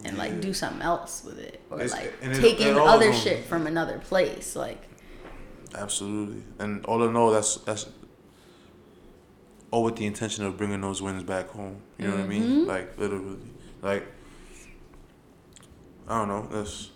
and 0.04 0.18
yeah. 0.18 0.24
like 0.24 0.42
do 0.42 0.54
something 0.54 0.82
else 0.82 1.24
with 1.24 1.40
it 1.40 1.62
or 1.70 1.82
it's, 1.82 1.94
like 1.94 2.20
take 2.36 2.60
in 2.60 2.78
other 2.78 3.14
shit 3.14 3.46
from 3.46 3.68
another 3.68 4.00
place 4.00 4.56
like 4.56 4.82
absolutely 5.76 6.44
and 6.60 6.86
all 6.86 7.04
in 7.04 7.16
all 7.16 7.32
that's 7.32 7.56
that's 7.58 7.88
all 9.70 9.84
with 9.84 9.96
the 9.96 10.06
intention 10.06 10.46
of 10.46 10.58
bringing 10.58 10.82
those 10.82 11.02
wins 11.02 11.24
back 11.24 11.50
home 11.50 11.78
you 11.98 12.08
know 12.08 12.14
mm-hmm. 12.14 12.22
what 12.22 12.26
i 12.26 12.30
mean 12.30 12.44
mm-hmm. 12.44 12.68
like 12.68 12.98
literally 12.98 13.38
like 13.82 14.06
i 16.08 16.18
don't 16.18 16.28
know 16.28 16.48
that's 16.52 16.90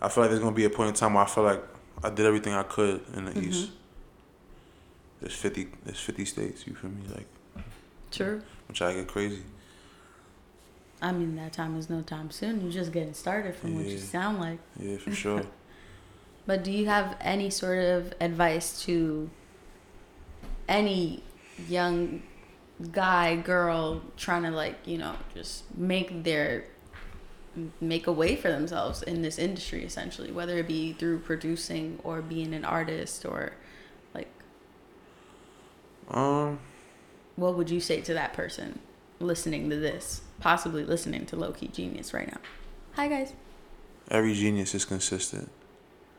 i 0.00 0.08
feel 0.08 0.22
like 0.22 0.30
there's 0.30 0.42
gonna 0.42 0.54
be 0.54 0.64
a 0.64 0.70
point 0.70 0.88
in 0.88 0.94
time 0.94 1.14
where 1.14 1.24
i 1.24 1.26
feel 1.26 1.44
like 1.44 1.62
i 2.04 2.10
did 2.10 2.26
everything 2.26 2.54
i 2.54 2.62
could 2.62 3.02
in 3.14 3.24
the 3.24 3.30
mm-hmm. 3.30 3.48
east 3.48 3.70
there's 5.20 5.34
50 5.34 5.68
there's 5.84 6.00
50 6.00 6.24
states 6.24 6.66
you 6.66 6.74
feel 6.74 6.90
me 6.90 7.02
like 7.14 7.26
Sure. 8.10 8.42
which 8.68 8.82
i 8.82 8.92
get 8.92 9.08
crazy 9.08 9.42
I 11.02 11.10
mean, 11.10 11.34
that 11.34 11.52
time 11.52 11.76
is 11.76 11.90
no 11.90 12.00
time 12.00 12.30
soon. 12.30 12.60
You're 12.60 12.70
just 12.70 12.92
getting 12.92 13.12
started 13.12 13.56
from 13.56 13.74
what 13.74 13.86
you 13.86 13.98
sound 13.98 14.38
like. 14.38 14.60
Yeah, 14.78 14.96
for 14.98 15.12
sure. 15.12 15.42
But 16.44 16.64
do 16.64 16.72
you 16.72 16.86
have 16.86 17.16
any 17.20 17.50
sort 17.50 17.78
of 17.78 18.14
advice 18.20 18.82
to 18.84 19.30
any 20.68 21.22
young 21.68 22.22
guy, 22.90 23.36
girl 23.36 24.02
trying 24.16 24.42
to 24.42 24.50
like, 24.50 24.76
you 24.84 24.98
know, 24.98 25.14
just 25.34 25.62
make 25.76 26.24
their 26.24 26.64
make 27.80 28.06
a 28.06 28.12
way 28.12 28.34
for 28.36 28.48
themselves 28.50 29.02
in 29.02 29.22
this 29.22 29.38
industry 29.38 29.84
essentially, 29.84 30.30
whether 30.32 30.58
it 30.58 30.66
be 30.66 30.92
through 30.94 31.18
producing 31.20 31.98
or 32.02 32.22
being 32.22 32.54
an 32.54 32.64
artist 32.64 33.24
or 33.26 33.52
like 34.14 34.28
um, 36.10 36.58
what 37.36 37.56
would 37.56 37.70
you 37.70 37.80
say 37.80 38.00
to 38.00 38.14
that 38.14 38.32
person 38.32 38.78
listening 39.20 39.70
to 39.70 39.76
this, 39.76 40.22
possibly 40.40 40.84
listening 40.84 41.26
to 41.26 41.36
Low 41.36 41.52
Key 41.52 41.68
Genius 41.68 42.12
right 42.12 42.26
now? 42.30 42.40
Hi 42.94 43.08
guys. 43.08 43.32
every 44.10 44.34
genius 44.34 44.74
is 44.74 44.84
consistent 44.84 45.50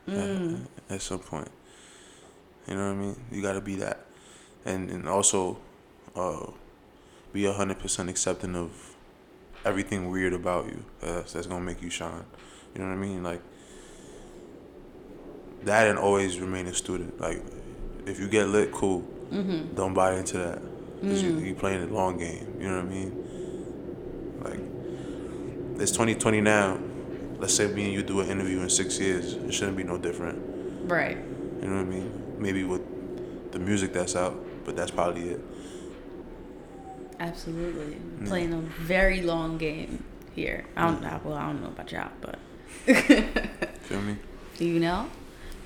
Mm. 0.07 0.65
at, 0.89 0.95
at 0.95 1.01
some 1.01 1.19
point. 1.19 1.47
You 2.67 2.75
know 2.75 2.87
what 2.87 2.93
I 2.93 2.95
mean? 2.99 3.15
You 3.31 3.41
got 3.41 3.53
to 3.53 3.61
be 3.61 3.75
that, 3.75 4.05
and 4.65 4.89
and 4.89 5.07
also, 5.07 5.57
uh, 6.13 6.47
be 7.31 7.45
hundred 7.45 7.79
percent 7.79 8.09
accepting 8.09 8.53
of 8.55 8.92
everything 9.65 10.09
weird 10.09 10.33
about 10.33 10.65
you. 10.67 10.83
That's 11.01 11.33
that's 11.33 11.47
gonna 11.47 11.63
make 11.63 11.81
you 11.81 11.89
shine. 11.89 12.25
You 12.75 12.81
know 12.81 12.87
what 12.87 12.93
I 12.95 12.97
mean? 12.97 13.23
Like 13.23 13.41
that, 15.63 15.87
and 15.87 15.97
always 15.97 16.39
remain 16.39 16.67
a 16.67 16.73
student. 16.73 17.19
Like 17.19 17.41
if 18.05 18.19
you 18.19 18.27
get 18.27 18.47
lit, 18.49 18.71
cool. 18.71 19.01
Mm-hmm. 19.31 19.75
Don't 19.75 19.93
buy 19.93 20.15
into 20.15 20.37
that 20.37 20.61
Mm. 21.03 21.21
you 21.21 21.37
you 21.47 21.53
playing 21.55 21.85
the 21.85 21.93
long 21.93 22.17
game. 22.17 22.55
You 22.61 22.69
know 22.69 22.77
what 22.77 22.85
I 22.85 22.89
mean? 22.89 23.11
Like 25.75 25.81
it's 25.81 25.91
twenty 25.91 26.15
twenty 26.15 26.39
now. 26.39 26.79
Let's 27.39 27.53
say 27.53 27.67
me 27.67 27.83
and 27.85 27.93
you 27.93 28.03
do 28.03 28.21
an 28.21 28.29
interview 28.29 28.61
in 28.61 28.69
six 28.69 28.97
years. 28.99 29.33
It 29.33 29.53
shouldn't 29.53 29.75
be 29.75 29.83
no 29.83 29.97
different. 29.97 30.39
Right. 30.89 31.17
You 31.61 31.67
know 31.67 31.75
what 31.75 31.81
I 31.81 31.89
mean? 31.89 32.35
Maybe 32.39 32.63
with 32.63 33.51
the 33.51 33.59
music 33.59 33.91
that's 33.91 34.15
out, 34.15 34.33
but 34.63 34.77
that's 34.77 34.91
probably 34.91 35.31
it. 35.31 35.41
Absolutely. 37.27 37.97
Yeah. 38.21 38.27
Playing 38.27 38.53
a 38.53 38.57
very 38.83 39.21
long 39.21 39.57
game 39.57 40.03
here. 40.35 40.65
I 40.75 40.85
don't 40.87 41.01
know. 41.01 41.19
Well, 41.23 41.35
I 41.35 41.45
don't 41.47 41.61
know 41.61 41.69
about 41.69 41.91
y'all, 41.91 42.11
but 42.21 42.37
Feel 43.83 44.01
me? 44.01 44.17
do 44.57 44.65
you 44.65 44.79
know? 44.79 45.09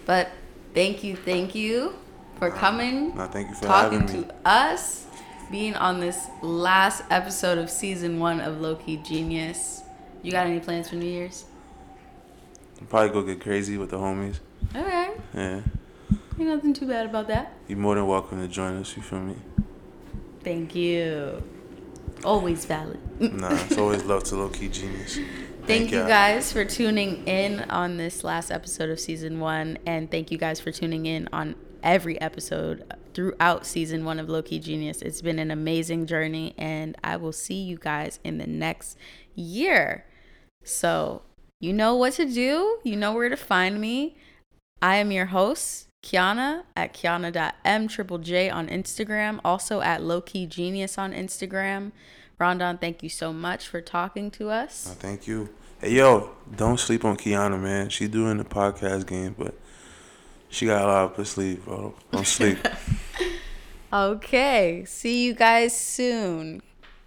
But 0.05 0.29
thank 0.73 1.03
you, 1.03 1.15
thank 1.15 1.55
you 1.55 1.93
for 2.37 2.51
coming, 2.51 3.15
Nah, 3.15 3.27
thank 3.27 3.49
you 3.49 3.55
for 3.55 3.65
talking 3.65 4.01
having 4.01 4.21
me. 4.21 4.27
to 4.27 4.35
us, 4.45 5.05
being 5.49 5.73
on 5.75 5.99
this 5.99 6.27
last 6.43 7.03
episode 7.09 7.57
of 7.57 7.69
season 7.71 8.19
one 8.19 8.39
of 8.39 8.57
Lowkey 8.57 9.03
Genius. 9.03 9.81
You 10.21 10.31
got 10.31 10.45
any 10.47 10.59
plans 10.59 10.89
for 10.89 10.95
New 10.95 11.09
Year's? 11.09 11.45
Probably 12.89 13.09
go 13.09 13.23
get 13.23 13.41
crazy 13.41 13.77
with 13.77 13.89
the 13.89 13.97
homies. 13.97 14.39
Okay. 14.75 15.11
Yeah. 15.33 15.61
Ain't 16.39 16.49
nothing 16.49 16.73
too 16.73 16.85
bad 16.87 17.07
about 17.07 17.27
that. 17.29 17.53
You're 17.67 17.79
more 17.79 17.95
than 17.95 18.05
welcome 18.05 18.39
to 18.41 18.47
join 18.47 18.77
us. 18.77 18.95
You 18.95 19.01
feel 19.01 19.19
me? 19.19 19.35
Thank 20.47 20.75
you. 20.75 21.43
Always 22.23 22.63
valid. 22.63 23.01
Nah, 23.19 23.51
it's 23.51 23.77
always 23.77 24.05
love 24.05 24.23
to 24.25 24.37
low 24.37 24.47
key 24.47 24.69
genius. 24.69 25.19
Thank 25.65 25.91
you 25.91 25.97
y'all. 25.97 26.07
guys 26.07 26.53
for 26.53 26.63
tuning 26.63 27.27
in 27.27 27.69
on 27.69 27.97
this 27.97 28.23
last 28.23 28.49
episode 28.49 28.89
of 28.89 28.97
season 28.97 29.41
one. 29.41 29.77
And 29.85 30.09
thank 30.09 30.31
you 30.31 30.37
guys 30.37 30.61
for 30.61 30.71
tuning 30.71 31.05
in 31.05 31.27
on 31.33 31.55
every 31.83 32.19
episode 32.21 32.85
throughout 33.13 33.65
season 33.65 34.05
one 34.05 34.19
of 34.19 34.27
Lowkey 34.27 34.63
Genius. 34.63 35.01
It's 35.01 35.21
been 35.21 35.37
an 35.37 35.51
amazing 35.51 36.05
journey, 36.05 36.55
and 36.57 36.95
I 37.03 37.17
will 37.17 37.33
see 37.33 37.61
you 37.61 37.77
guys 37.77 38.21
in 38.23 38.37
the 38.37 38.47
next 38.47 38.97
year. 39.35 40.05
So, 40.63 41.23
you 41.59 41.73
know 41.73 41.93
what 41.93 42.13
to 42.13 42.25
do, 42.25 42.79
you 42.85 42.95
know 42.95 43.11
where 43.11 43.27
to 43.27 43.35
find 43.35 43.81
me. 43.81 44.15
I 44.81 44.95
am 44.95 45.11
your 45.11 45.25
host, 45.25 45.86
Kiana 46.03 46.63
at 46.75 46.93
Kiana.m 46.93 47.87
triple 47.87 48.17
J 48.17 48.49
on 48.49 48.67
Instagram, 48.67 49.39
also 49.43 49.81
at 49.81 50.01
Lowkey 50.01 50.47
Genius 50.47 50.97
on 50.97 51.13
Instagram. 51.13 51.91
Rondon, 52.39 52.77
thank 52.77 53.01
you 53.01 53.09
so 53.09 53.33
much 53.33 53.67
for 53.67 53.81
talking 53.81 54.29
to 54.31 54.49
us. 54.49 54.87
Nah, 54.87 54.93
thank 54.93 55.27
you. 55.27 55.49
Hey 55.81 55.93
yo, 55.93 56.31
don't 56.55 56.79
sleep 56.79 57.03
on 57.03 57.17
Kiana, 57.17 57.59
man. 57.59 57.89
She 57.89 58.07
doing 58.07 58.37
the 58.37 58.43
podcast 58.45 59.07
game, 59.07 59.35
but 59.37 59.55
she 60.49 60.65
got 60.65 60.83
a 60.83 60.87
lot 60.87 61.05
up 61.05 61.17
her 61.17 61.25
sleeve, 61.25 61.65
bro. 61.65 61.93
Don't 62.11 62.25
sleep. 62.27 62.57
Okay. 63.91 64.83
See 64.85 65.25
you 65.25 65.33
guys 65.33 65.75
soon. 65.77 66.61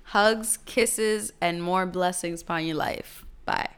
Hugs, 0.05 0.57
kisses, 0.65 1.33
and 1.41 1.63
more 1.63 1.87
blessings 1.87 2.43
upon 2.43 2.65
your 2.65 2.77
life. 2.77 3.25
Bye. 3.45 3.69